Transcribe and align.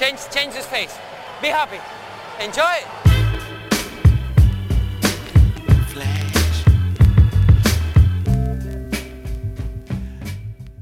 Change, 0.00 0.18
change 0.32 0.56
his 0.56 0.64
face. 0.64 0.98
Be 1.42 1.48
happy. 1.48 1.78
Enjoy. 2.42 2.64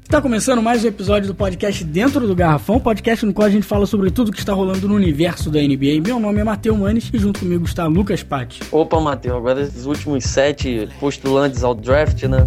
Está 0.04 0.22
começando 0.22 0.62
mais 0.62 0.84
um 0.84 0.86
episódio 0.86 1.26
do 1.26 1.34
podcast 1.34 1.82
Dentro 1.82 2.28
do 2.28 2.36
Garrafão, 2.36 2.78
podcast 2.78 3.26
no 3.26 3.34
qual 3.34 3.48
a 3.48 3.50
gente 3.50 3.66
fala 3.66 3.86
sobre 3.86 4.12
tudo 4.12 4.30
que 4.30 4.38
está 4.38 4.52
rolando 4.52 4.86
no 4.86 4.94
universo 4.94 5.50
da 5.50 5.60
NBA. 5.60 6.00
Meu 6.00 6.20
nome 6.20 6.40
é 6.40 6.44
Matheus 6.44 6.78
Manes 6.78 7.10
e 7.12 7.18
junto 7.18 7.40
comigo 7.40 7.64
está 7.64 7.86
Lucas 7.86 8.22
Patti. 8.22 8.60
Opa, 8.70 9.00
Matheus, 9.00 9.36
agora 9.36 9.62
esses 9.62 9.84
últimos 9.84 10.22
sete 10.22 10.88
postulantes 11.00 11.64
ao 11.64 11.74
draft, 11.74 12.22
né? 12.22 12.46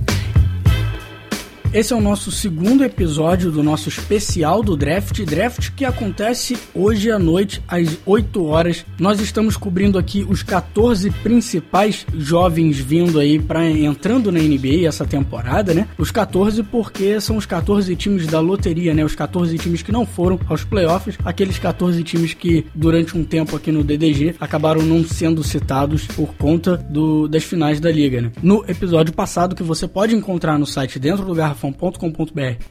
Esse 1.73 1.93
é 1.93 1.95
o 1.95 2.01
nosso 2.01 2.31
segundo 2.31 2.83
episódio 2.83 3.49
do 3.49 3.63
nosso 3.63 3.87
especial 3.87 4.61
do 4.61 4.75
draft. 4.75 5.23
Draft 5.23 5.69
que 5.73 5.85
acontece 5.85 6.57
hoje 6.75 7.09
à 7.09 7.17
noite, 7.17 7.63
às 7.65 7.97
8 8.05 8.45
horas. 8.45 8.85
Nós 8.99 9.21
estamos 9.21 9.55
cobrindo 9.55 9.97
aqui 9.97 10.27
os 10.29 10.43
14 10.43 11.09
principais 11.23 12.05
jovens 12.13 12.77
vindo 12.77 13.17
aí 13.21 13.39
para 13.39 13.65
entrando 13.65 14.33
na 14.33 14.39
NBA 14.39 14.85
essa 14.85 15.05
temporada, 15.05 15.73
né? 15.73 15.87
Os 15.97 16.11
14 16.11 16.61
porque 16.61 17.21
são 17.21 17.37
os 17.37 17.45
14 17.45 17.95
times 17.95 18.27
da 18.27 18.41
loteria, 18.41 18.93
né? 18.93 19.05
Os 19.05 19.15
14 19.15 19.57
times 19.57 19.81
que 19.81 19.93
não 19.93 20.05
foram 20.05 20.37
aos 20.49 20.65
playoffs, 20.65 21.17
aqueles 21.23 21.57
14 21.57 22.03
times 22.03 22.33
que 22.33 22.65
durante 22.75 23.17
um 23.17 23.23
tempo 23.23 23.55
aqui 23.55 23.71
no 23.71 23.81
DDG 23.81 24.35
acabaram 24.41 24.81
não 24.81 25.05
sendo 25.05 25.41
citados 25.41 26.05
por 26.05 26.35
conta 26.35 26.75
do, 26.75 27.29
das 27.29 27.45
finais 27.45 27.79
da 27.79 27.89
liga, 27.89 28.21
né? 28.21 28.31
No 28.43 28.65
episódio 28.67 29.13
passado 29.13 29.55
que 29.55 29.63
você 29.63 29.87
pode 29.87 30.13
encontrar 30.13 30.59
no 30.59 30.65
site 30.65 30.99
dentro 30.99 31.23
do 31.23 31.33
garrafão 31.33 31.60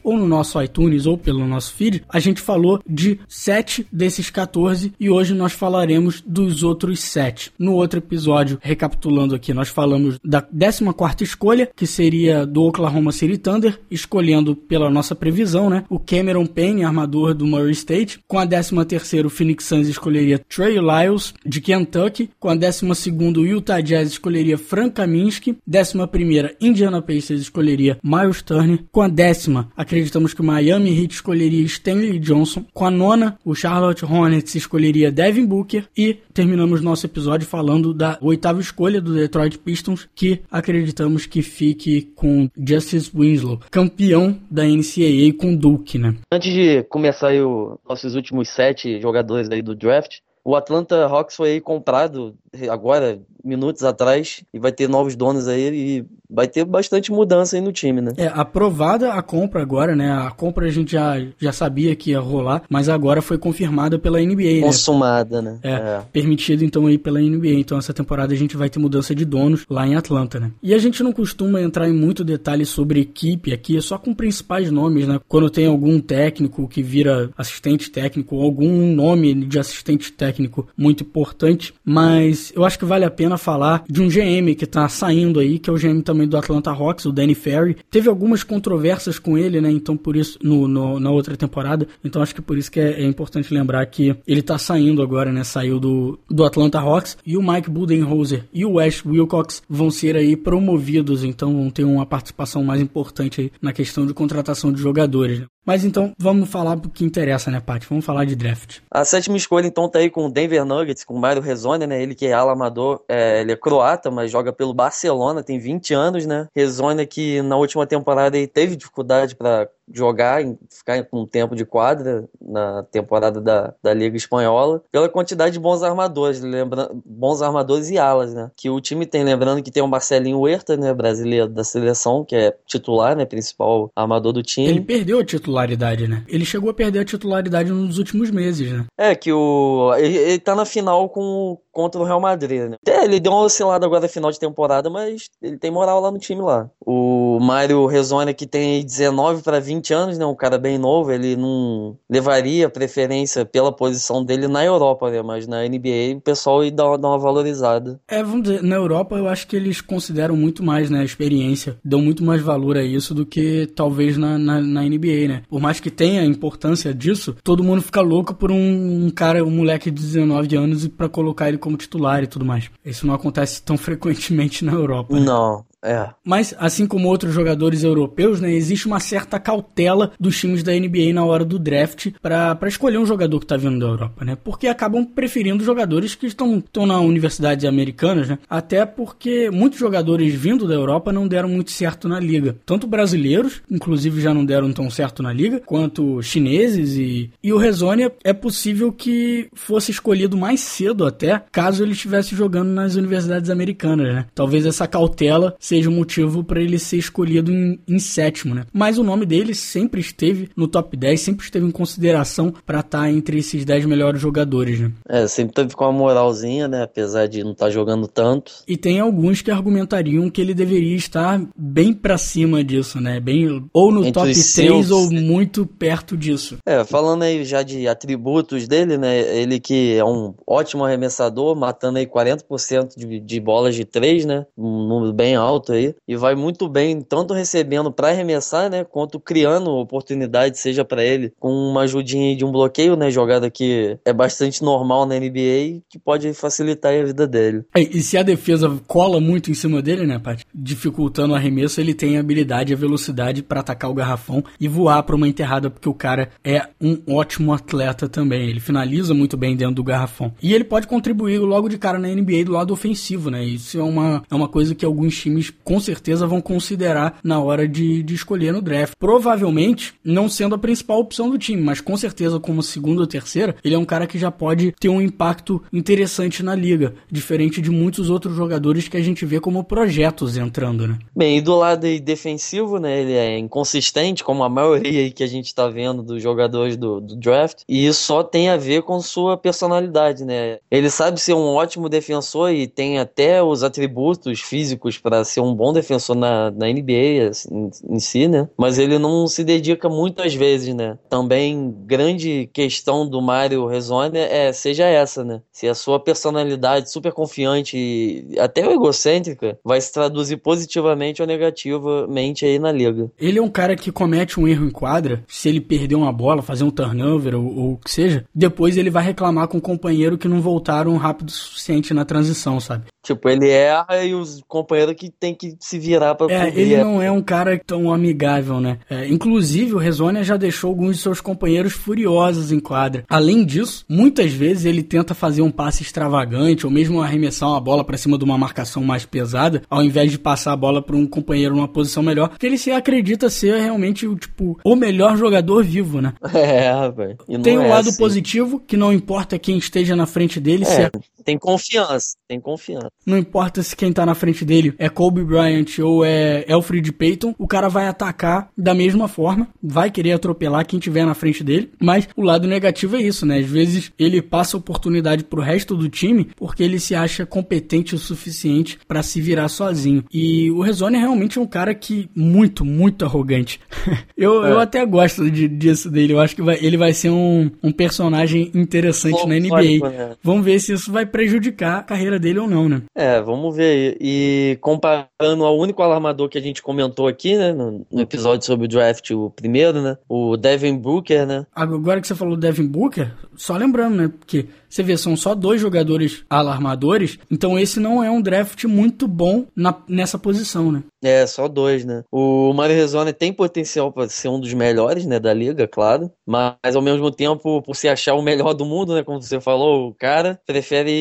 ou 0.03 0.17
no 0.17 0.27
nosso 0.27 0.61
iTunes 0.61 1.05
ou 1.05 1.17
pelo 1.17 1.47
nosso 1.47 1.73
feed, 1.73 2.03
a 2.09 2.19
gente 2.19 2.41
falou 2.41 2.81
de 2.87 3.19
7 3.27 3.87
desses 3.91 4.29
14 4.29 4.93
e 4.99 5.09
hoje 5.09 5.33
nós 5.33 5.53
falaremos 5.53 6.21
dos 6.25 6.63
outros 6.63 6.99
7. 6.99 7.51
No 7.57 7.73
outro 7.73 7.99
episódio, 7.99 8.59
recapitulando 8.61 9.35
aqui, 9.35 9.53
nós 9.53 9.69
falamos 9.69 10.19
da 10.23 10.41
14 10.41 11.23
escolha, 11.23 11.69
que 11.75 11.87
seria 11.87 12.45
do 12.45 12.63
Oklahoma 12.63 13.11
City 13.11 13.37
Thunder, 13.37 13.79
escolhendo 13.89 14.55
pela 14.55 14.89
nossa 14.89 15.15
previsão, 15.15 15.69
né, 15.69 15.83
o 15.89 15.99
Cameron 15.99 16.45
Payne, 16.45 16.83
armador 16.83 17.33
do 17.33 17.45
Murray 17.45 17.71
State. 17.71 18.19
Com 18.27 18.39
a 18.39 18.45
13ª, 18.45 19.25
o 19.25 19.29
Phoenix 19.29 19.65
Suns 19.65 19.87
escolheria 19.87 20.39
Trey 20.39 20.77
Lyles, 20.79 21.33
de 21.45 21.61
Kentucky. 21.61 22.29
Com 22.39 22.49
a 22.49 22.55
12ª, 22.55 23.37
o 23.37 23.45
Utah 23.45 23.81
Jazz 23.81 24.09
escolheria 24.09 24.57
Frank 24.57 24.95
Kaminsky. 24.95 25.57
11ª, 25.69 26.55
Indiana 26.59 27.01
Pacers 27.01 27.41
escolheria 27.41 27.97
Miles 28.03 28.41
Turner. 28.41 28.80
Com 28.91 29.01
a 29.01 29.07
décima, 29.07 29.69
acreditamos 29.75 30.33
que 30.33 30.41
o 30.41 30.43
Miami 30.43 30.97
Heat 30.97 31.15
escolheria 31.15 31.65
Stanley 31.65 32.19
Johnson. 32.19 32.65
Com 32.73 32.85
a 32.85 32.91
nona, 32.91 33.37
o 33.45 33.55
Charlotte 33.55 34.05
Hornets 34.05 34.55
escolheria 34.55 35.11
Devin 35.11 35.45
Booker. 35.45 35.85
E 35.97 36.13
terminamos 36.33 36.81
nosso 36.81 37.05
episódio 37.05 37.47
falando 37.47 37.93
da 37.93 38.17
oitava 38.21 38.61
escolha 38.61 39.01
do 39.01 39.13
Detroit 39.13 39.57
Pistons, 39.57 40.07
que 40.15 40.41
acreditamos 40.49 41.25
que 41.25 41.41
fique 41.41 42.01
com 42.15 42.49
Justice 42.57 43.11
Winslow, 43.13 43.59
campeão 43.69 44.37
da 44.49 44.63
NCAA 44.63 45.33
com 45.37 45.55
Duke, 45.55 45.97
né? 45.97 46.15
Antes 46.31 46.53
de 46.53 46.83
começar 46.83 47.29
aí 47.29 47.41
os 47.41 47.77
nossos 47.87 48.15
últimos 48.15 48.49
sete 48.49 48.99
jogadores 49.01 49.49
aí 49.49 49.61
do 49.61 49.75
draft, 49.75 50.19
o 50.43 50.55
Atlanta 50.55 51.05
Hawks 51.05 51.35
foi 51.35 51.59
comprado 51.59 52.35
agora, 52.69 53.19
minutos 53.43 53.83
atrás, 53.83 54.43
e 54.53 54.59
vai 54.59 54.71
ter 54.71 54.89
novos 54.89 55.15
donos 55.15 55.47
aí 55.47 55.69
e 55.73 56.05
vai 56.29 56.47
ter 56.47 56.63
bastante 56.63 57.11
mudança 57.11 57.55
aí 57.55 57.61
no 57.61 57.71
time, 57.71 58.01
né? 58.01 58.13
É, 58.17 58.27
aprovada 58.27 59.13
a 59.13 59.21
compra 59.21 59.61
agora, 59.61 59.95
né? 59.95 60.11
A 60.11 60.31
compra 60.31 60.67
a 60.67 60.71
gente 60.71 60.93
já, 60.93 61.15
já 61.37 61.51
sabia 61.51 61.95
que 61.95 62.11
ia 62.11 62.19
rolar, 62.19 62.63
mas 62.69 62.87
agora 62.87 63.21
foi 63.21 63.37
confirmada 63.37 63.99
pela 63.99 64.19
NBA, 64.19 64.55
né? 64.55 64.61
Consumada, 64.61 65.41
né? 65.41 65.59
É, 65.61 65.71
é, 65.71 66.01
permitido 66.11 66.63
então 66.63 66.87
aí 66.87 66.97
pela 66.97 67.19
NBA. 67.19 67.53
Então 67.59 67.77
essa 67.77 67.93
temporada 67.93 68.33
a 68.33 68.37
gente 68.37 68.55
vai 68.55 68.69
ter 68.69 68.79
mudança 68.79 69.13
de 69.13 69.25
donos 69.25 69.65
lá 69.69 69.85
em 69.85 69.95
Atlanta, 69.95 70.39
né? 70.39 70.51
E 70.63 70.73
a 70.73 70.77
gente 70.77 71.03
não 71.03 71.11
costuma 71.11 71.61
entrar 71.61 71.89
em 71.89 71.93
muito 71.93 72.23
detalhe 72.23 72.65
sobre 72.65 73.01
equipe 73.01 73.53
aqui, 73.53 73.77
é 73.77 73.81
só 73.81 73.97
com 73.97 74.13
principais 74.13 74.71
nomes, 74.71 75.07
né? 75.07 75.19
Quando 75.27 75.49
tem 75.49 75.67
algum 75.67 75.99
técnico 75.99 76.67
que 76.67 76.81
vira 76.81 77.29
assistente 77.37 77.89
técnico, 77.89 78.41
algum 78.41 78.93
nome 78.93 79.33
de 79.33 79.59
assistente 79.59 80.11
técnico 80.11 80.67
muito 80.77 81.03
importante, 81.03 81.73
mas 81.83 82.40
eu 82.55 82.63
acho 82.63 82.79
que 82.79 82.85
vale 82.85 83.05
a 83.05 83.11
pena 83.11 83.37
falar 83.37 83.83
de 83.89 84.01
um 84.01 84.07
GM 84.07 84.55
que 84.55 84.65
tá 84.65 84.87
saindo 84.87 85.39
aí, 85.39 85.59
que 85.59 85.69
é 85.69 85.73
o 85.73 85.77
GM 85.77 86.01
também 86.01 86.27
do 86.27 86.37
Atlanta 86.37 86.71
Hawks, 86.71 87.05
o 87.05 87.11
Danny 87.11 87.35
Ferry. 87.35 87.75
Teve 87.89 88.09
algumas 88.09 88.43
controvérsias 88.43 89.19
com 89.19 89.37
ele, 89.37 89.61
né? 89.61 89.71
Então 89.71 89.95
por 89.97 90.15
isso, 90.15 90.39
no, 90.41 90.67
no 90.67 90.99
na 90.99 91.11
outra 91.11 91.35
temporada. 91.35 91.87
Então 92.03 92.21
acho 92.21 92.33
que 92.33 92.41
por 92.41 92.57
isso 92.57 92.71
que 92.71 92.79
é, 92.79 93.01
é, 93.01 93.05
importante 93.05 93.53
lembrar 93.53 93.85
que 93.85 94.15
ele 94.27 94.41
tá 94.41 94.57
saindo 94.57 95.01
agora, 95.01 95.31
né? 95.31 95.43
Saiu 95.43 95.79
do, 95.79 96.19
do 96.29 96.43
Atlanta 96.43 96.79
Hawks. 96.79 97.17
E 97.25 97.37
o 97.37 97.43
Mike 97.43 97.69
Budenholzer 97.69 98.45
e 98.53 98.65
o 98.65 98.73
Wes 98.73 99.03
Wilcox 99.05 99.61
vão 99.69 99.91
ser 99.91 100.15
aí 100.15 100.35
promovidos. 100.35 101.23
Então 101.23 101.53
vão 101.53 101.69
ter 101.69 101.83
uma 101.83 102.05
participação 102.05 102.63
mais 102.63 102.81
importante 102.81 103.41
aí 103.41 103.51
na 103.61 103.73
questão 103.73 104.05
de 104.05 104.13
contratação 104.13 104.71
de 104.71 104.81
jogadores. 104.81 105.39
Né? 105.39 105.45
Mas 105.65 105.83
então 105.85 106.13
vamos 106.17 106.49
falar 106.49 106.75
do 106.75 106.89
que 106.89 107.05
interessa, 107.05 107.51
né, 107.51 107.59
Paty? 107.59 107.87
Vamos 107.87 108.03
falar 108.03 108.25
de 108.25 108.35
draft. 108.35 108.79
A 108.89 109.05
sétima 109.05 109.37
escolha 109.37 109.67
então 109.67 109.87
tá 109.87 109.99
aí 109.99 110.09
com 110.09 110.25
o 110.25 110.31
Denver 110.31 110.65
Nuggets, 110.65 111.03
com 111.03 111.13
o 111.13 111.19
Mário 111.19 111.41
Rezone, 111.41 111.85
né? 111.85 112.01
Ele 112.01 112.15
que 112.15 112.25
é 112.25 112.33
ala 112.33 112.53
amador, 112.53 113.03
é, 113.07 113.41
ele 113.41 113.51
é 113.51 113.55
croata, 113.55 114.09
mas 114.09 114.31
joga 114.31 114.51
pelo 114.51 114.73
Barcelona, 114.73 115.43
tem 115.43 115.59
20 115.59 115.93
anos, 115.93 116.25
né? 116.25 116.47
Rezone 116.55 117.05
que 117.05 117.41
na 117.43 117.57
última 117.57 117.85
temporada 117.85 118.37
ele 118.37 118.47
teve 118.47 118.75
dificuldade 118.75 119.35
para 119.35 119.69
jogar, 119.93 120.41
ficar 120.69 121.03
com 121.05 121.21
um 121.21 121.27
tempo 121.27 121.55
de 121.55 121.65
quadra 121.65 122.27
na 122.41 122.83
temporada 122.83 123.39
da, 123.39 123.73
da 123.81 123.93
Liga 123.93 124.17
Espanhola, 124.17 124.81
pela 124.91 125.09
quantidade 125.09 125.53
de 125.53 125.59
bons 125.59 125.83
armadores, 125.83 126.41
lembra, 126.41 126.89
bons 127.05 127.41
armadores 127.41 127.89
e 127.89 127.97
alas, 127.97 128.33
né? 128.33 128.51
Que 128.55 128.69
o 128.69 128.79
time 128.79 129.05
tem, 129.05 129.23
lembrando 129.23 129.63
que 129.63 129.71
tem 129.71 129.83
o 129.83 129.87
Marcelinho 129.87 130.39
Huerta, 130.39 130.75
né, 130.77 130.93
brasileiro 130.93 131.47
da 131.47 131.63
seleção, 131.63 132.23
que 132.23 132.35
é 132.35 132.55
titular, 132.65 133.15
né, 133.15 133.25
principal 133.25 133.91
armador 133.95 134.33
do 134.33 134.43
time. 134.43 134.67
Ele 134.67 134.81
perdeu 134.81 135.19
a 135.19 135.25
titularidade, 135.25 136.07
né? 136.07 136.23
Ele 136.27 136.45
chegou 136.45 136.69
a 136.69 136.73
perder 136.73 136.99
a 136.99 137.05
titularidade 137.05 137.71
nos 137.71 137.97
últimos 137.97 138.31
meses, 138.31 138.71
né? 138.71 138.85
É, 138.97 139.15
que 139.15 139.31
o 139.31 139.93
ele, 139.97 140.17
ele 140.17 140.39
tá 140.39 140.55
na 140.55 140.65
final 140.65 141.09
com 141.09 141.57
contra 141.71 142.01
o 142.01 142.03
Real 142.03 142.19
Madrid, 142.19 142.69
né? 142.69 142.77
É, 142.85 143.05
ele 143.05 143.19
deu 143.19 143.31
uma 143.31 143.43
oscilada 143.43 143.85
agora 143.85 144.01
na 144.01 144.07
final 144.07 144.31
de 144.31 144.39
temporada, 144.39 144.89
mas 144.89 145.29
ele 145.41 145.57
tem 145.57 145.71
moral 145.71 146.01
lá 146.01 146.11
no 146.11 146.19
time 146.19 146.41
lá. 146.41 146.69
O 146.85 147.39
Mário 147.39 147.85
Rezone 147.85 148.33
que 148.33 148.45
tem 148.45 148.83
19 148.83 149.41
para 149.41 149.59
20 149.59 149.80
20 149.81 149.93
anos, 149.93 150.17
né? 150.17 150.25
Um 150.25 150.35
cara 150.35 150.57
bem 150.57 150.77
novo, 150.77 151.11
ele 151.11 151.35
não 151.35 151.97
levaria 152.09 152.69
preferência 152.69 153.43
pela 153.43 153.71
posição 153.71 154.23
dele 154.23 154.47
na 154.47 154.63
Europa, 154.63 155.09
né? 155.09 155.21
Mas 155.21 155.47
na 155.47 155.67
NBA 155.67 156.17
o 156.17 156.21
pessoal 156.21 156.63
ia 156.63 156.71
dar, 156.71 156.97
dar 156.97 157.09
uma 157.09 157.17
valorizada. 157.17 157.99
É, 158.07 158.23
vamos 158.23 158.43
dizer, 158.43 158.61
na 158.61 158.75
Europa 158.75 159.15
eu 159.15 159.27
acho 159.27 159.47
que 159.47 159.55
eles 159.55 159.81
consideram 159.81 160.35
muito 160.35 160.63
mais, 160.63 160.89
né? 160.89 160.99
A 160.99 161.03
experiência, 161.03 161.77
dão 161.83 162.01
muito 162.01 162.23
mais 162.23 162.41
valor 162.41 162.77
a 162.77 162.83
isso 162.83 163.13
do 163.13 163.25
que 163.25 163.67
talvez 163.75 164.17
na, 164.17 164.37
na, 164.37 164.61
na 164.61 164.83
NBA, 164.83 165.27
né? 165.27 165.41
Por 165.49 165.59
mais 165.59 165.79
que 165.79 165.89
tenha 165.89 166.21
a 166.21 166.25
importância 166.25 166.93
disso, 166.93 167.35
todo 167.43 167.63
mundo 167.63 167.81
fica 167.81 168.01
louco 168.01 168.35
por 168.35 168.51
um, 168.51 169.05
um 169.05 169.09
cara, 169.09 169.43
um 169.43 169.49
moleque 169.51 169.89
de 169.89 170.01
19 170.01 170.55
anos 170.55 170.87
para 170.87 171.09
colocar 171.09 171.49
ele 171.49 171.57
como 171.57 171.77
titular 171.77 172.23
e 172.23 172.27
tudo 172.27 172.45
mais. 172.45 172.69
Isso 172.85 173.07
não 173.07 173.13
acontece 173.13 173.61
tão 173.63 173.77
frequentemente 173.81 174.63
na 174.63 174.73
Europa. 174.73 175.15
Né? 175.15 175.21
Não, 175.21 175.65
é. 175.83 176.09
Mas, 176.23 176.53
assim 176.59 176.85
como 176.85 177.07
outros 177.07 177.33
jogadores 177.33 177.83
europeus, 177.83 178.39
né, 178.39 178.51
existe 178.53 178.85
uma 178.85 178.99
certa 178.99 179.39
cautela 179.39 180.11
dos 180.19 180.39
times 180.39 180.61
da 180.61 180.73
NBA 180.73 181.13
na 181.13 181.25
hora 181.25 181.43
do 181.43 181.57
draft 181.57 182.11
para 182.21 182.57
escolher 182.67 182.99
um 182.99 183.05
jogador 183.05 183.39
que 183.39 183.45
está 183.45 183.57
vindo 183.57 183.79
da 183.79 183.87
Europa, 183.87 184.23
né? 184.23 184.37
Porque 184.41 184.67
acabam 184.67 185.03
preferindo 185.05 185.63
jogadores 185.63 186.13
que 186.13 186.27
estão, 186.27 186.59
estão 186.59 186.85
na 186.85 186.99
universidades 186.99 187.65
americanas, 187.65 188.29
né? 188.29 188.37
Até 188.49 188.85
porque 188.85 189.49
muitos 189.49 189.79
jogadores 189.79 190.33
vindo 190.33 190.67
da 190.67 190.75
Europa 190.75 191.11
não 191.11 191.27
deram 191.27 191.49
muito 191.49 191.71
certo 191.71 192.07
na 192.07 192.19
liga. 192.19 192.55
Tanto 192.65 192.85
brasileiros, 192.85 193.61
inclusive 193.69 194.21
já 194.21 194.33
não 194.33 194.45
deram 194.45 194.71
tão 194.71 194.89
certo 194.89 195.23
na 195.23 195.33
liga, 195.33 195.61
quanto 195.65 196.21
chineses 196.21 196.95
e, 196.95 197.31
e 197.43 197.51
o 197.51 197.57
Rezonia 197.57 198.13
é 198.23 198.33
possível 198.33 198.91
que 198.91 199.49
fosse 199.53 199.91
escolhido 199.91 200.37
mais 200.37 200.59
cedo 200.59 201.05
até, 201.05 201.41
caso 201.51 201.83
ele 201.83 201.93
estivesse 201.93 202.35
jogando 202.35 202.69
nas 202.69 202.95
universidades 202.95 203.49
americanas, 203.49 204.13
né? 204.13 204.25
Talvez 204.35 204.65
essa 204.65 204.87
cautela 204.87 205.55
seja 205.71 205.89
o 205.89 205.93
um 205.93 205.95
motivo 205.95 206.43
para 206.43 206.61
ele 206.61 206.77
ser 206.77 206.97
escolhido 206.97 207.49
em, 207.49 207.79
em, 207.87 207.97
sétimo, 207.97 208.53
né? 208.53 208.65
Mas 208.73 208.97
o 208.97 209.03
nome 209.03 209.25
dele 209.25 209.55
sempre 209.55 210.01
esteve 210.01 210.49
no 210.53 210.67
top 210.67 210.97
10, 210.97 211.21
sempre 211.21 211.45
esteve 211.45 211.65
em 211.65 211.71
consideração 211.71 212.53
para 212.65 212.81
estar 212.81 213.03
tá 213.03 213.09
entre 213.09 213.37
esses 213.37 213.63
10 213.63 213.85
melhores 213.85 214.19
jogadores, 214.19 214.81
né? 214.81 214.91
É, 215.07 215.25
sempre 215.27 215.53
teve 215.53 215.73
com 215.73 215.85
uma 215.85 215.93
moralzinha, 215.93 216.67
né? 216.67 216.83
Apesar 216.83 217.27
de 217.27 217.41
não 217.41 217.53
estar 217.53 217.67
tá 217.67 217.71
jogando 217.71 218.05
tanto. 218.05 218.51
E 218.67 218.75
tem 218.75 218.99
alguns 218.99 219.41
que 219.41 219.49
argumentariam 219.49 220.29
que 220.29 220.41
ele 220.41 220.53
deveria 220.53 220.95
estar 220.95 221.41
bem 221.55 221.93
para 221.93 222.17
cima 222.17 222.61
disso, 222.61 222.99
né? 222.99 223.21
Bem 223.21 223.63
ou 223.71 223.91
no 223.93 224.01
entre 224.01 224.11
top 224.11 224.53
3 224.53 224.91
ou 224.91 225.09
muito 225.09 225.65
perto 225.65 226.17
disso. 226.17 226.57
É, 226.65 226.83
falando 226.83 227.23
aí 227.23 227.45
já 227.45 227.63
de 227.63 227.87
atributos 227.87 228.67
dele, 228.67 228.97
né? 228.97 229.19
Ele 229.37 229.57
que 229.57 229.95
é 229.95 230.03
um 230.03 230.33
ótimo 230.45 230.83
arremessador, 230.83 231.55
matando 231.55 231.97
aí 231.97 232.05
40% 232.05 232.97
de, 232.97 233.21
de 233.21 233.39
bolas 233.39 233.73
de 233.73 233.85
3, 233.85 234.25
né? 234.25 234.45
Um 234.57 234.85
número 234.85 235.13
bem 235.13 235.35
alto 235.35 235.60
alto 235.61 235.71
aí 235.71 235.93
e 236.07 236.15
vai 236.15 236.35
muito 236.35 236.67
bem, 236.67 237.01
tanto 237.01 237.33
recebendo 237.33 237.91
para 237.91 238.09
arremessar, 238.09 238.69
né, 238.69 238.83
quanto 238.83 239.19
criando 239.19 239.69
oportunidade, 239.69 240.57
seja 240.57 240.83
para 240.83 241.03
ele 241.05 241.31
com 241.39 241.49
uma 241.51 241.81
ajudinha 241.81 242.35
de 242.35 242.43
um 242.43 242.51
bloqueio, 242.51 242.95
né, 242.95 243.11
jogada 243.11 243.49
que 243.49 243.97
é 244.03 244.11
bastante 244.11 244.63
normal 244.63 245.05
na 245.05 245.15
NBA, 245.15 245.81
que 245.89 245.99
pode 246.03 246.33
facilitar 246.33 246.93
a 246.93 247.03
vida 247.03 247.27
dele. 247.27 247.63
É, 247.75 247.81
e 247.81 248.01
se 248.01 248.17
a 248.17 248.23
defesa 248.23 248.79
cola 248.87 249.21
muito 249.21 249.51
em 249.51 249.53
cima 249.53 249.81
dele, 249.81 250.05
né, 250.05 250.17
Pat, 250.17 250.41
dificultando 250.53 251.33
o 251.33 251.35
arremesso, 251.35 251.79
ele 251.79 251.93
tem 251.93 252.17
a 252.17 252.19
habilidade 252.19 252.73
e 252.73 252.75
a 252.75 252.77
velocidade 252.77 253.43
para 253.43 253.59
atacar 253.59 253.89
o 253.89 253.93
garrafão 253.93 254.43
e 254.59 254.67
voar 254.67 255.03
para 255.03 255.15
uma 255.15 255.27
enterrada, 255.27 255.69
porque 255.69 255.87
o 255.87 255.93
cara 255.93 256.29
é 256.43 256.67
um 256.81 257.15
ótimo 257.15 257.53
atleta 257.53 258.09
também. 258.09 258.49
Ele 258.49 258.59
finaliza 258.59 259.13
muito 259.13 259.37
bem 259.37 259.55
dentro 259.55 259.75
do 259.75 259.83
garrafão. 259.83 260.33
E 260.41 260.53
ele 260.53 260.63
pode 260.63 260.87
contribuir 260.87 261.39
logo 261.39 261.69
de 261.69 261.77
cara 261.77 261.99
na 261.99 262.07
NBA 262.07 262.45
do 262.45 262.51
lado 262.51 262.73
ofensivo, 262.73 263.29
né? 263.29 263.43
Isso 263.43 263.79
é 263.79 263.83
uma, 263.83 264.23
é 264.29 264.35
uma 264.35 264.47
coisa 264.47 264.73
que 264.73 264.85
alguns 264.85 265.19
times 265.19 265.50
com 265.63 265.79
certeza 265.79 266.27
vão 266.27 266.41
considerar 266.41 267.19
na 267.23 267.41
hora 267.41 267.67
de, 267.67 268.03
de 268.03 268.15
escolher 268.15 268.51
no 268.51 268.61
draft. 268.61 268.93
Provavelmente 268.97 269.93
não 270.03 270.29
sendo 270.29 270.55
a 270.55 270.59
principal 270.59 270.99
opção 270.99 271.29
do 271.29 271.37
time, 271.37 271.61
mas 271.61 271.81
com 271.81 271.95
certeza 271.97 272.39
como 272.39 272.63
segunda 272.63 273.01
ou 273.01 273.07
terceira, 273.07 273.55
ele 273.63 273.75
é 273.75 273.77
um 273.77 273.85
cara 273.85 274.07
que 274.07 274.17
já 274.17 274.31
pode 274.31 274.71
ter 274.79 274.89
um 274.89 275.01
impacto 275.01 275.61
interessante 275.71 276.43
na 276.43 276.55
liga, 276.55 276.93
diferente 277.11 277.61
de 277.61 277.69
muitos 277.69 278.09
outros 278.09 278.35
jogadores 278.35 278.87
que 278.87 278.97
a 278.97 279.03
gente 279.03 279.25
vê 279.25 279.39
como 279.39 279.63
projetos 279.63 280.37
entrando, 280.37 280.87
né? 280.87 280.99
Bem, 281.15 281.37
e 281.37 281.41
do 281.41 281.55
lado 281.55 281.87
defensivo, 281.99 282.79
né, 282.79 283.01
ele 283.01 283.13
é 283.13 283.37
inconsistente, 283.37 284.23
como 284.23 284.43
a 284.43 284.49
maioria 284.49 285.09
que 285.11 285.23
a 285.23 285.27
gente 285.27 285.53
tá 285.53 285.67
vendo 285.67 286.03
dos 286.03 286.21
jogadores 286.21 286.77
do, 286.77 286.99
do 286.99 287.15
draft, 287.15 287.61
e 287.67 287.85
isso 287.85 288.03
só 288.03 288.23
tem 288.23 288.49
a 288.49 288.57
ver 288.57 288.83
com 288.83 288.99
sua 288.99 289.37
personalidade, 289.37 290.23
né? 290.23 290.59
Ele 290.69 290.89
sabe 290.89 291.19
ser 291.19 291.33
um 291.33 291.47
ótimo 291.47 291.89
defensor 291.89 292.51
e 292.51 292.67
tem 292.67 292.99
até 292.99 293.41
os 293.43 293.63
atributos 293.63 294.39
físicos 294.41 294.97
para 294.97 295.23
ser 295.23 295.40
um 295.41 295.55
bom 295.55 295.73
defensor 295.73 296.15
na, 296.15 296.51
na 296.51 296.67
NBA 296.67 297.29
assim, 297.29 297.69
em 297.89 297.99
si, 297.99 298.27
né? 298.27 298.47
Mas 298.57 298.77
ele 298.77 298.97
não 298.97 299.27
se 299.27 299.43
dedica 299.43 299.89
muitas 299.89 300.33
vezes, 300.33 300.73
né? 300.73 300.97
Também 301.09 301.73
grande 301.85 302.49
questão 302.53 303.07
do 303.07 303.21
Mário 303.21 303.65
Rezone 303.65 304.17
é 304.17 304.51
seja 304.53 304.85
essa, 304.85 305.23
né? 305.23 305.41
Se 305.51 305.67
a 305.67 305.75
sua 305.75 305.99
personalidade 305.99 306.91
super 306.91 307.11
confiante 307.11 307.77
e 307.77 308.39
até 308.39 308.61
egocêntrica 308.71 309.57
vai 309.63 309.79
se 309.79 309.91
traduzir 309.91 310.37
positivamente 310.37 311.21
ou 311.21 311.27
negativamente 311.27 312.45
aí 312.45 312.59
na 312.59 312.71
liga. 312.71 313.11
Ele 313.19 313.39
é 313.39 313.41
um 313.41 313.49
cara 313.49 313.75
que 313.75 313.91
comete 313.91 314.39
um 314.39 314.47
erro 314.47 314.65
em 314.65 314.71
quadra, 314.71 315.23
se 315.27 315.49
ele 315.49 315.61
perder 315.61 315.95
uma 315.95 316.11
bola, 316.11 316.41
fazer 316.41 316.63
um 316.63 316.71
turnover 316.71 317.35
ou, 317.35 317.45
ou 317.45 317.73
o 317.73 317.77
que 317.77 317.91
seja, 317.91 318.25
depois 318.33 318.77
ele 318.77 318.89
vai 318.89 319.03
reclamar 319.03 319.47
com 319.47 319.57
o 319.57 319.61
companheiro 319.61 320.17
que 320.17 320.27
não 320.27 320.41
voltaram 320.41 320.95
rápido 320.97 321.29
o 321.29 321.31
suficiente 321.31 321.93
na 321.93 322.05
transição, 322.05 322.59
sabe? 322.59 322.85
Tipo, 323.03 323.29
ele 323.29 323.49
erra 323.49 324.03
e 324.03 324.13
os 324.13 324.43
companheiros 324.47 324.95
que 324.95 325.09
tem 325.09 325.30
que 325.35 325.55
se 325.59 325.79
virar 325.79 326.15
pra 326.15 326.27
É, 326.31 326.51
ele 326.55 326.77
não 326.77 327.01
é 327.01 327.11
um 327.11 327.21
cara 327.21 327.59
tão 327.65 327.91
amigável, 327.93 328.59
né? 328.59 328.77
É, 328.89 329.07
inclusive, 329.07 329.73
o 329.73 329.77
Rezonia 329.77 330.23
já 330.23 330.37
deixou 330.37 330.69
alguns 330.69 330.97
de 330.97 331.01
seus 331.01 331.21
companheiros 331.21 331.73
furiosos 331.73 332.51
em 332.51 332.59
quadra. 332.59 333.03
Além 333.09 333.45
disso, 333.45 333.85
muitas 333.89 334.31
vezes 334.31 334.65
ele 334.65 334.83
tenta 334.83 335.13
fazer 335.13 335.41
um 335.41 335.51
passe 335.51 335.83
extravagante 335.83 336.65
ou 336.65 336.71
mesmo 336.71 337.01
arremessar 337.01 337.49
uma 337.49 337.59
bola 337.59 337.83
para 337.83 337.97
cima 337.97 338.17
de 338.17 338.23
uma 338.23 338.37
marcação 338.37 338.83
mais 338.83 339.05
pesada, 339.05 339.61
ao 339.69 339.83
invés 339.83 340.11
de 340.11 340.19
passar 340.19 340.53
a 340.53 340.57
bola 340.57 340.81
para 340.81 340.95
um 340.95 341.07
companheiro 341.07 341.55
numa 341.55 341.67
posição 341.67 342.03
melhor, 342.03 342.29
porque 342.29 342.45
ele 342.45 342.57
se 342.57 342.71
acredita 342.71 343.29
ser 343.29 343.59
realmente 343.59 344.07
o 344.07 344.15
tipo 344.15 344.59
o 344.63 344.75
melhor 344.75 345.17
jogador 345.17 345.63
vivo, 345.63 346.01
né? 346.01 346.13
É, 346.41 346.71
rapaz. 346.71 347.17
Tem 347.43 347.57
o 347.57 347.61
um 347.61 347.65
é 347.65 347.69
lado 347.69 347.89
assim. 347.89 347.97
positivo, 347.97 348.59
que 348.59 348.75
não 348.75 348.91
importa 348.91 349.37
quem 349.37 349.57
esteja 349.57 349.95
na 349.95 350.05
frente 350.05 350.39
dele, 350.39 350.63
É, 350.63 350.65
se 350.65 350.81
é 350.81 350.91
tem 351.23 351.37
confiança, 351.37 352.15
tem 352.27 352.39
confiança. 352.39 352.89
Não 353.05 353.17
importa 353.17 353.61
se 353.63 353.75
quem 353.75 353.91
tá 353.93 354.05
na 354.05 354.15
frente 354.15 354.43
dele 354.45 354.73
é 354.77 354.89
Kobe 354.89 355.23
Bryant 355.23 355.79
ou 355.83 356.03
é 356.05 356.45
Alfred 356.51 356.91
Payton, 356.91 357.33
o 357.37 357.47
cara 357.47 357.67
vai 357.69 357.87
atacar 357.87 358.49
da 358.57 358.73
mesma 358.73 359.07
forma, 359.07 359.47
vai 359.61 359.89
querer 359.91 360.13
atropelar 360.13 360.65
quem 360.65 360.79
tiver 360.79 361.05
na 361.05 361.13
frente 361.13 361.43
dele, 361.43 361.71
mas 361.81 362.07
o 362.15 362.23
lado 362.23 362.47
negativo 362.47 362.95
é 362.95 363.01
isso, 363.01 363.25
né? 363.25 363.39
Às 363.39 363.45
vezes 363.47 363.91
ele 363.97 364.21
passa 364.21 364.57
oportunidade 364.57 365.23
pro 365.23 365.41
resto 365.41 365.75
do 365.75 365.89
time 365.89 366.29
porque 366.35 366.63
ele 366.63 366.79
se 366.79 366.95
acha 366.95 367.25
competente 367.25 367.95
o 367.95 367.97
suficiente 367.99 368.77
para 368.87 369.03
se 369.03 369.19
virar 369.21 369.47
sozinho. 369.49 370.03
E 370.11 370.49
o 370.51 370.61
Rezone 370.61 370.97
realmente 370.97 371.37
é 371.37 371.41
um 371.41 371.47
cara 371.47 371.73
que 371.73 372.09
muito, 372.15 372.63
muito 372.65 373.05
arrogante. 373.05 373.59
eu, 374.17 374.45
É. 374.45 374.51
eu 374.51 374.59
até 374.59 374.85
gosto 374.85 375.29
de- 375.29 375.47
disso 375.47 375.89
dele, 375.89 376.13
eu 376.13 376.19
acho 376.19 376.35
que 376.35 376.41
vai- 376.41 376.57
ele 376.61 376.77
vai 376.77 376.93
ser 376.93 377.09
um, 377.09 377.49
um 377.63 377.71
personagem 377.71 378.51
interessante 378.53 379.25
na 379.27 379.39
Folclórico, 379.39 379.85
NBA. 379.87 379.89
né? 379.89 380.15
Vamos 380.23 380.45
ver 380.45 380.59
se 380.59 380.73
isso 380.73 380.91
vai 380.91 381.05
prejudicar 381.11 381.79
a 381.79 381.83
carreira 381.83 382.17
dele 382.17 382.39
ou 382.39 382.47
não, 382.47 382.67
né? 382.67 382.81
É, 382.95 383.21
vamos 383.21 383.55
ver. 383.55 383.97
E 383.99 384.57
comparando 384.61 385.45
ao 385.45 385.57
único 385.57 385.81
alarmador 385.81 386.29
que 386.29 386.37
a 386.37 386.41
gente 386.41 386.61
comentou 386.61 387.07
aqui, 387.07 387.37
né, 387.37 387.53
no, 387.53 387.85
episódio 388.01 388.45
sobre 388.45 388.65
o 388.65 388.69
draft, 388.69 389.11
o 389.11 389.29
primeiro, 389.29 389.81
né, 389.81 389.97
o 390.07 390.37
Devin 390.37 390.77
Booker, 390.77 391.25
né, 391.25 391.45
Agora 391.53 391.99
que 392.01 392.07
você 392.07 392.15
falou 392.15 392.35
do 392.35 392.41
Devin 392.41 392.67
Booker, 392.67 393.11
só 393.35 393.55
lembrando, 393.55 393.95
né? 393.95 394.07
Porque 394.07 394.47
você 394.69 394.81
vê, 394.81 394.97
são 394.97 395.15
só 395.17 395.35
dois 395.35 395.59
jogadores 395.59 396.23
alarmadores, 396.29 397.19
então 397.29 397.59
esse 397.59 397.79
não 397.79 398.03
é 398.03 398.09
um 398.09 398.21
draft 398.21 398.63
muito 398.65 399.07
bom 399.07 399.45
na, 399.55 399.75
nessa 399.87 400.17
posição, 400.17 400.71
né? 400.71 400.83
É, 401.03 401.25
só 401.25 401.47
dois, 401.47 401.83
né? 401.83 402.03
O 402.11 402.53
Mário 402.53 402.75
Rezone 402.75 403.11
tem 403.11 403.33
potencial 403.33 403.91
para 403.91 404.07
ser 404.07 404.29
um 404.29 404.39
dos 404.39 404.53
melhores, 404.53 405.05
né, 405.05 405.19
da 405.19 405.33
liga, 405.33 405.67
claro. 405.67 406.11
Mas 406.25 406.75
ao 406.75 406.81
mesmo 406.81 407.11
tempo, 407.11 407.61
por 407.61 407.75
se 407.75 407.89
achar 407.89 408.13
o 408.13 408.21
melhor 408.21 408.53
do 408.53 408.65
mundo, 408.65 408.93
né, 408.93 409.03
como 409.03 409.21
você 409.21 409.41
falou, 409.41 409.89
o 409.89 409.93
cara 409.93 410.39
prefere 410.45 410.91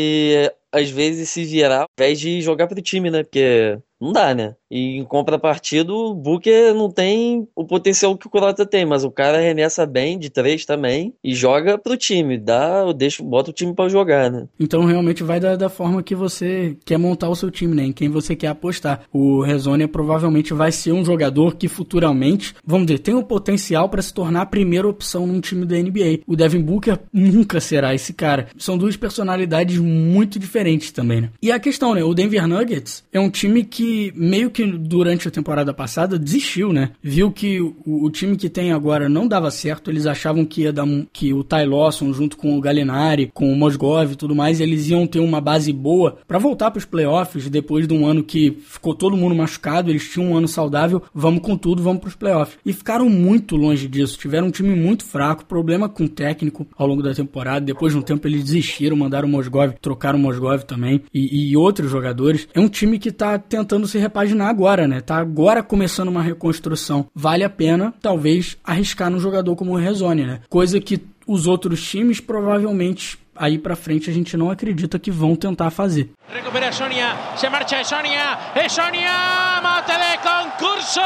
às 0.73 0.91
vezes 0.91 1.29
se 1.31 1.45
virar 1.45 1.83
ao 1.83 1.87
invés 1.99 2.21
de 2.21 2.41
jogar 2.41 2.67
pro 2.67 2.81
time, 2.83 3.11
né? 3.11 3.23
Porque 3.23 3.79
não 4.01 4.13
dá, 4.13 4.35
né? 4.35 4.57
E 4.71 4.99
em 4.99 5.05
contrapartida, 5.05 5.93
o 5.93 6.15
Booker 6.15 6.73
não 6.75 6.91
tem 6.91 7.49
o 7.57 7.65
potencial 7.65 8.17
que 8.17 8.27
o 8.27 8.31
Kurota 8.31 8.65
tem, 8.65 8.87
mas 8.87 9.05
o 9.05 9.11
cara 9.11 9.39
arremessa 9.39 9.85
bem 9.85 10.19
de 10.19 10.31
três 10.31 10.65
também 10.65 11.13
e 11.25 11.35
joga 11.35 11.77
pro 11.77 11.97
time, 11.97 12.39
dá, 12.39 12.93
deixa, 12.93 13.23
bota 13.23 13.51
o 13.51 13.53
time 13.53 13.75
pra 13.75 13.89
jogar, 13.89 14.31
né? 14.31 14.47
Então 14.59 14.85
realmente 14.85 15.23
vai 15.23 15.41
da, 15.41 15.57
da 15.57 15.69
forma 15.69 16.03
que 16.03 16.15
você 16.15 16.77
quer 16.85 16.99
montar 16.99 17.29
o 17.29 17.35
seu 17.35 17.51
time, 17.51 17.75
né? 17.75 17.85
Em 17.85 17.93
quem 17.93 18.09
você 18.09 18.37
quer 18.37 18.49
apostar. 18.49 19.03
O 19.13 19.43
Rezonia 19.43 19.89
provavelmente 19.89 20.55
vai 20.55 20.71
ser 20.71 20.93
um 20.93 21.05
jogador 21.05 21.57
que 21.57 21.67
futuramente, 21.67 22.55
vamos 22.65 22.87
dizer, 22.87 23.01
tem 23.01 23.15
o 23.15 23.25
potencial 23.25 23.89
para 23.89 24.03
se 24.03 24.15
tornar 24.15 24.43
a 24.43 24.47
primeira 24.47 24.89
opção 24.89 25.27
num 25.27 25.41
time 25.41 25.67
da 25.67 25.77
NBA. 25.77 26.21
O 26.27 26.37
Devin 26.37 26.63
Booker 26.63 26.99
nunca 27.13 27.61
será 27.61 27.95
esse 27.95 28.13
cara. 28.13 28.49
São 28.57 28.79
duas 28.79 28.97
personalidades 28.97 29.79
muito 29.79 30.39
diferentes 30.39 30.93
também, 30.93 31.23
né? 31.23 31.31
E 31.43 31.51
a 31.51 31.59
questão, 31.59 31.95
né? 31.95 32.05
O 32.05 32.15
Denver 32.15 32.47
Nuggets 32.47 33.05
é 33.13 33.19
um 33.19 33.31
time 33.31 33.65
que 33.65 34.13
meio 34.15 34.51
que 34.51 34.60
durante 34.67 35.29
a 35.29 35.31
temporada 35.31 35.73
passada 35.73 36.19
desistiu, 36.19 36.73
né? 36.73 36.91
Viu 37.03 37.31
que 37.31 37.61
o, 37.61 37.75
o 37.85 38.11
time 38.11 38.37
que 38.37 38.49
tem 38.49 38.73
agora 38.73 39.09
não 39.09 39.27
dava 39.27 39.51
certo, 39.51 39.91
eles 39.91 40.07
achavam 40.07 40.45
que 40.45 40.63
ia 40.63 40.73
dar 40.73 40.87
que 41.13 41.33
o 41.33 41.45
Ty 41.45 41.65
Lawson 41.67 42.13
junto 42.13 42.37
com 42.37 42.57
o 42.57 42.61
Gallinari, 42.61 43.31
com 43.33 43.53
o 43.53 43.57
Mosgov 43.57 44.13
e 44.13 44.17
tudo 44.17 44.35
mais, 44.35 44.61
eles 44.61 44.89
iam 44.89 45.07
ter 45.07 45.21
uma 45.21 45.41
base 45.41 45.73
boa 45.73 46.19
para 46.27 46.39
voltar 46.39 46.71
para 46.71 46.79
os 46.79 46.85
playoffs 46.85 47.49
depois 47.49 47.87
de 47.87 47.95
um 47.95 48.07
ano 48.07 48.23
que 48.23 48.57
ficou 48.67 48.95
todo 48.95 49.17
mundo 49.17 49.35
machucado, 49.35 49.91
eles 49.91 50.09
tinham 50.09 50.31
um 50.31 50.37
ano 50.37 50.49
saudável, 50.49 51.03
vamos 51.15 51.43
com 51.43 51.57
tudo, 51.57 51.83
vamos 51.83 52.01
para 52.01 52.09
os 52.09 52.15
playoffs. 52.15 52.59
E 52.65 52.73
ficaram 52.73 53.09
muito 53.09 53.57
longe 53.57 53.89
disso, 53.89 54.19
tiveram 54.19 54.49
um 54.49 54.51
time 54.51 54.75
muito 54.75 55.05
fraco, 55.05 55.45
problema 55.45 55.89
com 55.89 56.05
o 56.05 56.09
técnico 56.09 56.67
ao 56.77 56.87
longo 56.87 57.03
da 57.03 57.15
temporada, 57.15 57.65
depois 57.65 57.93
de 57.93 57.99
um 57.99 58.03
tempo 58.03 58.27
eles 58.27 58.45
desistiram, 58.45 58.97
mandaram 58.97 59.29
o 59.29 59.31
Mosgov, 59.31 59.75
trocaram 59.81 60.19
o 60.19 60.23
Mosgov 60.23 60.65
também 60.65 61.03
e, 61.13 61.51
e 61.51 61.57
outros 61.57 61.91
jogadores. 61.91 62.49
É 62.55 62.61
um 62.61 62.69
time 62.69 62.99
que 62.99 63.11
tá 63.11 63.39
tentando 63.39 63.87
se 63.87 63.99
repaginar 63.99 64.50
agora, 64.51 64.87
né? 64.87 65.01
Tá 65.01 65.17
agora 65.17 65.63
começando 65.63 66.09
uma 66.09 66.23
reconstrução. 66.23 67.07
Vale 67.15 67.45
a 67.45 67.51
pena, 67.51 67.95
talvez, 68.03 68.59
arriscar 68.63 69.09
num 69.11 69.19
jogador 69.19 69.57
como 69.57 69.73
o 69.73 69.77
Rezone, 69.77 70.27
né? 70.27 70.41
Coisa 70.49 70.79
que 70.81 71.01
os 71.27 71.47
outros 71.47 71.83
times 71.89 72.21
provavelmente 72.21 73.19
aí 73.37 73.57
pra 73.59 73.75
frente 73.75 74.11
a 74.11 74.13
gente 74.13 74.37
não 74.37 74.51
acredita 74.51 74.99
que 74.99 75.11
vão 75.11 75.35
tentar 75.35 75.71
fazer. 75.71 76.11
Recupera 76.29 76.71
Sonia, 76.73 77.17
se 77.37 77.49
marcha 77.49 77.83
Sonia, 77.83 78.39
Sonia, 78.69 79.61
mate 79.63 79.93
de 79.93 80.19
concurso 80.19 81.01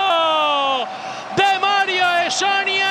de 1.37 1.59
Mario 1.61 2.31
Sonia. 2.31 2.84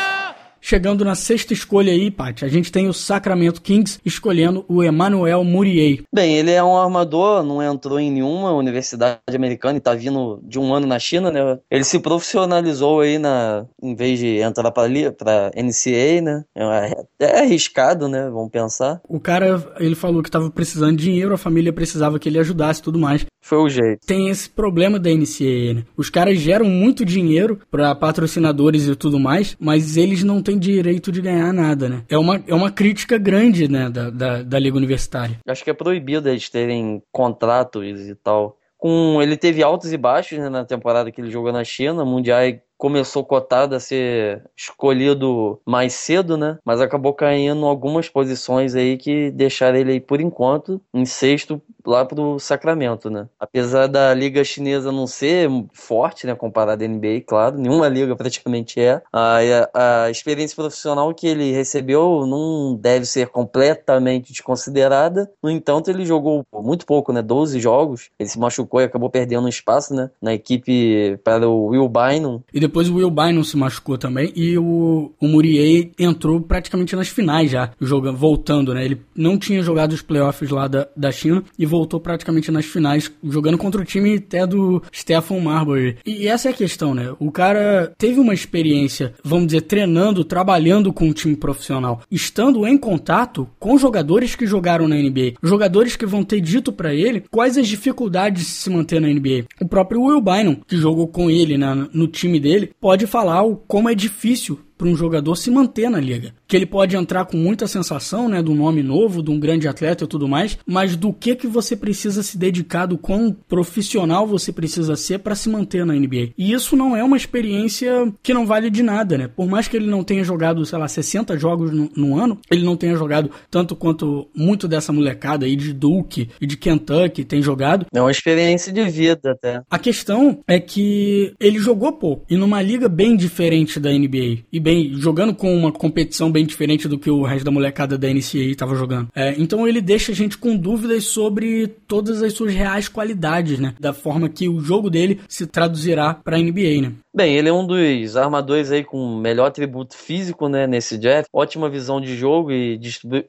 Chegando 0.65 1.03
na 1.03 1.13
sexta 1.13 1.51
escolha 1.51 1.91
aí, 1.91 2.10
Paty, 2.10 2.46
a 2.46 2.48
gente 2.48 2.72
tem 2.72 2.88
o 2.88 2.93
Sacramento 2.93 3.62
Kings 3.62 4.00
escolhendo 4.05 4.63
o 4.70 4.82
Emmanuel 4.82 5.43
Murier. 5.43 6.03
Bem, 6.15 6.38
ele 6.38 6.51
é 6.51 6.63
um 6.63 6.77
armador, 6.77 7.43
não 7.43 7.62
entrou 7.62 8.00
em 8.00 8.10
nenhuma 8.10 8.53
universidade 8.53 9.20
americana 9.36 9.77
e 9.77 9.82
tá 9.82 9.93
vindo 9.93 10.39
de 10.41 10.58
um 10.58 10.74
ano 10.74 10.88
na 10.88 10.98
China, 11.00 11.29
né? 11.29 11.60
Ele 11.70 11.84
se 11.84 12.00
profissionalizou 12.00 13.01
aí 13.01 13.17
na, 13.20 13.65
em 13.82 13.93
vez 13.93 14.17
de 14.20 14.38
entrar 14.38 14.72
pra, 14.72 14.88
li- 14.88 15.12
pra 15.12 15.51
NCAA, 15.53 16.22
né? 16.22 16.43
É, 16.55 17.03
é 17.20 17.39
arriscado, 17.41 18.08
né? 18.08 18.29
Vamos 18.29 18.50
pensar. 18.50 19.01
O 19.10 19.20
cara, 19.20 19.62
ele 19.79 19.96
falou 19.96 20.24
que 20.24 20.32
tava 20.32 20.50
precisando 20.50 20.96
de 20.98 21.03
dinheiro, 21.03 21.34
a 21.34 21.38
família 21.38 21.74
precisava 21.74 22.17
que 22.17 22.29
ele 22.29 22.39
ajudasse 22.39 22.79
e 22.79 22.84
tudo 22.84 22.98
mais. 22.98 23.25
Foi 23.46 23.58
o 23.58 23.67
jeito. 23.67 24.00
tem 24.08 24.29
esse 24.29 24.50
problema 24.50 24.98
da 24.98 25.10
NCAA, 25.10 25.74
né? 25.74 25.84
Os 25.98 26.10
caras 26.10 26.39
geram 26.39 26.65
muito 26.65 27.03
dinheiro 27.03 27.60
pra 27.70 27.93
patrocinadores 27.93 28.88
e 28.88 28.96
tudo 28.96 29.20
mais, 29.20 29.58
mas 29.60 29.98
eles 29.98 30.24
não 30.24 30.41
têm 30.41 30.53
direito 30.58 31.12
de 31.12 31.22
ganhar 31.22 31.52
nada, 31.54 31.90
né? 31.90 32.04
É 32.10 32.18
uma, 32.18 32.44
é 32.48 32.54
uma 32.54 32.72
crítica 32.72 33.18
grande, 33.18 33.68
né, 33.68 33.90
da, 33.90 34.10
da, 34.10 34.44
da 34.44 34.60
Liga 34.60 34.78
Universitária. 34.78 35.40
Acho 35.48 35.64
que 35.64 35.70
é 35.70 35.74
proibido 35.74 36.30
eles 36.30 36.50
terem 36.50 37.02
contratos 37.12 38.00
e 38.00 38.16
tal 38.16 38.58
com 38.84 39.22
ele 39.22 39.38
teve 39.38 39.64
altos 39.64 39.94
e 39.94 39.98
baixos 39.98 40.38
né, 40.38 40.50
na 40.50 40.66
temporada 40.66 41.10
que 41.10 41.22
ele 41.22 41.32
jogou 41.32 41.54
na 41.54 41.64
China, 41.64 42.04
Mundial 42.04 42.42
começou 42.84 43.24
cotado 43.24 43.75
a 43.75 43.80
ser 43.80 44.44
escolhido 44.58 45.58
mais 45.66 45.94
cedo, 45.94 46.36
né? 46.36 46.58
Mas 46.66 46.82
acabou 46.82 47.13
caindo 47.13 47.66
algumas 47.66 48.10
posições 48.10 48.75
aí 48.75 48.98
que 48.98 49.32
deixaram 49.32 49.78
ele 49.78 49.94
aí 49.94 50.00
por 50.02 50.20
enquanto 50.20 50.82
em 50.94 51.06
sexto 51.06 51.62
lá 51.86 52.04
pro 52.06 52.40
Sacramento, 52.40 53.10
né? 53.10 53.28
Apesar 53.40 53.88
da 53.88 54.13
liga 54.13 54.44
chinesa 54.44 54.92
não 54.92 55.08
ser 55.08 55.50
forte, 55.72 56.25
né, 56.25 56.36
comparada 56.36 56.84
à 56.84 56.88
NBA, 56.88 57.22
claro, 57.25 57.58
nenhuma 57.58 57.88
liga 57.88 58.16
praticamente 58.18 58.80
é. 58.80 59.02
A, 59.12 59.38
a, 59.74 60.10
experiência 60.10 60.56
profissional 60.56 61.13
que 61.13 61.28
ele 61.28 61.52
recebeu 61.52 62.25
não 62.25 62.75
deve 62.75 63.06
ser 63.06 63.28
completamente 63.28 64.32
desconsiderada. 64.32 65.32
No 65.42 65.50
entanto, 65.50 65.90
ele 65.90 66.06
jogou 66.06 66.44
muito 66.54 66.86
pouco, 66.86 67.12
né, 67.13 67.22
12 67.22 67.60
jogos. 67.60 68.10
Ele 68.20 68.30
se 68.30 68.40
machucou 68.40 68.82
e 68.82 68.86
acabou 68.86 69.10
perdendo 69.10 69.48
espaço, 69.48 69.94
né, 69.94 70.10
na 70.22 70.34
equipe 70.34 71.18
para 71.24 71.48
o 71.48 71.68
Will 71.68 71.90
Bynum. 71.90 72.42
E 72.54 72.60
depois 72.74 72.89
o 72.89 72.96
Will 72.96 73.12
Bynum 73.12 73.44
se 73.44 73.56
machucou 73.56 74.00
também 74.00 74.34
e 74.36 74.58
o, 74.58 75.12
o 75.22 75.27
Murier 75.27 75.92
entrou 76.00 76.42
praticamente 76.42 76.96
nas 76.96 77.08
finais 77.08 77.51
já, 77.51 77.70
jogando, 77.80 78.18
voltando, 78.18 78.74
né? 78.74 78.84
Ele 78.84 79.00
não 79.15 79.38
tinha 79.38 79.62
jogado 79.62 79.94
os 79.94 80.01
playoffs 80.01 80.50
lá 80.50 80.68
da, 80.68 80.88
da 80.98 81.12
China 81.12 81.44
e 81.60 81.68
voltou 81.68 82.00
praticamente 82.00 82.50
nas 82.50 82.65
finais, 82.65 83.12
jogando 83.24 83.60
contra 83.60 83.80
o 83.80 83.86
time 83.86 84.15
até 84.15 84.48
do 84.48 84.82
Stephen 84.92 85.39
Marbury. 85.39 85.98
E 86.03 86.27
essa 86.27 86.50
é 86.50 86.51
a 86.51 86.56
questão, 86.56 86.96
né? 86.96 87.13
O 87.20 87.32
cara 87.32 87.94
teve 87.96 88.20
uma 88.20 88.34
experiência, 88.34 89.13
vamos 89.24 89.46
dizer, 89.46 89.62
treinando, 89.62 90.24
trabalhando 90.24 90.92
com 90.92 91.06
um 91.06 91.13
time 91.13 91.36
profissional, 91.36 92.01
estando 92.10 92.65
em 92.65 92.75
contato 92.75 93.48
com 93.60 93.77
jogadores 93.77 94.36
que 94.36 94.48
jogaram 94.48 94.88
na 94.88 94.96
NBA, 94.96 95.34
jogadores 95.44 95.96
que 95.96 96.08
vão 96.08 96.24
ter 96.24 96.42
dito 96.42 96.74
para 96.74 96.92
ele 96.92 97.24
quais 97.30 97.56
as 97.56 97.68
dificuldades 97.68 98.44
de 98.44 98.51
se 98.51 98.70
manter 98.72 99.00
na 99.00 99.10
NBA. 99.10 99.46
O 99.62 99.68
próprio 99.68 100.01
Will 100.01 100.20
Bynum, 100.20 100.56
que 100.68 100.75
jogou 100.75 101.08
com 101.08 101.30
ele 101.30 101.56
na, 101.56 101.75
no 101.75 102.08
time 102.08 102.39
dele, 102.39 102.53
pode 102.80 103.08
falar 103.08 103.44
o 103.44 103.56
como 103.56 103.90
é 103.90 103.96
difícil 103.96 104.60
para 104.77 104.88
um 104.88 104.96
jogador 104.96 105.36
se 105.36 105.50
manter 105.51 105.89
na 105.89 106.00
liga. 106.00 106.34
Que 106.48 106.56
ele 106.56 106.65
pode 106.65 106.96
entrar 106.96 107.25
com 107.25 107.38
muita 107.38 107.68
sensação, 107.68 108.27
né, 108.27 108.42
do 108.42 108.53
nome 108.53 108.84
novo, 108.84 109.24
de 109.24 109.32
um 109.32 109.39
grande 109.39 109.68
atleta 109.68 110.03
e 110.03 110.08
tudo 110.08 110.27
mais, 110.27 110.58
mas 110.65 110.96
do 110.96 111.13
que 111.13 111.36
que 111.36 111.48
você 111.48 111.75
precisa 111.75 112.24
se 112.24 112.38
dedicar, 112.38 112.86
do 112.86 112.98
quão 112.98 113.36
profissional 113.48 114.27
você 114.27 114.51
precisa 114.51 114.96
ser 114.96 115.20
para 115.20 115.36
se 115.36 115.50
manter 115.50 115.86
na 115.86 115.94
NBA. 115.94 116.32
E 116.38 116.51
isso 116.53 116.75
não 116.75 116.96
é 116.96 117.03
uma 117.03 117.18
experiência 117.18 118.12
que 118.22 118.34
não 118.34 118.46
vale 118.46 118.70
de 118.70 118.84
nada, 118.84 119.18
né? 119.18 119.27
Por 119.27 119.48
mais 119.48 119.68
que 119.68 119.77
ele 119.77 119.89
não 119.89 120.03
tenha 120.03 120.24
jogado, 120.24 120.65
sei 120.65 120.77
lá, 120.77 120.88
60 120.88 121.38
jogos 121.38 121.72
no, 121.72 121.89
no 121.96 122.18
ano, 122.18 122.39
ele 122.50 122.63
não 122.63 122.75
tenha 122.75 122.96
jogado 122.96 123.30
tanto 123.50 123.75
quanto 123.75 124.27
muito 124.36 124.68
dessa 124.68 124.92
molecada 124.92 125.46
aí 125.46 125.56
de 125.56 125.74
Duke 125.74 126.30
e 126.39 126.46
de 126.46 126.58
Kentucky 126.58 127.24
tem 127.24 127.42
jogado. 127.42 127.86
É 127.94 128.01
uma 128.01 128.12
experiência 128.12 128.72
de 128.72 128.84
vida 128.89 129.32
até. 129.32 129.62
A 129.70 129.80
questão 129.80 130.39
é 130.48 130.60
que 130.60 131.34
ele 131.39 131.60
jogou 131.60 131.92
pouco 131.94 132.25
e 132.30 132.36
numa 132.36 132.62
liga 132.62 132.88
bem 132.88 133.15
diferente 133.15 133.80
da 133.80 133.92
NBA 133.92 134.44
e 134.51 134.60
bem 134.63 134.93
jogando 134.93 135.36
com 135.36 135.53
uma 135.53 135.74
competição 135.74 136.32
bem 136.32 136.46
diferente 136.46 136.88
do 136.88 136.98
que 136.98 137.12
o 137.12 137.24
resto 137.24 137.43
da 137.43 137.51
molecada 137.51 137.98
da 137.98 138.08
NCAA 138.08 138.51
estava 138.51 138.75
jogando. 138.75 139.10
É, 139.13 139.36
então 139.38 139.67
ele 139.67 139.82
deixa 139.82 140.13
a 140.13 140.15
gente 140.15 140.38
com 140.38 140.55
dúvidas 140.55 141.03
sobre 141.03 141.67
todas 141.67 142.24
as 142.24 142.32
suas 142.32 142.53
reais 142.53 142.88
qualidades, 142.88 143.60
né? 143.60 143.75
Da 143.77 143.91
forma 143.91 144.29
que 144.29 144.48
o 144.48 144.62
jogo 144.62 144.89
dele 144.89 145.20
se 145.27 145.46
traduzirá 145.46 146.13
para 146.13 146.38
a 146.38 146.39
NBA, 146.39 146.82
né? 146.82 146.93
Bem, 147.13 147.36
ele 147.36 147.50
é 147.50 147.53
um 147.53 147.67
dos 147.67 148.15
armadores 148.15 148.72
aí 148.72 148.84
com 148.84 149.17
melhor 149.17 149.48
atributo 149.48 149.96
físico, 149.96 150.48
né, 150.48 150.65
nesse 150.65 150.98
draft. 150.98 151.27
Ótima 151.32 151.70
visão 151.70 152.01
de 152.01 152.15
jogo 152.15 152.51
e 152.51 152.79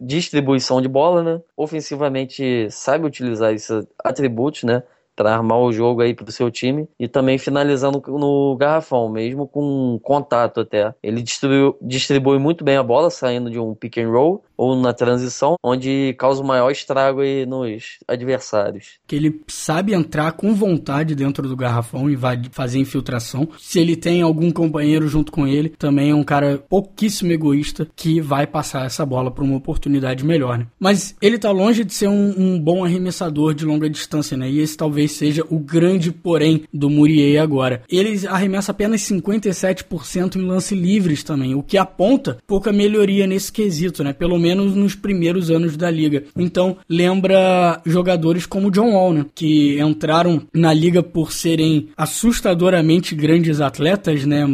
distribuição 0.01 0.81
de 0.81 0.89
bola, 0.89 1.23
né? 1.23 1.41
Ofensivamente 1.55 2.69
sabe 2.71 3.07
utilizar 3.07 3.53
esses 3.53 3.87
atributos, 4.03 4.63
né? 4.63 4.83
Para 5.15 5.35
armar 5.35 5.59
o 5.59 5.73
jogo 5.73 6.03
aí 6.03 6.15
pro 6.15 6.31
seu 6.31 6.51
time 6.51 6.89
e 6.99 7.09
também 7.09 7.39
finalizando 7.39 8.03
no 8.07 8.57
garrafão, 8.57 9.09
mesmo 9.09 9.47
com 9.47 9.99
contato 10.03 10.61
até. 10.61 10.95
Ele 11.03 11.23
distribui, 11.23 11.75
distribui 11.81 12.39
muito 12.39 12.65
bem 12.65 12.77
a 12.77 12.83
bola 12.83 13.11
saindo 13.11 13.51
de 13.51 13.59
um 13.59 13.75
pick 13.75 13.99
and 13.99 14.11
roll 14.11 14.45
ou 14.57 14.77
na 14.77 14.93
transição, 14.93 15.57
onde 15.63 16.15
causa 16.19 16.43
o 16.43 16.47
maior 16.47 16.71
estrago 16.71 17.21
aí 17.21 17.47
nos 17.47 17.99
adversários. 18.07 18.99
Que 19.07 19.17
ele 19.17 19.41
sabe 19.47 19.95
entrar 19.95 20.33
com 20.33 20.55
vontade 20.55 21.15
dentro 21.15 21.49
do 21.49 21.57
garrafão 21.57 22.11
e 22.11 22.17
vai 22.17 22.41
fazer 22.51 22.79
infiltração. 22.79 23.49
Se 23.59 23.79
ele 23.79 23.97
tem 23.97 24.23
algum 24.23 24.51
companheiro 24.51 25.09
junto 25.09 25.33
com 25.33 25.47
ele, 25.47 25.71
também 25.71 26.11
é 26.11 26.15
um 26.15 26.25
cara 26.25 26.59
pouquíssimo 26.59 27.33
egoísta 27.33 27.87
que 27.97 28.21
vai 28.21 28.47
passar 28.47 28.87
essa 28.87 29.05
bola 29.05 29.31
para 29.31 29.45
uma 29.45 29.57
oportunidade 29.57 30.25
melhor, 30.25 30.59
né? 30.59 30.67
Mas 30.79 31.15
ele 31.21 31.39
tá 31.39 31.51
longe 31.51 31.85
de 31.85 31.93
ser 31.93 32.09
um, 32.09 32.35
um, 32.37 32.61
bom 32.61 32.85
arremessador 32.85 33.55
de 33.55 33.65
longa 33.65 33.89
distância, 33.89 34.37
né? 34.37 34.51
E 34.51 34.61
esse 34.61 34.77
talvez 34.77 35.13
seja 35.13 35.45
o 35.49 35.59
grande 35.59 36.13
porém 36.13 36.65
do 36.73 36.89
Murier 36.89 37.43
agora. 37.43 37.83
Ele 37.89 38.27
arremessa 38.27 38.73
apenas 38.73 39.03
57% 39.03 40.37
em 40.37 40.43
lance 40.43 40.75
livres 40.75 41.23
também, 41.23 41.55
o 41.55 41.63
que 41.63 41.77
aponta 41.77 42.39
pouca 42.47 42.73
melhoria 42.73 43.27
nesse 43.27 43.53
quesito, 43.53 44.05
né? 44.05 44.13
Pelo 44.13 44.39
menos 44.45 44.75
nos 44.75 44.95
primeiros 44.95 45.51
anos 45.51 45.75
da 45.75 45.91
liga. 45.91 46.25
Então, 46.37 46.77
lembra 46.87 47.81
jogadores 47.87 48.45
como 48.45 48.71
John 48.71 48.93
Wall, 48.93 49.13
né? 49.15 49.27
Que 49.35 49.81
entraram 49.81 50.43
na 50.53 50.73
liga 50.75 51.03
por 51.03 51.33
serem 51.33 51.89
assustadoramente 51.97 53.15
grandes 53.15 53.61
atletas, 53.63 54.27
né? 54.27 54.45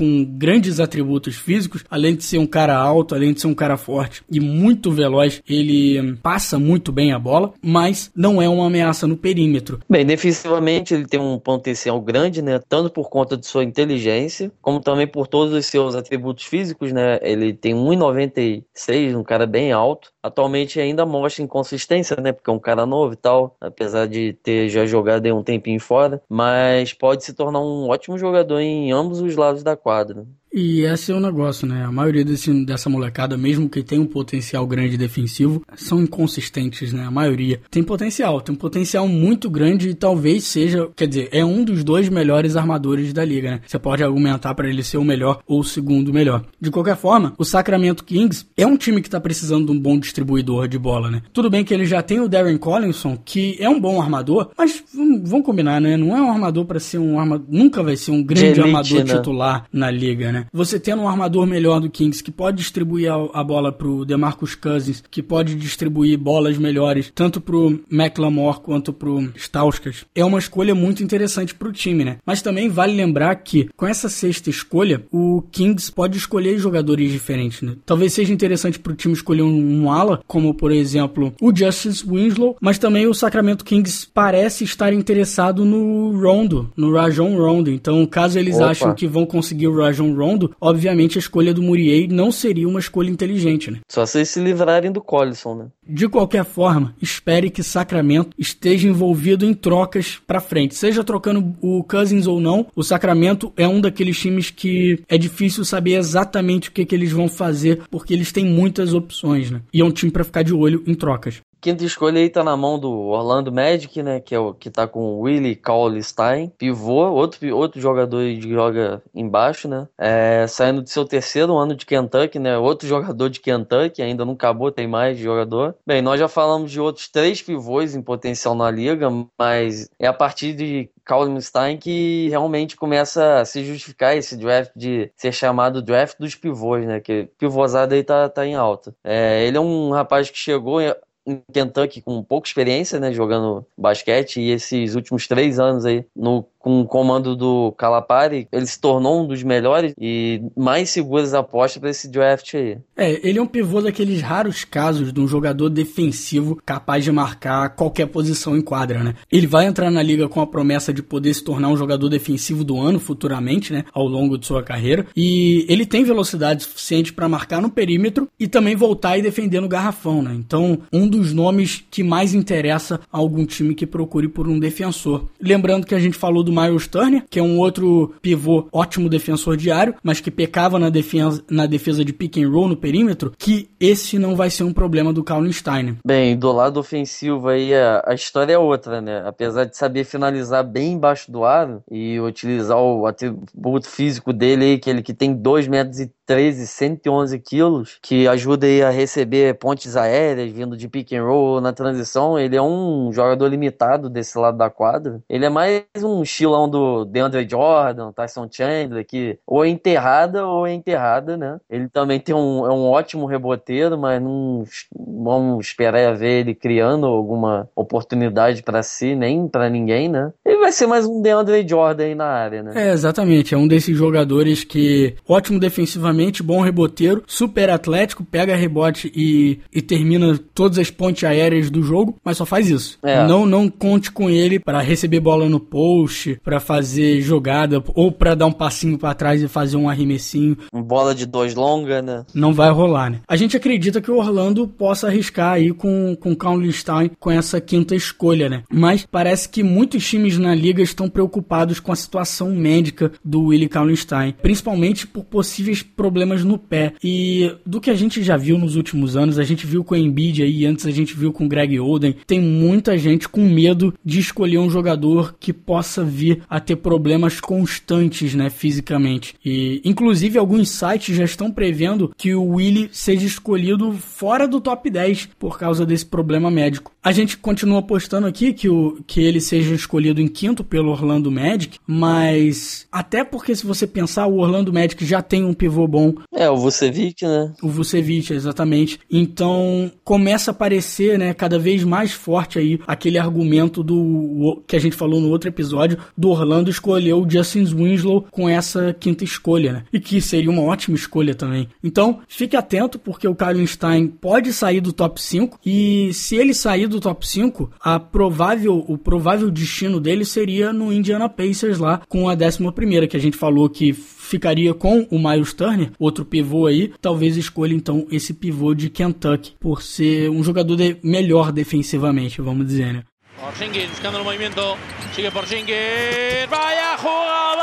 Com 0.00 0.24
grandes 0.24 0.80
atributos 0.80 1.36
físicos, 1.36 1.84
além 1.90 2.16
de 2.16 2.24
ser 2.24 2.38
um 2.38 2.46
cara 2.46 2.74
alto, 2.74 3.14
além 3.14 3.34
de 3.34 3.40
ser 3.42 3.48
um 3.48 3.54
cara 3.54 3.76
forte 3.76 4.22
e 4.30 4.40
muito 4.40 4.90
veloz, 4.90 5.42
ele 5.46 6.16
passa 6.22 6.58
muito 6.58 6.90
bem 6.90 7.12
a 7.12 7.18
bola, 7.18 7.52
mas 7.60 8.10
não 8.16 8.40
é 8.40 8.48
uma 8.48 8.66
ameaça 8.66 9.06
no 9.06 9.14
perímetro. 9.14 9.78
Bem, 9.86 10.06
defensivamente 10.06 10.94
ele 10.94 11.06
tem 11.06 11.20
um 11.20 11.38
potencial 11.38 12.00
grande, 12.00 12.40
né? 12.40 12.58
Tanto 12.66 12.88
por 12.88 13.10
conta 13.10 13.36
de 13.36 13.46
sua 13.46 13.62
inteligência, 13.62 14.50
como 14.62 14.80
também 14.80 15.06
por 15.06 15.26
todos 15.26 15.52
os 15.52 15.66
seus 15.66 15.94
atributos 15.94 16.46
físicos, 16.46 16.92
né? 16.92 17.18
Ele 17.20 17.52
tem 17.52 17.74
1,96, 17.74 19.14
um 19.14 19.22
cara 19.22 19.46
bem 19.46 19.70
alto. 19.70 20.10
Atualmente 20.22 20.80
ainda 20.80 21.04
mostra 21.04 21.42
inconsistência, 21.42 22.16
né? 22.22 22.32
Porque 22.32 22.48
é 22.48 22.52
um 22.52 22.58
cara 22.58 22.86
novo 22.86 23.12
e 23.12 23.16
tal, 23.16 23.54
apesar 23.60 24.06
de 24.06 24.32
ter 24.42 24.70
já 24.70 24.86
jogado 24.86 25.26
um 25.34 25.42
tempinho 25.42 25.78
fora, 25.78 26.22
mas 26.26 26.94
pode 26.94 27.22
se 27.22 27.34
tornar 27.34 27.60
um 27.60 27.90
ótimo 27.90 28.16
jogador 28.16 28.60
em 28.60 28.90
ambos 28.92 29.20
os 29.20 29.36
lados 29.36 29.62
da 29.62 29.76
quadra 29.76 29.89
quadro. 29.90 30.26
E 30.52 30.80
esse 30.80 31.12
é 31.12 31.14
o 31.14 31.20
negócio, 31.20 31.66
né? 31.66 31.84
A 31.84 31.92
maioria 31.92 32.24
desse, 32.24 32.52
dessa 32.64 32.90
molecada, 32.90 33.36
mesmo 33.36 33.68
que 33.68 33.84
tem 33.84 34.00
um 34.00 34.06
potencial 34.06 34.66
grande 34.66 34.96
defensivo, 34.96 35.62
são 35.76 36.02
inconsistentes, 36.02 36.92
né? 36.92 37.04
A 37.04 37.10
maioria 37.10 37.60
tem 37.70 37.84
potencial, 37.84 38.40
tem 38.40 38.54
um 38.54 38.58
potencial 38.58 39.06
muito 39.06 39.48
grande 39.48 39.90
e 39.90 39.94
talvez 39.94 40.44
seja, 40.44 40.88
quer 40.96 41.06
dizer, 41.06 41.28
é 41.30 41.44
um 41.44 41.64
dos 41.64 41.84
dois 41.84 42.08
melhores 42.08 42.56
armadores 42.56 43.12
da 43.12 43.24
liga, 43.24 43.52
né? 43.52 43.60
Você 43.64 43.78
pode 43.78 44.02
argumentar 44.02 44.54
para 44.54 44.68
ele 44.68 44.82
ser 44.82 44.98
o 44.98 45.04
melhor 45.04 45.40
ou 45.46 45.60
o 45.60 45.64
segundo 45.64 46.12
melhor. 46.12 46.44
De 46.60 46.70
qualquer 46.70 46.96
forma, 46.96 47.32
o 47.38 47.44
Sacramento 47.44 48.04
Kings 48.04 48.46
é 48.56 48.66
um 48.66 48.76
time 48.76 49.00
que 49.00 49.06
está 49.06 49.20
precisando 49.20 49.66
de 49.66 49.72
um 49.72 49.78
bom 49.78 49.98
distribuidor 49.98 50.66
de 50.66 50.78
bola, 50.78 51.10
né? 51.10 51.22
Tudo 51.32 51.48
bem 51.48 51.64
que 51.64 51.72
ele 51.72 51.84
já 51.84 52.02
tem 52.02 52.18
o 52.18 52.28
Darren 52.28 52.58
Collinson, 52.58 53.16
que 53.24 53.56
é 53.60 53.68
um 53.68 53.80
bom 53.80 54.00
armador, 54.00 54.50
mas 54.58 54.82
vamos 54.92 55.46
combinar, 55.46 55.80
né? 55.80 55.96
Não 55.96 56.16
é 56.16 56.20
um 56.20 56.30
armador 56.30 56.64
para 56.64 56.80
ser 56.80 56.98
um 56.98 57.20
armador, 57.20 57.46
nunca 57.48 57.84
vai 57.84 57.96
ser 57.96 58.10
um 58.10 58.22
grande 58.22 58.60
armador 58.60 59.04
né? 59.04 59.16
titular 59.16 59.66
na 59.72 59.90
liga, 59.92 60.32
né? 60.32 60.39
Né? 60.40 60.46
Você 60.52 60.78
tendo 60.78 61.02
um 61.02 61.08
armador 61.08 61.46
melhor 61.46 61.80
do 61.80 61.90
Kings 61.90 62.22
que 62.22 62.30
pode 62.30 62.58
distribuir 62.58 63.12
a, 63.12 63.40
a 63.40 63.44
bola 63.44 63.72
pro 63.72 64.04
DeMarcus 64.04 64.54
Cousins, 64.54 65.02
que 65.10 65.22
pode 65.22 65.54
distribuir 65.54 66.18
bolas 66.18 66.58
melhores 66.58 67.10
tanto 67.14 67.40
pro 67.40 67.80
McLemore 67.90 68.60
quanto 68.60 68.92
pro 68.92 69.30
Stauskas, 69.36 70.04
é 70.14 70.24
uma 70.24 70.38
escolha 70.38 70.74
muito 70.74 71.02
interessante 71.02 71.54
pro 71.54 71.72
time, 71.72 72.04
né? 72.04 72.18
Mas 72.24 72.42
também 72.42 72.68
vale 72.68 72.94
lembrar 72.94 73.34
que 73.36 73.68
com 73.76 73.86
essa 73.86 74.08
sexta 74.08 74.50
escolha, 74.50 75.04
o 75.12 75.42
Kings 75.50 75.92
pode 75.92 76.16
escolher 76.16 76.58
jogadores 76.58 77.10
diferentes, 77.10 77.62
né? 77.62 77.74
Talvez 77.84 78.12
seja 78.12 78.32
interessante 78.32 78.78
pro 78.78 78.94
time 78.94 79.14
escolher 79.14 79.42
um, 79.42 79.82
um 79.82 79.90
ala, 79.90 80.20
como 80.26 80.54
por 80.54 80.72
exemplo 80.72 81.32
o 81.40 81.54
Justice 81.54 82.04
Winslow, 82.06 82.56
mas 82.60 82.78
também 82.78 83.06
o 83.06 83.14
Sacramento 83.14 83.64
Kings 83.64 84.06
parece 84.12 84.64
estar 84.64 84.92
interessado 84.92 85.64
no 85.64 86.20
Rondo, 86.20 86.70
no 86.76 86.92
Rajon 86.92 87.36
Rondo. 87.36 87.70
Então, 87.70 88.04
caso 88.06 88.38
eles 88.38 88.56
Opa. 88.56 88.70
achem 88.70 88.94
que 88.94 89.06
vão 89.06 89.26
conseguir 89.26 89.68
o 89.68 89.76
Rajon 89.76 90.14
Rondo, 90.14 90.29
Rondo, 90.30 90.54
obviamente 90.60 91.18
a 91.18 91.20
escolha 91.20 91.52
do 91.52 91.62
Murier 91.62 92.08
não 92.10 92.30
seria 92.30 92.68
uma 92.68 92.78
escolha 92.78 93.10
inteligente, 93.10 93.70
né? 93.70 93.80
Só 93.88 94.06
se 94.06 94.18
eles 94.18 94.30
se 94.30 94.40
livrarem 94.40 94.92
do 94.92 95.00
Collison, 95.00 95.54
né? 95.54 95.66
De 95.86 96.08
qualquer 96.08 96.44
forma, 96.44 96.94
espere 97.02 97.50
que 97.50 97.62
Sacramento 97.62 98.30
esteja 98.38 98.88
envolvido 98.88 99.44
em 99.44 99.52
trocas 99.52 100.20
para 100.26 100.40
frente. 100.40 100.74
Seja 100.74 101.02
trocando 101.02 101.56
o 101.60 101.82
Cousins 101.82 102.26
ou 102.26 102.40
não, 102.40 102.66
o 102.76 102.82
Sacramento 102.82 103.52
é 103.56 103.66
um 103.66 103.80
daqueles 103.80 104.18
times 104.18 104.50
que 104.50 105.02
é 105.08 105.18
difícil 105.18 105.64
saber 105.64 105.94
exatamente 105.94 106.68
o 106.68 106.72
que, 106.72 106.84
que 106.84 106.94
eles 106.94 107.10
vão 107.10 107.28
fazer, 107.28 107.82
porque 107.90 108.14
eles 108.14 108.30
têm 108.30 108.44
muitas 108.44 108.94
opções, 108.94 109.50
né? 109.50 109.62
E 109.72 109.80
é 109.80 109.84
um 109.84 109.90
time 109.90 110.12
para 110.12 110.24
ficar 110.24 110.42
de 110.42 110.54
olho 110.54 110.82
em 110.86 110.94
trocas. 110.94 111.40
Quinta 111.60 111.84
escolha 111.84 112.20
aí 112.20 112.30
tá 112.30 112.42
na 112.42 112.56
mão 112.56 112.78
do 112.78 112.90
Orlando 112.90 113.52
Magic, 113.52 114.02
né? 114.02 114.20
Que 114.20 114.34
é 114.34 114.38
o 114.38 114.54
que 114.54 114.70
tá 114.70 114.86
com 114.86 115.00
o 115.00 115.20
Willie 115.20 115.54
Cauley-Stein, 115.54 116.52
pivô, 116.56 117.10
outro, 117.10 117.56
outro 117.56 117.80
jogador 117.80 118.22
que 118.22 118.50
joga 118.50 119.02
embaixo, 119.14 119.68
né? 119.68 119.86
É, 119.98 120.46
saindo 120.48 120.82
do 120.82 120.88
seu 120.88 121.04
terceiro 121.04 121.56
ano 121.56 121.74
de 121.74 121.84
Kentucky, 121.84 122.38
né? 122.38 122.56
Outro 122.58 122.88
jogador 122.88 123.28
de 123.28 123.40
Kentucky, 123.40 124.02
ainda 124.02 124.24
não 124.24 124.32
acabou, 124.34 124.72
tem 124.72 124.86
mais 124.86 125.18
jogador. 125.18 125.74
Bem, 125.86 126.00
nós 126.02 126.18
já 126.18 126.28
falamos 126.28 126.70
de 126.70 126.80
outros 126.80 127.08
três 127.08 127.42
pivôs 127.42 127.94
em 127.94 128.02
potencial 128.02 128.54
na 128.54 128.70
liga, 128.70 129.08
mas 129.38 129.88
é 129.98 130.06
a 130.06 130.12
partir 130.12 130.54
de 130.54 130.90
Kallenstein 131.04 131.76
que 131.76 132.28
realmente 132.28 132.76
começa 132.76 133.40
a 133.40 133.44
se 133.44 133.64
justificar 133.64 134.16
esse 134.16 134.36
draft 134.36 134.70
de 134.76 135.10
ser 135.16 135.32
chamado 135.32 135.82
draft 135.82 136.16
dos 136.18 136.34
pivôs, 136.34 136.86
né? 136.86 137.00
Que 137.00 137.28
pivôzada 137.38 137.94
aí 137.94 138.04
tá, 138.04 138.28
tá 138.28 138.46
em 138.46 138.54
alta. 138.54 138.94
É, 139.04 139.44
ele 139.44 139.56
é 139.56 139.60
um 139.60 139.90
rapaz 139.90 140.30
que 140.30 140.38
chegou 140.38 140.80
em 141.26 141.42
Kentucky 141.52 142.00
com 142.00 142.22
pouca 142.22 142.48
experiência, 142.48 142.98
né, 142.98 143.12
jogando 143.12 143.64
basquete, 143.76 144.40
e 144.40 144.50
esses 144.50 144.94
últimos 144.94 145.26
três 145.26 145.58
anos 145.58 145.84
aí 145.84 146.04
no 146.14 146.44
com 146.60 146.80
o 146.80 146.84
comando 146.84 147.34
do 147.34 147.72
Calapari, 147.72 148.46
ele 148.52 148.66
se 148.66 148.78
tornou 148.78 149.24
um 149.24 149.26
dos 149.26 149.42
melhores 149.42 149.94
e 149.98 150.42
mais 150.54 150.90
seguras 150.90 151.32
apostas 151.32 151.80
para 151.80 151.90
esse 151.90 152.06
draft 152.08 152.54
aí. 152.54 152.78
É, 152.96 153.26
ele 153.26 153.38
é 153.38 153.42
um 153.42 153.46
pivô 153.46 153.80
daqueles 153.80 154.20
raros 154.20 154.62
casos 154.62 155.12
de 155.12 155.20
um 155.20 155.26
jogador 155.26 155.70
defensivo 155.70 156.60
capaz 156.64 157.02
de 157.02 157.10
marcar 157.10 157.70
qualquer 157.70 158.06
posição 158.06 158.54
em 158.56 158.60
quadra, 158.60 159.02
né? 159.02 159.14
Ele 159.32 159.46
vai 159.46 159.64
entrar 159.66 159.90
na 159.90 160.02
liga 160.02 160.28
com 160.28 160.40
a 160.40 160.46
promessa 160.46 160.92
de 160.92 161.02
poder 161.02 161.32
se 161.32 161.42
tornar 161.42 161.68
um 161.68 161.76
jogador 161.76 162.10
defensivo 162.10 162.62
do 162.62 162.78
ano 162.78 163.00
futuramente, 163.00 163.72
né, 163.72 163.84
ao 163.92 164.06
longo 164.06 164.36
de 164.36 164.46
sua 164.46 164.62
carreira, 164.62 165.06
e 165.16 165.64
ele 165.68 165.86
tem 165.86 166.04
velocidade 166.04 166.64
suficiente 166.64 167.12
para 167.12 167.28
marcar 167.28 167.62
no 167.62 167.70
perímetro 167.70 168.28
e 168.38 168.46
também 168.46 168.76
voltar 168.76 169.16
e 169.16 169.22
defender 169.22 169.60
no 169.60 169.68
garrafão, 169.68 170.20
né? 170.20 170.34
Então, 170.34 170.80
um 170.92 171.08
dos 171.08 171.32
nomes 171.32 171.82
que 171.90 172.02
mais 172.02 172.34
interessa 172.34 173.00
a 173.10 173.18
algum 173.18 173.46
time 173.46 173.74
que 173.74 173.86
procure 173.86 174.28
por 174.28 174.46
um 174.46 174.58
defensor. 174.58 175.24
Lembrando 175.40 175.86
que 175.86 175.94
a 175.94 175.98
gente 175.98 176.16
falou 176.16 176.42
do 176.42 176.49
do 176.50 176.60
Miles 176.60 176.88
Turner, 176.88 177.24
que 177.30 177.38
é 177.38 177.42
um 177.42 177.58
outro 177.58 178.14
pivô 178.20 178.68
ótimo 178.72 179.08
defensor 179.08 179.56
diário, 179.56 179.94
mas 180.02 180.20
que 180.20 180.30
pecava 180.30 180.78
na 180.78 180.90
defesa, 180.90 181.42
na 181.48 181.66
defesa 181.66 182.04
de 182.04 182.12
pick 182.12 182.38
and 182.38 182.50
roll 182.50 182.68
no 182.68 182.76
perímetro, 182.76 183.32
que 183.38 183.70
esse 183.78 184.18
não 184.18 184.34
vai 184.34 184.50
ser 184.50 184.64
um 184.64 184.72
problema 184.72 185.12
do 185.12 185.24
Steiner. 185.52 185.94
Bem, 186.04 186.36
do 186.36 186.50
lado 186.50 186.80
ofensivo 186.80 187.48
aí 187.48 187.72
a, 187.74 188.02
a, 188.06 188.14
história 188.14 188.54
é 188.54 188.58
outra, 188.58 189.00
né? 189.00 189.22
Apesar 189.24 189.64
de 189.64 189.76
saber 189.76 190.04
finalizar 190.04 190.64
bem 190.64 190.94
embaixo 190.94 191.30
do 191.30 191.44
aro 191.44 191.82
e 191.90 192.18
utilizar 192.20 192.78
o 192.78 193.06
atributo 193.06 193.88
físico 193.88 194.32
dele 194.32 194.64
aí, 194.64 194.78
que 194.78 194.90
ele 194.90 195.02
que 195.02 195.14
tem 195.14 195.32
2 195.32 195.68
metros 195.68 196.00
e 196.00 196.12
13, 196.30 196.64
111 196.66 197.38
quilos, 197.40 197.98
que 198.00 198.28
ajuda 198.28 198.64
aí 198.64 198.82
a 198.82 198.90
receber 198.90 199.58
pontes 199.58 199.96
aéreas 199.96 200.52
vindo 200.52 200.76
de 200.76 200.88
pick 200.88 201.12
and 201.12 201.24
roll 201.24 201.60
na 201.60 201.72
transição. 201.72 202.38
Ele 202.38 202.56
é 202.56 202.62
um 202.62 203.12
jogador 203.12 203.48
limitado 203.48 204.08
desse 204.08 204.38
lado 204.38 204.56
da 204.56 204.70
quadra. 204.70 205.20
Ele 205.28 205.44
é 205.44 205.48
mais 205.48 205.82
um 206.02 206.24
estilão 206.40 206.68
do 206.68 207.04
DeAndre 207.04 207.46
Jordan, 207.48 208.12
Tyson 208.12 208.48
Chandler, 208.50 209.06
que 209.06 209.38
ou 209.46 209.64
é 209.64 209.68
enterrada 209.68 210.46
ou 210.46 210.66
é 210.66 210.72
enterrada, 210.72 211.36
né? 211.36 211.58
Ele 211.68 211.88
também 211.88 212.18
tem 212.18 212.34
um, 212.34 212.66
é 212.66 212.72
um 212.72 212.88
ótimo 212.88 213.26
reboteiro, 213.26 213.98
mas 213.98 214.22
não 214.22 214.64
vamos 214.94 215.66
esperar 215.66 216.16
ver 216.16 216.40
ele 216.40 216.54
criando 216.54 217.06
alguma 217.06 217.68
oportunidade 217.76 218.62
para 218.62 218.82
si, 218.82 219.14
nem 219.14 219.46
para 219.46 219.68
ninguém, 219.68 220.08
né? 220.08 220.32
Ele 220.44 220.58
vai 220.58 220.72
ser 220.72 220.86
mais 220.86 221.06
um 221.06 221.20
DeAndre 221.20 221.66
Jordan 221.68 222.04
aí 222.04 222.14
na 222.14 222.26
área, 222.26 222.62
né? 222.62 222.72
É, 222.74 222.92
exatamente. 222.92 223.54
É 223.54 223.58
um 223.58 223.68
desses 223.68 223.96
jogadores 223.96 224.64
que 224.64 225.14
ótimo 225.28 225.60
defensivamente 225.60 226.42
bom 226.42 226.60
reboteiro, 226.62 227.22
super 227.26 227.68
atlético, 227.68 228.24
pega 228.24 228.56
rebote 228.56 229.12
e, 229.14 229.60
e 229.72 229.82
termina 229.82 230.38
todas 230.54 230.78
as 230.78 230.90
pontes 230.90 231.24
aéreas 231.24 231.70
do 231.70 231.82
jogo, 231.82 232.16
mas 232.24 232.38
só 232.38 232.46
faz 232.46 232.70
isso. 232.70 232.98
É. 233.02 233.26
Não, 233.26 233.44
não 233.44 233.68
conte 233.68 234.10
com 234.10 234.30
ele 234.30 234.58
para 234.58 234.80
receber 234.80 235.20
bola 235.20 235.48
no 235.48 235.60
post, 235.60 236.29
para 236.42 236.60
fazer 236.60 237.20
jogada 237.20 237.82
ou 237.94 238.10
para 238.12 238.34
dar 238.34 238.46
um 238.46 238.52
passinho 238.52 238.98
para 238.98 239.14
trás 239.14 239.42
e 239.42 239.48
fazer 239.48 239.76
um 239.76 239.88
arremessinho. 239.88 240.56
Bola 240.72 241.14
de 241.14 241.26
dois 241.26 241.54
longa, 241.54 242.02
né? 242.02 242.24
Não 242.34 242.52
vai 242.52 242.70
rolar, 242.70 243.10
né? 243.10 243.20
A 243.26 243.36
gente 243.36 243.56
acredita 243.56 244.00
que 244.00 244.10
o 244.10 244.18
Orlando 244.18 244.66
possa 244.66 245.08
arriscar 245.08 245.54
aí 245.54 245.72
com 245.72 246.16
com 246.16 246.36
Stein 246.72 247.10
com 247.18 247.30
essa 247.30 247.60
quinta 247.60 247.94
escolha, 247.94 248.48
né? 248.48 248.62
Mas 248.70 249.06
parece 249.10 249.48
que 249.48 249.62
muitos 249.62 250.06
times 250.06 250.38
na 250.38 250.54
liga 250.54 250.82
estão 250.82 251.08
preocupados 251.08 251.80
com 251.80 251.92
a 251.92 251.96
situação 251.96 252.54
médica 252.54 253.12
do 253.24 253.46
Willie 253.46 253.70
Stein, 253.96 254.34
principalmente 254.40 255.06
por 255.06 255.24
possíveis 255.24 255.82
problemas 255.82 256.20
problemas 256.20 256.44
no 256.44 256.58
pé. 256.58 256.92
E 257.02 257.54
do 257.64 257.80
que 257.80 257.90
a 257.90 257.94
gente 257.94 258.22
já 258.22 258.36
viu 258.36 258.58
nos 258.58 258.76
últimos 258.76 259.16
anos, 259.16 259.38
a 259.38 259.44
gente 259.44 259.66
viu 259.66 259.82
com 259.82 259.94
o 259.94 259.98
Embiid 259.98 260.42
aí, 260.42 260.66
antes 260.66 260.86
a 260.86 260.90
gente 260.90 261.16
viu 261.16 261.32
com 261.32 261.44
o 261.44 261.48
Greg 261.48 261.78
Oden, 261.78 262.14
tem 262.26 262.40
muita 262.40 262.96
gente 262.98 263.28
com 263.28 263.42
medo 263.42 263.94
de 264.04 264.20
escolher 264.20 264.58
um 264.58 264.70
jogador 264.70 265.34
que 265.38 265.52
possa 265.52 266.04
vir 266.04 266.19
a 266.48 266.60
ter 266.60 266.76
problemas 266.76 267.40
constantes, 267.40 268.34
né, 268.34 268.50
fisicamente. 268.50 269.34
E 269.44 269.80
inclusive 269.84 270.38
alguns 270.38 270.70
sites 270.70 271.16
já 271.16 271.24
estão 271.24 271.50
prevendo 271.50 272.12
que 272.16 272.34
o 272.34 272.54
Willie 272.54 272.88
seja 272.92 273.26
escolhido 273.26 273.92
fora 273.92 274.46
do 274.46 274.60
top 274.60 274.90
10 274.90 275.30
por 275.38 275.58
causa 275.58 275.84
desse 275.86 276.06
problema 276.06 276.50
médico. 276.50 276.92
A 277.02 277.12
gente 277.12 277.38
continua 277.38 277.78
apostando 277.78 278.26
aqui 278.26 278.52
que, 278.52 278.68
o, 278.68 278.98
que 279.06 279.22
ele 279.22 279.40
seja 279.40 279.74
escolhido 279.74 280.20
em 280.20 280.28
quinto 280.28 280.62
pelo 280.62 280.90
Orlando 280.90 281.30
Magic, 281.30 281.78
mas 281.86 282.86
até 282.92 283.24
porque 283.24 283.54
se 283.56 283.66
você 283.66 283.86
pensar, 283.86 284.26
o 284.26 284.38
Orlando 284.38 284.72
Magic 284.72 285.04
já 285.04 285.22
tem 285.22 285.44
um 285.44 285.54
pivô 285.54 285.86
bom. 285.86 286.14
É, 286.34 286.50
o 286.50 286.56
Vucevic, 286.56 287.24
né? 287.24 287.52
O 287.62 287.68
Vucevic, 287.68 288.32
exatamente. 288.32 289.00
Então, 289.10 289.90
começa 290.04 290.50
a 290.50 290.52
aparecer, 290.52 291.18
né, 291.18 291.32
cada 291.32 291.58
vez 291.58 291.84
mais 291.84 292.12
forte 292.12 292.58
aí 292.58 292.78
aquele 292.86 293.18
argumento 293.18 293.82
do 293.82 294.62
que 294.66 294.76
a 294.76 294.78
gente 294.78 294.96
falou 294.96 295.20
no 295.20 295.28
outro 295.28 295.48
episódio, 295.48 295.98
do 296.16 296.28
Orlando 296.28 296.70
escolher 296.70 297.14
o 297.14 297.28
Justin 297.28 297.64
Winslow 297.64 298.26
com 298.30 298.48
essa 298.48 298.94
quinta 298.98 299.24
escolha, 299.24 299.72
né? 299.72 299.82
E 299.92 300.00
que 300.00 300.20
seria 300.20 300.50
uma 300.50 300.62
ótima 300.62 300.96
escolha 300.96 301.34
também. 301.34 301.68
Então, 301.82 302.20
fique 302.28 302.56
atento 302.56 302.98
porque 302.98 303.26
o 303.26 303.34
Kyle 303.34 303.66
Stein 303.66 304.08
pode 304.08 304.52
sair 304.52 304.80
do 304.80 304.92
top 304.92 305.20
5 305.20 305.58
e 305.64 306.12
se 306.12 306.36
ele 306.36 306.54
sair 306.54 306.86
do 306.86 307.00
top 307.00 307.26
5, 307.26 307.70
a 307.80 307.98
provável, 307.98 308.84
o 308.86 308.96
provável 308.96 309.50
destino 309.50 310.00
dele 310.00 310.24
seria 310.24 310.72
no 310.72 310.92
Indiana 310.92 311.28
Pacers 311.28 311.78
lá 311.78 312.02
com 312.08 312.28
a 312.28 312.34
11 312.34 312.72
primeira 312.72 313.06
que 313.06 313.16
a 313.16 313.20
gente 313.20 313.36
falou 313.36 313.68
que 313.68 313.92
ficaria 313.92 314.72
com 314.72 315.06
o 315.10 315.18
Miles 315.18 315.52
Turner, 315.52 315.90
outro 315.98 316.24
pivô 316.24 316.66
aí, 316.66 316.92
talvez 317.00 317.36
escolha 317.36 317.74
então 317.74 318.06
esse 318.10 318.32
pivô 318.32 318.74
de 318.74 318.88
Kentucky, 318.88 319.52
por 319.58 319.82
ser 319.82 320.30
um 320.30 320.42
jogador 320.42 320.76
de 320.76 320.96
melhor 321.02 321.50
defensivamente, 321.50 322.40
vamos 322.40 322.66
dizer, 322.66 322.92
né? 322.92 323.02
Porzingis 323.40 323.88
buscando 323.88 324.18
el 324.18 324.24
movimiento, 324.24 324.76
sigue 325.14 325.30
Porzingis, 325.30 326.46
vaya 326.50 326.98
jugador 326.98 327.60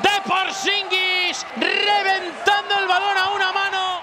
de 0.00 0.20
Porzingis, 0.28 1.44
reventando 1.56 2.78
el 2.80 2.86
balón 2.86 3.18
a 3.18 3.34
una 3.34 3.52
mano. 3.52 4.02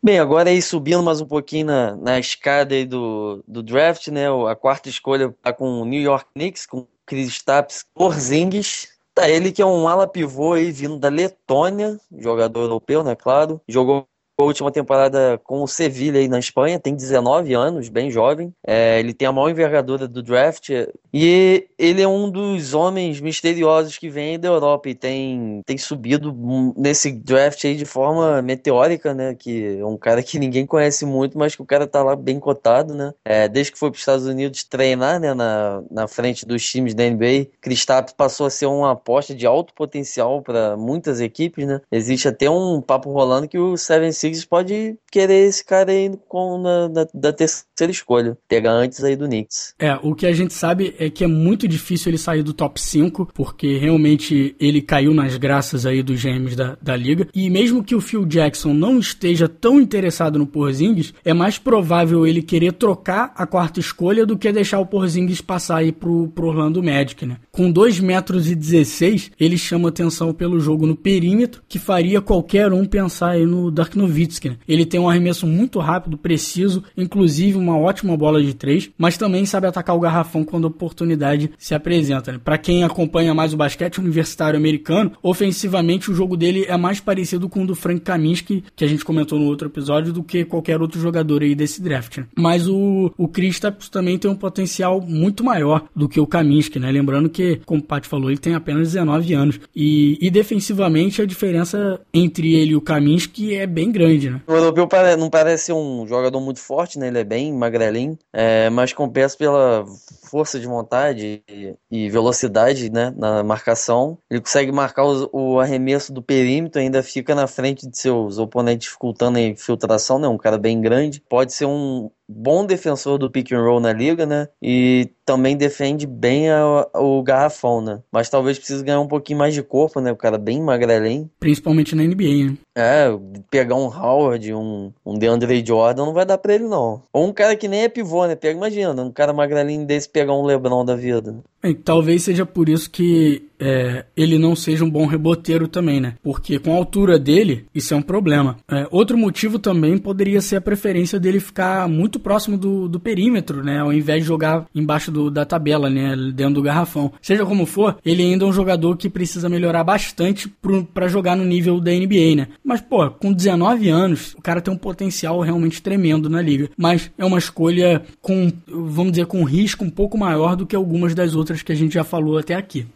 Bem, 0.00 0.20
agora 0.20 0.50
aí 0.50 0.62
subindo 0.62 1.02
mais 1.02 1.20
um 1.20 1.26
pouquinho 1.26 1.66
na, 1.66 1.96
na 1.96 2.20
escada 2.20 2.76
aí 2.76 2.86
do, 2.86 3.42
do 3.48 3.60
draft, 3.60 4.06
né? 4.06 4.26
A 4.48 4.54
quarta 4.54 4.88
escolha 4.88 5.34
tá 5.42 5.52
com 5.52 5.80
o 5.80 5.84
New 5.84 6.00
York 6.00 6.26
Knicks, 6.32 6.64
com 6.64 6.86
Kristaps 7.04 7.84
Porzingis, 7.92 8.94
Tá, 9.14 9.28
ele 9.30 9.52
que 9.52 9.62
é 9.62 9.66
um 9.66 9.86
ala 9.86 10.08
pivô 10.08 10.54
aí 10.54 10.72
vindo 10.72 10.98
da 10.98 11.08
Letônia, 11.08 12.00
jogador 12.18 12.62
europeu, 12.62 13.04
né, 13.04 13.14
claro. 13.14 13.60
Jogou 13.68 14.08
a 14.36 14.42
última 14.42 14.70
temporada 14.70 15.40
com 15.44 15.62
o 15.62 15.68
Sevilla 15.68 16.18
aí 16.18 16.28
na 16.28 16.38
Espanha, 16.38 16.78
tem 16.78 16.94
19 16.94 17.54
anos, 17.54 17.88
bem 17.88 18.10
jovem. 18.10 18.52
É, 18.66 18.98
ele 18.98 19.14
tem 19.14 19.28
a 19.28 19.32
maior 19.32 19.48
envergadura 19.48 20.08
do 20.08 20.22
draft 20.22 20.70
e 21.12 21.68
ele 21.78 22.02
é 22.02 22.08
um 22.08 22.28
dos 22.28 22.74
homens 22.74 23.20
misteriosos 23.20 23.96
que 23.96 24.08
vem 24.08 24.38
da 24.38 24.48
Europa 24.48 24.88
e 24.88 24.94
tem, 24.94 25.62
tem 25.64 25.78
subido 25.78 26.34
nesse 26.76 27.12
draft 27.12 27.64
aí 27.64 27.76
de 27.76 27.84
forma 27.84 28.42
meteórica, 28.42 29.14
né? 29.14 29.34
Que 29.34 29.78
é 29.78 29.86
um 29.86 29.96
cara 29.96 30.22
que 30.22 30.38
ninguém 30.38 30.66
conhece 30.66 31.06
muito, 31.06 31.38
mas 31.38 31.54
que 31.54 31.62
o 31.62 31.66
cara 31.66 31.86
tá 31.86 32.02
lá 32.02 32.16
bem 32.16 32.40
cotado, 32.40 32.94
né? 32.94 33.14
É, 33.24 33.48
desde 33.48 33.72
que 33.72 33.78
foi 33.78 33.90
para 33.90 33.96
os 33.96 34.02
Estados 34.02 34.26
Unidos 34.26 34.64
treinar, 34.64 35.20
né, 35.20 35.34
na, 35.34 35.82
na 35.90 36.08
frente 36.08 36.44
dos 36.44 36.68
times 36.68 36.94
da 36.94 37.08
NBA, 37.08 37.46
Kristaps 37.60 38.12
passou 38.12 38.46
a 38.46 38.50
ser 38.50 38.66
uma 38.66 38.92
aposta 38.92 39.34
de 39.34 39.46
alto 39.46 39.72
potencial 39.74 40.42
para 40.42 40.76
muitas 40.76 41.20
equipes, 41.20 41.66
né? 41.66 41.80
Existe 41.92 42.26
até 42.26 42.50
um 42.50 42.80
papo 42.80 43.12
rolando 43.12 43.46
que 43.46 43.58
o 43.58 43.76
Seven 43.76 44.10
Sixers 44.24 44.46
pode 44.46 44.96
querer 45.12 45.46
esse 45.46 45.62
cara 45.62 45.92
aí 45.92 46.10
com, 46.28 46.58
na, 46.58 46.88
na, 46.88 47.06
da 47.12 47.32
terceira 47.32 47.90
escolha. 47.90 48.38
Pegar 48.48 48.72
antes 48.72 49.04
aí 49.04 49.14
do 49.14 49.26
Knicks. 49.26 49.74
É, 49.78 49.94
o 50.02 50.14
que 50.14 50.26
a 50.26 50.32
gente 50.32 50.54
sabe 50.54 50.94
é 50.98 51.10
que 51.10 51.22
é 51.22 51.26
muito 51.26 51.68
difícil 51.68 52.10
ele 52.10 52.18
sair 52.18 52.42
do 52.42 52.54
top 52.54 52.80
5, 52.80 53.30
porque 53.34 53.76
realmente 53.76 54.56
ele 54.58 54.80
caiu 54.80 55.12
nas 55.12 55.36
graças 55.36 55.84
aí 55.84 56.02
dos 56.02 56.18
gêmeos 56.18 56.56
da, 56.56 56.76
da 56.80 56.96
liga. 56.96 57.28
E 57.34 57.50
mesmo 57.50 57.84
que 57.84 57.94
o 57.94 58.00
Phil 58.00 58.24
Jackson 58.24 58.72
não 58.72 58.98
esteja 58.98 59.46
tão 59.46 59.78
interessado 59.78 60.38
no 60.38 60.46
Porzingis, 60.46 61.12
é 61.24 61.34
mais 61.34 61.58
provável 61.58 62.26
ele 62.26 62.42
querer 62.42 62.72
trocar 62.72 63.32
a 63.36 63.46
quarta 63.46 63.78
escolha 63.78 64.24
do 64.24 64.38
que 64.38 64.50
deixar 64.52 64.78
o 64.78 64.86
Porzingis 64.86 65.40
passar 65.40 65.78
aí 65.78 65.92
pro, 65.92 66.28
pro 66.28 66.46
Orlando 66.46 66.82
Magic, 66.82 67.26
né? 67.26 67.36
Com 67.52 67.70
2 67.70 68.00
metros 68.00 68.50
e 68.50 68.54
16, 68.54 69.32
ele 69.38 69.58
chama 69.58 69.90
atenção 69.90 70.32
pelo 70.32 70.58
jogo 70.58 70.86
no 70.86 70.96
perímetro, 70.96 71.62
que 71.68 71.78
faria 71.78 72.20
qualquer 72.20 72.72
um 72.72 72.86
pensar 72.86 73.30
aí 73.30 73.44
no 73.44 73.70
Dark 73.70 73.94
Nowitzki 73.94 74.13
Nowitzki. 74.14 74.50
Né? 74.50 74.56
Ele 74.66 74.86
tem 74.86 75.00
um 75.00 75.08
arremesso 75.08 75.46
muito 75.46 75.78
rápido, 75.80 76.16
preciso, 76.16 76.84
inclusive 76.96 77.58
uma 77.58 77.76
ótima 77.76 78.16
bola 78.16 78.42
de 78.42 78.54
três, 78.54 78.90
mas 78.96 79.18
também 79.18 79.44
sabe 79.44 79.66
atacar 79.66 79.96
o 79.96 80.00
garrafão 80.00 80.44
quando 80.44 80.64
a 80.64 80.68
oportunidade 80.68 81.50
se 81.58 81.74
apresenta. 81.74 82.32
Né? 82.32 82.40
Para 82.42 82.56
quem 82.56 82.84
acompanha 82.84 83.34
mais 83.34 83.52
o 83.52 83.56
basquete 83.56 83.98
universitário 83.98 84.56
americano, 84.56 85.12
ofensivamente 85.22 86.10
o 86.10 86.14
jogo 86.14 86.36
dele 86.36 86.64
é 86.68 86.76
mais 86.76 87.00
parecido 87.00 87.48
com 87.48 87.64
o 87.64 87.66
do 87.66 87.74
Frank 87.74 88.00
Kaminsky, 88.00 88.64
que 88.76 88.84
a 88.84 88.88
gente 88.88 89.04
comentou 89.04 89.38
no 89.38 89.46
outro 89.46 89.68
episódio, 89.68 90.12
do 90.12 90.22
que 90.22 90.44
qualquer 90.44 90.80
outro 90.80 91.00
jogador 91.00 91.42
aí 91.42 91.54
desse 91.54 91.82
draft. 91.82 92.18
Né? 92.18 92.26
Mas 92.36 92.68
o, 92.68 93.12
o 93.18 93.26
Kristaps 93.26 93.88
também 93.88 94.18
tem 94.18 94.30
um 94.30 94.36
potencial 94.36 95.00
muito 95.00 95.42
maior 95.42 95.84
do 95.94 96.08
que 96.08 96.20
o 96.20 96.26
Kaminsky, 96.26 96.78
né? 96.78 96.90
Lembrando 96.90 97.28
que, 97.28 97.60
como 97.64 97.80
o 97.80 97.84
Paty 97.84 98.06
falou, 98.06 98.30
ele 98.30 98.38
tem 98.38 98.54
apenas 98.54 98.92
19 98.92 99.32
anos. 99.34 99.60
E, 99.74 100.18
e 100.20 100.30
defensivamente 100.30 101.20
a 101.20 101.26
diferença 101.26 102.00
entre 102.12 102.54
ele 102.54 102.72
e 102.72 102.76
o 102.76 102.80
Kaminsky 102.80 103.54
é 103.54 103.66
bem 103.66 103.90
grande, 103.90 104.03
né? 104.30 104.40
O 104.46 104.52
europeu 104.52 104.88
não 105.18 105.30
parece 105.30 105.72
um 105.72 106.06
jogador 106.06 106.40
muito 106.40 106.60
forte, 106.60 106.98
né? 106.98 107.08
Ele 107.08 107.18
é 107.18 107.24
bem 107.24 107.52
magrelinho, 107.52 108.18
é, 108.32 108.70
mas 108.70 108.92
compensa 108.92 109.36
pela 109.36 109.84
força 110.24 110.58
de 110.58 110.66
vontade 110.66 111.42
e, 111.90 112.10
velocidade 112.10 112.90
né, 112.90 113.14
na 113.16 113.42
marcação. 113.42 114.18
Ele 114.30 114.40
consegue 114.40 114.72
marcar 114.72 115.04
o, 115.04 115.60
arremesso 115.60 116.12
do 116.12 116.22
perímetro, 116.22 116.80
ainda 116.80 117.02
fica 117.02 117.34
na 117.34 117.46
frente 117.46 117.88
de 117.88 117.96
seus 117.96 118.38
oponentes 118.38 118.88
dificultando 118.88 119.38
a 119.38 119.42
infiltração, 119.42 120.18
né? 120.18 120.28
Um 120.28 120.38
cara 120.38 120.58
bem 120.58 120.80
grande. 120.80 121.22
Pode 121.28 121.52
ser 121.52 121.66
um 121.66 122.10
bom 122.28 122.64
defensor 122.64 123.18
do 123.18 123.30
pick 123.30 123.52
and 123.52 123.62
roll 123.62 123.80
na 123.80 123.92
liga, 123.92 124.26
né? 124.26 124.48
E 124.62 125.10
também 125.24 125.56
defende 125.56 126.06
bem 126.06 126.50
a, 126.50 126.86
o 126.94 127.22
garrafão, 127.22 127.80
né? 127.80 128.00
Mas 128.12 128.28
talvez 128.28 128.58
precise 128.58 128.82
ganhar 128.84 129.00
um 129.00 129.08
pouquinho 129.08 129.38
mais 129.38 129.54
de 129.54 129.62
corpo, 129.62 130.00
né? 130.00 130.12
O 130.12 130.16
cara 130.16 130.38
bem 130.38 130.60
magrelinho. 130.62 131.30
Principalmente 131.40 131.94
na 131.94 132.02
NBA, 132.02 132.50
né? 132.50 132.56
É, 132.76 133.06
pegar 133.50 133.76
um 133.76 133.86
Howard, 133.86 134.52
um, 134.52 134.92
um 135.06 135.18
DeAndre 135.18 135.64
Jordan 135.64 136.06
não 136.06 136.12
vai 136.12 136.26
dar 136.26 136.38
pra 136.38 136.54
ele, 136.54 136.64
não. 136.64 137.02
Ou 137.12 137.26
um 137.26 137.32
cara 137.32 137.56
que 137.56 137.68
nem 137.68 137.82
é 137.82 137.88
pivô, 137.88 138.26
né? 138.26 138.34
Pega, 138.34 138.56
imagina, 138.56 139.00
um 139.02 139.12
cara 139.12 139.32
magrelinho 139.32 139.86
desse 139.86 140.08
pegar 140.08 140.34
um 140.34 140.44
LeBron 140.44 140.84
da 140.84 140.96
vida. 140.96 141.36
É, 141.62 141.72
talvez 141.72 142.24
seja 142.24 142.44
por 142.44 142.68
isso 142.68 142.90
que 142.90 143.48
é, 143.64 144.04
ele 144.14 144.38
não 144.38 144.54
seja 144.54 144.84
um 144.84 144.90
bom 144.90 145.06
reboteiro 145.06 145.66
também, 145.66 145.98
né? 145.98 146.16
Porque 146.22 146.58
com 146.58 146.74
a 146.74 146.76
altura 146.76 147.18
dele, 147.18 147.64
isso 147.74 147.94
é 147.94 147.96
um 147.96 148.02
problema. 148.02 148.58
É, 148.70 148.86
outro 148.90 149.16
motivo 149.16 149.58
também 149.58 149.96
poderia 149.96 150.42
ser 150.42 150.56
a 150.56 150.60
preferência 150.60 151.18
dele 151.18 151.40
ficar 151.40 151.88
muito 151.88 152.20
próximo 152.20 152.58
do, 152.58 152.86
do 152.86 153.00
perímetro, 153.00 153.64
né? 153.64 153.78
Ao 153.80 153.90
invés 153.90 154.20
de 154.20 154.28
jogar 154.28 154.66
embaixo 154.74 155.10
do, 155.10 155.30
da 155.30 155.46
tabela, 155.46 155.88
né? 155.88 156.14
Dentro 156.34 156.56
do 156.56 156.62
garrafão. 156.62 157.10
Seja 157.22 157.46
como 157.46 157.64
for, 157.64 157.96
ele 158.04 158.22
ainda 158.22 158.44
é 158.44 158.48
um 158.48 158.52
jogador 158.52 158.98
que 158.98 159.08
precisa 159.08 159.48
melhorar 159.48 159.82
bastante 159.82 160.52
para 160.92 161.08
jogar 161.08 161.34
no 161.34 161.44
nível 161.44 161.80
da 161.80 161.90
NBA, 161.90 162.36
né? 162.36 162.48
Mas, 162.62 162.82
pô, 162.82 163.10
com 163.10 163.32
19 163.32 163.88
anos, 163.88 164.34
o 164.34 164.42
cara 164.42 164.60
tem 164.60 164.74
um 164.74 164.78
potencial 164.78 165.40
realmente 165.40 165.80
tremendo 165.80 166.28
na 166.28 166.42
liga. 166.42 166.68
Mas 166.76 167.10
é 167.16 167.24
uma 167.24 167.38
escolha 167.38 168.02
com, 168.20 168.52
vamos 168.68 169.12
dizer, 169.12 169.24
com 169.24 169.42
risco 169.42 169.84
um 169.84 169.90
pouco 169.90 170.18
maior 170.18 170.54
do 170.54 170.66
que 170.66 170.76
algumas 170.76 171.14
das 171.14 171.34
outras 171.34 171.62
que 171.62 171.72
a 171.72 171.74
gente 171.74 171.94
já 171.94 172.04
falou 172.04 172.36
até 172.36 172.54
aqui. 172.54 172.86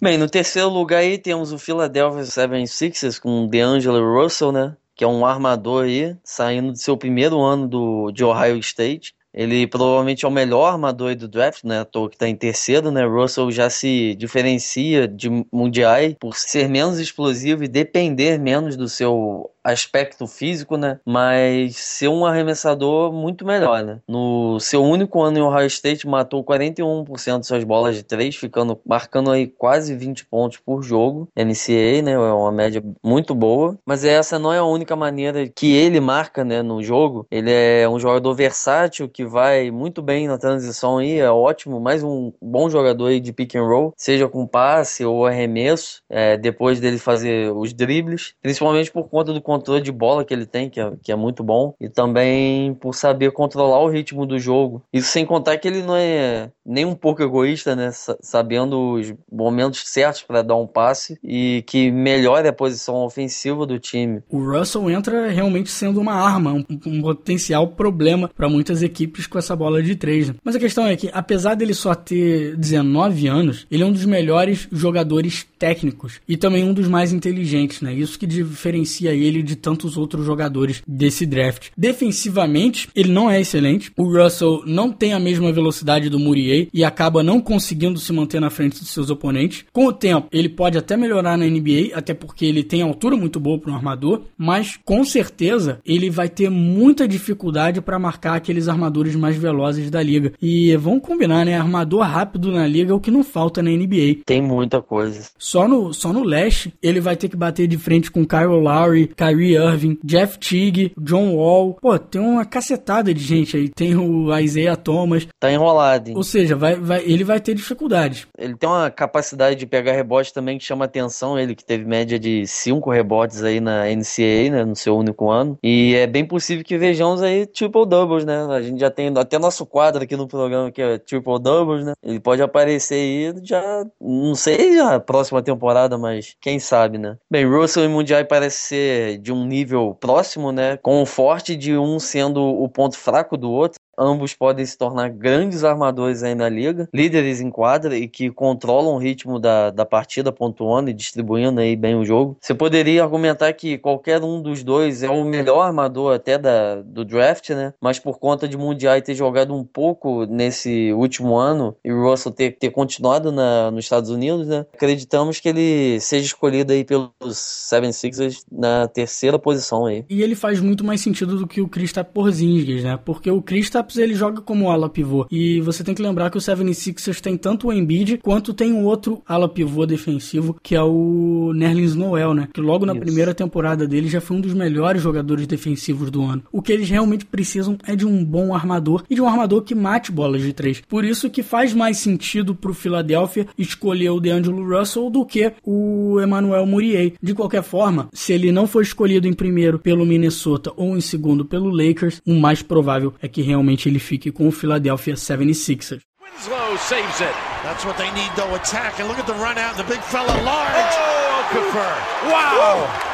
Bem, 0.00 0.16
no 0.16 0.28
terceiro 0.28 0.68
lugar 0.68 0.98
aí 0.98 1.18
temos 1.18 1.50
o 1.52 1.58
Philadelphia 1.58 2.22
76ers 2.22 3.18
com 3.18 3.44
o 3.44 3.48
DeAngelo 3.48 4.22
Russell, 4.22 4.52
né? 4.52 4.76
Que 4.94 5.02
é 5.02 5.08
um 5.08 5.26
armador 5.26 5.86
aí, 5.86 6.16
saindo 6.22 6.70
do 6.70 6.78
seu 6.78 6.96
primeiro 6.96 7.40
ano 7.40 7.66
do, 7.66 8.12
de 8.12 8.22
Ohio 8.22 8.58
State. 8.58 9.12
Ele 9.34 9.66
provavelmente 9.66 10.24
é 10.24 10.28
o 10.28 10.30
melhor 10.30 10.72
armador 10.72 11.16
do 11.16 11.26
draft, 11.26 11.64
né? 11.64 11.80
À 11.80 11.84
que 11.84 12.14
está 12.14 12.28
em 12.28 12.36
terceiro, 12.36 12.92
né? 12.92 13.04
Russell 13.04 13.50
já 13.50 13.68
se 13.68 14.14
diferencia 14.14 15.08
de 15.08 15.28
mundiais 15.52 16.14
por 16.20 16.36
ser 16.36 16.68
menos 16.68 17.00
explosivo 17.00 17.64
e 17.64 17.68
depender 17.68 18.38
menos 18.38 18.76
do 18.76 18.88
seu 18.88 19.50
aspecto 19.72 20.26
físico, 20.26 20.76
né? 20.76 20.98
Mas 21.04 21.76
ser 21.76 22.08
um 22.08 22.24
arremessador 22.24 23.12
muito 23.12 23.44
melhor, 23.44 23.82
né? 23.82 24.00
No 24.08 24.58
seu 24.60 24.82
único 24.82 25.22
ano 25.22 25.38
em 25.38 25.42
Ohio 25.42 25.66
State, 25.66 26.06
matou 26.06 26.44
41% 26.44 27.40
de 27.40 27.46
suas 27.46 27.64
bolas 27.64 27.96
de 27.96 28.02
três, 28.02 28.36
ficando 28.36 28.78
marcando 28.84 29.30
aí 29.30 29.46
quase 29.46 29.94
20 29.94 30.26
pontos 30.26 30.58
por 30.58 30.82
jogo. 30.82 31.28
NCAA, 31.36 32.02
né? 32.02 32.12
É 32.12 32.18
uma 32.18 32.52
média 32.52 32.82
muito 33.02 33.34
boa. 33.34 33.78
Mas 33.84 34.04
essa 34.04 34.38
não 34.38 34.52
é 34.52 34.58
a 34.58 34.64
única 34.64 34.96
maneira 34.96 35.48
que 35.48 35.74
ele 35.74 36.00
marca, 36.00 36.44
né? 36.44 36.62
No 36.62 36.82
jogo. 36.82 37.26
Ele 37.30 37.50
é 37.50 37.88
um 37.88 37.98
jogador 37.98 38.34
versátil 38.34 39.08
que 39.08 39.24
vai 39.24 39.70
muito 39.70 40.02
bem 40.02 40.26
na 40.26 40.38
transição 40.38 40.98
aí, 40.98 41.18
é 41.18 41.30
ótimo. 41.30 41.80
Mais 41.80 42.02
um 42.02 42.32
bom 42.40 42.68
jogador 42.70 43.06
aí 43.06 43.20
de 43.20 43.32
pick 43.32 43.54
and 43.54 43.66
roll, 43.66 43.92
seja 43.96 44.28
com 44.28 44.46
passe 44.46 45.04
ou 45.04 45.26
arremesso, 45.26 46.02
é, 46.08 46.36
depois 46.36 46.80
dele 46.80 46.98
fazer 46.98 47.52
os 47.52 47.72
dribles, 47.72 48.34
principalmente 48.42 48.90
por 48.90 49.08
conta 49.08 49.32
do 49.32 49.40
controle 49.58 49.82
de 49.82 49.92
bola 49.92 50.24
que 50.24 50.32
ele 50.32 50.46
tem, 50.46 50.70
que 50.70 50.80
é, 50.80 50.92
que 51.02 51.12
é 51.12 51.16
muito 51.16 51.42
bom, 51.42 51.74
e 51.80 51.88
também 51.88 52.74
por 52.74 52.94
saber 52.94 53.32
controlar 53.32 53.80
o 53.80 53.90
ritmo 53.90 54.24
do 54.24 54.38
jogo. 54.38 54.82
Isso 54.92 55.10
sem 55.10 55.26
contar 55.26 55.58
que 55.58 55.66
ele 55.66 55.82
não 55.82 55.96
é 55.96 56.50
nem 56.64 56.84
um 56.84 56.94
pouco 56.94 57.22
egoísta, 57.22 57.74
né? 57.74 57.90
Sabendo 58.20 58.92
os 58.92 59.14
momentos 59.30 59.82
certos 59.86 60.22
para 60.22 60.42
dar 60.42 60.56
um 60.56 60.66
passe 60.66 61.18
e 61.24 61.64
que 61.66 61.90
melhore 61.90 62.46
a 62.46 62.52
posição 62.52 62.96
ofensiva 62.96 63.66
do 63.66 63.78
time. 63.78 64.22
O 64.28 64.38
Russell 64.38 64.90
entra 64.90 65.28
realmente 65.28 65.70
sendo 65.70 66.00
uma 66.00 66.12
arma, 66.12 66.52
um, 66.52 66.64
um 66.86 67.00
potencial 67.00 67.66
problema 67.68 68.28
para 68.28 68.48
muitas 68.48 68.82
equipes 68.82 69.26
com 69.26 69.38
essa 69.38 69.56
bola 69.56 69.82
de 69.82 69.96
três. 69.96 70.28
Né? 70.28 70.34
Mas 70.44 70.54
a 70.54 70.60
questão 70.60 70.86
é 70.86 70.94
que, 70.94 71.10
apesar 71.12 71.54
dele 71.54 71.72
só 71.72 71.94
ter 71.94 72.54
19 72.56 73.26
anos, 73.26 73.66
ele 73.70 73.82
é 73.82 73.86
um 73.86 73.92
dos 73.92 74.04
melhores 74.04 74.68
jogadores 74.70 75.46
técnicos 75.58 76.20
e 76.28 76.36
também 76.36 76.64
um 76.64 76.74
dos 76.74 76.86
mais 76.86 77.12
inteligentes, 77.12 77.80
né? 77.80 77.94
Isso 77.94 78.18
que 78.18 78.26
diferencia 78.26 79.12
ele 79.12 79.42
de 79.48 79.56
tantos 79.56 79.96
outros 79.96 80.24
jogadores 80.24 80.82
desse 80.86 81.26
draft. 81.26 81.70
Defensivamente, 81.76 82.88
ele 82.94 83.10
não 83.10 83.30
é 83.30 83.40
excelente. 83.40 83.90
O 83.96 84.04
Russell 84.04 84.62
não 84.66 84.92
tem 84.92 85.12
a 85.12 85.18
mesma 85.18 85.52
velocidade 85.52 86.08
do 86.08 86.18
Murier 86.18 86.68
e 86.72 86.84
acaba 86.84 87.22
não 87.22 87.40
conseguindo 87.40 87.98
se 87.98 88.12
manter 88.12 88.40
na 88.40 88.50
frente 88.50 88.78
dos 88.78 88.90
seus 88.90 89.10
oponentes. 89.10 89.64
Com 89.72 89.86
o 89.86 89.92
tempo, 89.92 90.28
ele 90.30 90.48
pode 90.48 90.78
até 90.78 90.96
melhorar 90.96 91.36
na 91.36 91.46
NBA, 91.46 91.94
até 91.94 92.14
porque 92.14 92.44
ele 92.44 92.62
tem 92.62 92.82
altura 92.82 93.16
muito 93.16 93.40
boa 93.40 93.58
para 93.58 93.72
um 93.72 93.74
armador, 93.74 94.22
mas 94.36 94.78
com 94.84 95.04
certeza 95.04 95.80
ele 95.84 96.10
vai 96.10 96.28
ter 96.28 96.50
muita 96.50 97.08
dificuldade 97.08 97.80
para 97.80 97.98
marcar 97.98 98.34
aqueles 98.34 98.68
armadores 98.68 99.16
mais 99.16 99.36
velozes 99.36 99.90
da 99.90 100.02
liga. 100.02 100.32
E 100.40 100.76
vamos 100.76 101.02
combinar, 101.02 101.44
né? 101.44 101.58
Armador 101.58 102.02
rápido 102.02 102.52
na 102.52 102.66
liga 102.66 102.92
é 102.92 102.94
o 102.94 103.00
que 103.00 103.10
não 103.10 103.24
falta 103.24 103.62
na 103.62 103.70
NBA. 103.70 104.22
Tem 104.24 104.42
muita 104.42 104.82
coisa. 104.82 105.30
Só 105.38 105.66
no, 105.66 105.92
só 105.92 106.12
no 106.12 106.22
leste 106.22 106.72
ele 106.82 107.00
vai 107.00 107.16
ter 107.16 107.28
que 107.28 107.36
bater 107.36 107.66
de 107.66 107.78
frente 107.78 108.10
com 108.10 108.26
Kyle 108.26 108.46
Lowry, 108.46 109.08
Kyrie 109.28 109.56
Irving, 109.56 109.98
Jeff 110.02 110.38
Teague, 110.38 110.92
John 110.98 111.34
Wall. 111.34 111.76
Pô, 111.80 111.98
tem 111.98 112.20
uma 112.20 112.44
cacetada 112.44 113.12
de 113.12 113.22
gente 113.22 113.56
aí. 113.56 113.68
Tem 113.68 113.94
o 113.94 114.36
Isaiah 114.38 114.76
Thomas. 114.76 115.26
Tá 115.38 115.52
enrolado. 115.52 116.10
Hein? 116.10 116.16
Ou 116.16 116.22
seja, 116.22 116.56
vai, 116.56 116.76
vai, 116.76 117.02
ele 117.04 117.24
vai 117.24 117.40
ter 117.40 117.54
dificuldade. 117.54 118.26
Ele 118.38 118.56
tem 118.56 118.68
uma 118.68 118.90
capacidade 118.90 119.56
de 119.56 119.66
pegar 119.66 119.92
rebote 119.92 120.32
também 120.32 120.56
que 120.56 120.64
chama 120.64 120.84
atenção. 120.86 121.38
Ele 121.38 121.54
que 121.54 121.64
teve 121.64 121.84
média 121.84 122.18
de 122.18 122.46
5 122.46 122.90
rebotes 122.90 123.42
aí 123.42 123.60
na 123.60 123.84
NCAA, 123.84 124.50
né, 124.50 124.64
no 124.64 124.74
seu 124.74 124.96
único 124.96 125.30
ano. 125.30 125.58
E 125.62 125.94
é 125.94 126.06
bem 126.06 126.24
possível 126.24 126.64
que 126.64 126.78
vejamos 126.78 127.22
aí 127.22 127.46
triple 127.46 127.86
doubles, 127.86 128.24
né? 128.24 128.46
A 128.50 128.62
gente 128.62 128.80
já 128.80 128.90
tem 128.90 129.12
até 129.16 129.38
nosso 129.38 129.66
quadro 129.66 130.02
aqui 130.02 130.16
no 130.16 130.26
programa 130.26 130.70
que 130.70 130.80
é 130.80 130.98
triple 130.98 131.38
doubles, 131.40 131.84
né? 131.84 131.92
Ele 132.02 132.20
pode 132.20 132.40
aparecer 132.40 132.94
aí 132.94 133.34
já, 133.42 133.84
não 134.00 134.34
sei, 134.34 134.74
já 134.74 134.98
próxima 134.98 135.42
temporada, 135.42 135.98
mas 135.98 136.34
quem 136.40 136.58
sabe, 136.58 136.98
né? 136.98 137.16
Bem, 137.30 137.46
Russell 137.46 137.84
e 137.84 137.88
Mundial 137.88 138.24
parece 138.24 138.56
ser 138.68 139.17
de 139.18 139.32
um 139.32 139.44
nível 139.44 139.94
próximo, 139.94 140.52
né? 140.52 140.76
Com 140.78 141.02
o 141.02 141.06
forte 141.06 141.56
de 141.56 141.76
um 141.76 141.98
sendo 141.98 142.42
o 142.42 142.68
ponto 142.68 142.96
fraco 142.96 143.36
do 143.36 143.50
outro. 143.50 143.78
Ambos 143.98 144.34
podem 144.34 144.64
se 144.64 144.78
tornar 144.78 145.10
grandes 145.10 145.64
armadores 145.64 146.22
aí 146.22 146.34
na 146.34 146.48
liga, 146.48 146.88
líderes 146.94 147.40
em 147.40 147.50
quadra 147.50 147.96
e 147.96 148.06
que 148.06 148.30
controlam 148.30 148.94
o 148.94 148.98
ritmo 148.98 149.38
da, 149.40 149.70
da 149.70 149.84
partida, 149.84 150.30
pontuando 150.30 150.90
e 150.90 150.94
distribuindo 150.94 151.60
aí 151.60 151.74
bem 151.74 151.96
o 151.96 152.04
jogo. 152.04 152.36
Você 152.40 152.54
poderia 152.54 153.02
argumentar 153.02 153.52
que 153.52 153.78
qualquer 153.78 154.22
um 154.22 154.40
dos 154.40 154.62
dois 154.62 155.02
é 155.02 155.10
o 155.10 155.24
melhor 155.24 155.62
armador 155.62 156.14
até 156.14 156.38
da, 156.38 156.76
do 156.76 157.04
draft, 157.04 157.50
né? 157.50 157.74
Mas 157.80 157.98
por 157.98 158.18
conta 158.18 158.46
de 158.46 158.56
Mundial 158.56 159.00
ter 159.02 159.14
jogado 159.14 159.54
um 159.54 159.64
pouco 159.64 160.26
nesse 160.26 160.92
último 160.92 161.36
ano 161.36 161.74
e 161.84 161.92
o 161.92 162.02
Russell 162.02 162.32
ter, 162.32 162.52
ter 162.52 162.70
continuado 162.70 163.32
na, 163.32 163.70
nos 163.70 163.84
Estados 163.84 164.10
Unidos, 164.10 164.46
né? 164.46 164.66
Acreditamos 164.72 165.40
que 165.40 165.48
ele 165.48 166.00
seja 166.00 166.26
escolhido 166.26 166.72
aí 166.72 166.84
pelos 166.84 167.10
76ers 167.24 168.44
na 168.50 168.86
terceira 168.88 169.38
posição 169.38 169.86
aí. 169.86 170.04
E 170.08 170.22
ele 170.22 170.34
faz 170.34 170.60
muito 170.60 170.84
mais 170.84 171.00
sentido 171.00 171.36
do 171.36 171.46
que 171.46 171.60
o 171.60 171.68
Krista 171.68 172.04
Porzingis, 172.04 172.84
né? 172.84 172.98
Porque 173.04 173.30
o 173.30 173.42
Krista 173.42 173.82
Ele 173.96 174.14
joga 174.14 174.40
como 174.40 174.70
ala 174.70 174.88
pivô. 174.88 175.26
E 175.30 175.60
você 175.60 175.82
tem 175.82 175.94
que 175.94 176.02
lembrar 176.02 176.30
que 176.30 176.38
o 176.38 176.40
76ers 176.40 177.20
tem 177.20 177.36
tanto 177.36 177.68
o 177.68 177.72
Embiid 177.72 178.18
quanto 178.18 178.52
tem 178.52 178.72
um 178.72 178.84
outro 178.84 179.22
ala 179.26 179.48
pivô 179.48 179.86
defensivo 179.86 180.56
que 180.62 180.74
é 180.74 180.82
o 180.82 181.52
Nerlens 181.54 181.94
Noel, 181.94 182.34
né? 182.34 182.48
Que 182.52 182.60
logo 182.60 182.84
na 182.84 182.92
Isso. 182.92 183.00
primeira 183.00 183.34
temporada 183.34 183.86
dele 183.86 184.08
já 184.08 184.20
foi 184.20 184.36
um 184.36 184.40
dos 184.40 184.54
melhores 184.54 185.02
jogadores 185.02 185.46
defensivos 185.46 186.10
do 186.10 186.22
ano. 186.22 186.42
O 186.52 186.60
que 186.60 186.72
eles 186.72 186.88
realmente 186.88 187.24
precisam 187.24 187.78
é 187.86 187.94
de 187.94 188.06
um 188.06 188.24
bom 188.24 188.54
armador 188.54 189.04
e 189.08 189.14
de 189.14 189.20
um 189.20 189.28
armador 189.28 189.62
que 189.62 189.74
mate 189.74 190.10
bolas 190.10 190.42
de 190.42 190.52
três. 190.52 190.82
Por 190.88 191.04
isso 191.04 191.30
que 191.30 191.42
faz 191.42 191.72
mais 191.72 191.98
sentido 191.98 192.54
pro 192.54 192.74
Philadelphia 192.74 193.46
escolher 193.56 194.10
o 194.10 194.20
DeAngelo 194.20 194.78
Russell 194.78 195.10
do 195.10 195.24
que 195.24 195.52
o 195.64 196.20
Emmanuel 196.20 196.66
Murier. 196.66 197.12
De 197.22 197.34
qualquer 197.34 197.62
forma, 197.62 198.08
se 198.12 198.32
ele 198.32 198.50
não 198.50 198.66
for 198.66 198.82
escolhido 198.82 199.28
em 199.28 199.32
primeiro 199.32 199.78
pelo 199.78 200.06
Minnesota 200.06 200.72
ou 200.76 200.96
em 200.96 201.00
segundo 201.00 201.44
pelo 201.44 201.70
Lakers, 201.70 202.20
o 202.26 202.34
mais 202.34 202.62
provável 202.62 203.14
é 203.20 203.28
que 203.28 203.42
realmente 203.42 203.77
ele 203.86 203.98
fique 203.98 204.32
com 204.32 204.48
o 204.48 204.50
Philadelphia 204.50 205.14
76ers. 205.14 206.00
Winslow 206.20 206.76
saves 206.78 207.20
it. 207.20 207.34
That's 207.62 207.84
what 207.84 207.98
they 207.98 208.10
need 208.12 208.30
though, 208.34 208.54
attack. 208.54 208.98
And 208.98 209.08
look 209.08 209.18
at 209.18 209.26
the 209.26 209.34
run 209.34 209.58
out, 209.58 209.76
the 209.76 209.84
big 209.84 210.00
fella 210.02 210.32
large. 210.42 210.94
Oh, 210.96 211.44
Okafor. 211.50 212.30
Wow! 212.30 213.07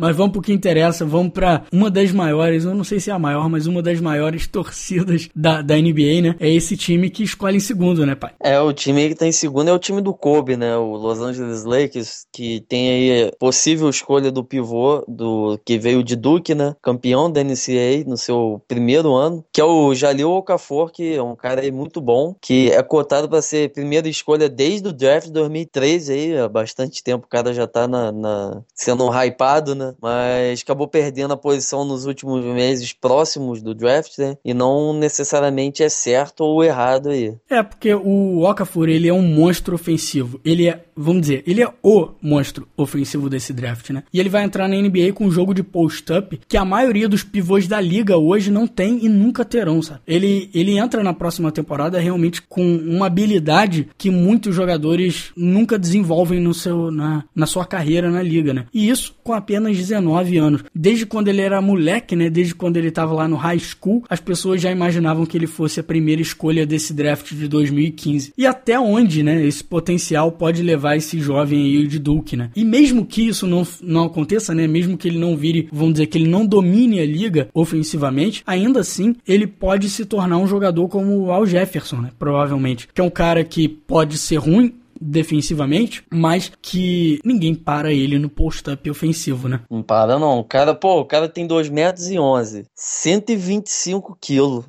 Mas 0.00 0.16
vamos 0.16 0.32
pro 0.32 0.40
que 0.40 0.50
interessa, 0.50 1.04
vamos 1.04 1.30
para 1.30 1.64
uma 1.70 1.90
das 1.90 2.10
maiores, 2.10 2.64
eu 2.64 2.74
não 2.74 2.82
sei 2.82 2.98
se 2.98 3.10
é 3.10 3.12
a 3.12 3.18
maior, 3.18 3.50
mas 3.50 3.66
uma 3.66 3.82
das 3.82 4.00
maiores 4.00 4.46
torcidas 4.48 5.28
da, 5.36 5.60
da 5.60 5.76
NBA, 5.76 6.22
né? 6.22 6.36
É 6.40 6.48
esse 6.48 6.74
time 6.74 7.10
que 7.10 7.22
escolhe 7.22 7.58
em 7.58 7.60
segundo, 7.60 8.06
né, 8.06 8.14
pai? 8.14 8.32
É, 8.42 8.58
o 8.58 8.72
time 8.72 9.10
que 9.10 9.14
tá 9.14 9.26
em 9.26 9.32
segundo 9.32 9.68
é 9.68 9.72
o 9.74 9.78
time 9.78 10.00
do 10.00 10.14
Kobe, 10.14 10.56
né? 10.56 10.74
O 10.74 10.96
Los 10.96 11.20
Angeles 11.20 11.64
Lakers, 11.64 12.24
que 12.32 12.60
tem 12.66 12.88
aí 12.88 13.32
possível 13.38 13.90
escolha 13.90 14.32
do 14.32 14.42
pivô, 14.42 15.04
do 15.06 15.60
que 15.66 15.78
veio 15.78 16.02
de 16.02 16.16
Duke, 16.16 16.54
né? 16.54 16.74
Campeão 16.80 17.30
da 17.30 17.44
NCAA 17.44 18.04
no 18.06 18.16
seu 18.16 18.62
primeiro 18.66 19.14
ano, 19.14 19.44
que 19.52 19.60
é 19.60 19.64
o 19.64 19.94
Jalil 19.94 20.30
Okafor, 20.30 20.90
que 20.90 21.16
é 21.16 21.22
um 21.22 21.36
cara 21.36 21.60
aí 21.60 21.70
muito 21.70 22.00
bom, 22.00 22.34
que 22.40 22.70
é 22.70 22.82
cotado 22.82 23.28
para 23.28 23.42
ser 23.42 23.70
primeira 23.74 24.08
escolha 24.08 24.48
desde 24.48 24.88
o 24.88 24.94
draft 24.94 25.26
de 25.26 25.32
2013 25.32 26.12
aí, 26.12 26.38
há 26.38 26.48
bastante 26.48 27.04
tempo 27.04 27.26
o 27.26 27.28
cara 27.28 27.52
já 27.52 27.66
tá 27.66 27.86
na, 27.86 28.10
na 28.10 28.62
sendo 28.74 29.06
hypado, 29.10 29.74
né? 29.74 29.89
Mas 30.00 30.62
acabou 30.62 30.88
perdendo 30.88 31.32
a 31.32 31.36
posição 31.36 31.84
nos 31.84 32.06
últimos 32.06 32.44
meses 32.44 32.92
próximos 32.92 33.62
do 33.62 33.74
draft, 33.74 34.18
né? 34.18 34.36
E 34.44 34.52
não 34.52 34.92
necessariamente 34.92 35.82
é 35.82 35.88
certo 35.88 36.42
ou 36.42 36.62
errado 36.62 37.10
aí. 37.10 37.34
É, 37.48 37.62
porque 37.62 37.94
o 37.94 38.42
Okafor, 38.42 38.88
ele 38.88 39.08
é 39.08 39.12
um 39.12 39.22
monstro 39.22 39.74
ofensivo. 39.74 40.40
Ele 40.44 40.68
é, 40.68 40.84
vamos 41.00 41.22
dizer, 41.22 41.42
ele 41.46 41.62
é 41.62 41.68
o 41.82 42.10
monstro 42.22 42.68
ofensivo 42.76 43.28
desse 43.28 43.52
draft, 43.52 43.90
né? 43.90 44.02
E 44.12 44.20
ele 44.20 44.28
vai 44.28 44.44
entrar 44.44 44.68
na 44.68 44.76
NBA 44.76 45.12
com 45.14 45.26
um 45.26 45.30
jogo 45.30 45.54
de 45.54 45.62
post-up 45.62 46.40
que 46.48 46.56
a 46.56 46.64
maioria 46.64 47.08
dos 47.08 47.22
pivôs 47.22 47.66
da 47.66 47.80
liga 47.80 48.16
hoje 48.16 48.50
não 48.50 48.66
tem 48.66 49.04
e 49.04 49.08
nunca 49.08 49.44
terão, 49.44 49.82
sabe? 49.82 50.00
Ele, 50.06 50.50
ele 50.54 50.78
entra 50.78 51.02
na 51.02 51.14
próxima 51.14 51.50
temporada 51.50 51.98
realmente 51.98 52.42
com 52.42 52.76
uma 52.76 53.06
habilidade 53.06 53.88
que 53.96 54.10
muitos 54.10 54.54
jogadores 54.54 55.30
nunca 55.36 55.78
desenvolvem 55.78 56.40
no 56.40 56.52
seu, 56.52 56.90
na, 56.90 57.24
na 57.34 57.46
sua 57.46 57.64
carreira 57.64 58.10
na 58.10 58.22
liga, 58.22 58.52
né? 58.52 58.66
E 58.72 58.88
isso 58.88 59.14
com 59.22 59.32
apenas 59.32 59.76
19 59.76 60.36
anos. 60.36 60.64
Desde 60.74 61.06
quando 61.06 61.28
ele 61.28 61.40
era 61.40 61.60
moleque, 61.62 62.14
né? 62.14 62.28
Desde 62.28 62.54
quando 62.54 62.76
ele 62.76 62.88
estava 62.88 63.14
lá 63.14 63.26
no 63.26 63.36
high 63.36 63.58
school, 63.58 64.04
as 64.08 64.20
pessoas 64.20 64.60
já 64.60 64.70
imaginavam 64.70 65.24
que 65.24 65.36
ele 65.36 65.46
fosse 65.46 65.80
a 65.80 65.84
primeira 65.84 66.20
escolha 66.20 66.66
desse 66.66 66.92
draft 66.92 67.32
de 67.32 67.48
2015. 67.48 68.32
E 68.36 68.46
até 68.46 68.78
onde, 68.78 69.22
né? 69.22 69.44
Esse 69.44 69.64
potencial 69.64 70.32
pode 70.32 70.62
levar 70.62 70.89
esse 70.96 71.20
jovem 71.20 71.62
aí 71.62 71.86
de 71.86 71.98
Duke, 71.98 72.36
né? 72.36 72.50
E 72.54 72.64
mesmo 72.64 73.04
que 73.04 73.28
isso 73.28 73.46
não, 73.46 73.66
não 73.82 74.04
aconteça, 74.04 74.54
né? 74.54 74.66
Mesmo 74.66 74.96
que 74.96 75.08
ele 75.08 75.18
não 75.18 75.36
vire, 75.36 75.68
vamos 75.72 75.94
dizer 75.94 76.06
que 76.06 76.18
ele 76.18 76.28
não 76.28 76.46
domine 76.46 77.00
a 77.00 77.06
liga 77.06 77.48
ofensivamente, 77.54 78.42
ainda 78.46 78.80
assim 78.80 79.16
ele 79.26 79.46
pode 79.46 79.88
se 79.88 80.04
tornar 80.04 80.38
um 80.38 80.46
jogador 80.46 80.88
como 80.88 81.16
o 81.18 81.32
Al 81.32 81.46
Jefferson, 81.46 81.96
né? 81.96 82.10
Provavelmente. 82.18 82.88
Que 82.92 83.00
é 83.00 83.04
um 83.04 83.10
cara 83.10 83.44
que 83.44 83.68
pode 83.68 84.18
ser 84.18 84.36
ruim 84.36 84.74
defensivamente, 85.00 86.04
mas 86.10 86.52
que 86.60 87.20
ninguém 87.24 87.54
para 87.54 87.92
ele 87.92 88.18
no 88.18 88.28
post-up 88.28 88.90
ofensivo, 88.90 89.48
né? 89.48 89.60
Não 89.70 89.82
para 89.82 90.18
não. 90.18 90.40
O 90.40 90.44
cara, 90.44 90.74
pô, 90.74 91.00
o 91.00 91.04
cara 91.06 91.28
tem 91.28 91.46
2 91.46 91.70
metros 91.70 92.10
e 92.10 92.18
11, 92.18 92.66
125 92.74 94.18
quilos. 94.20 94.66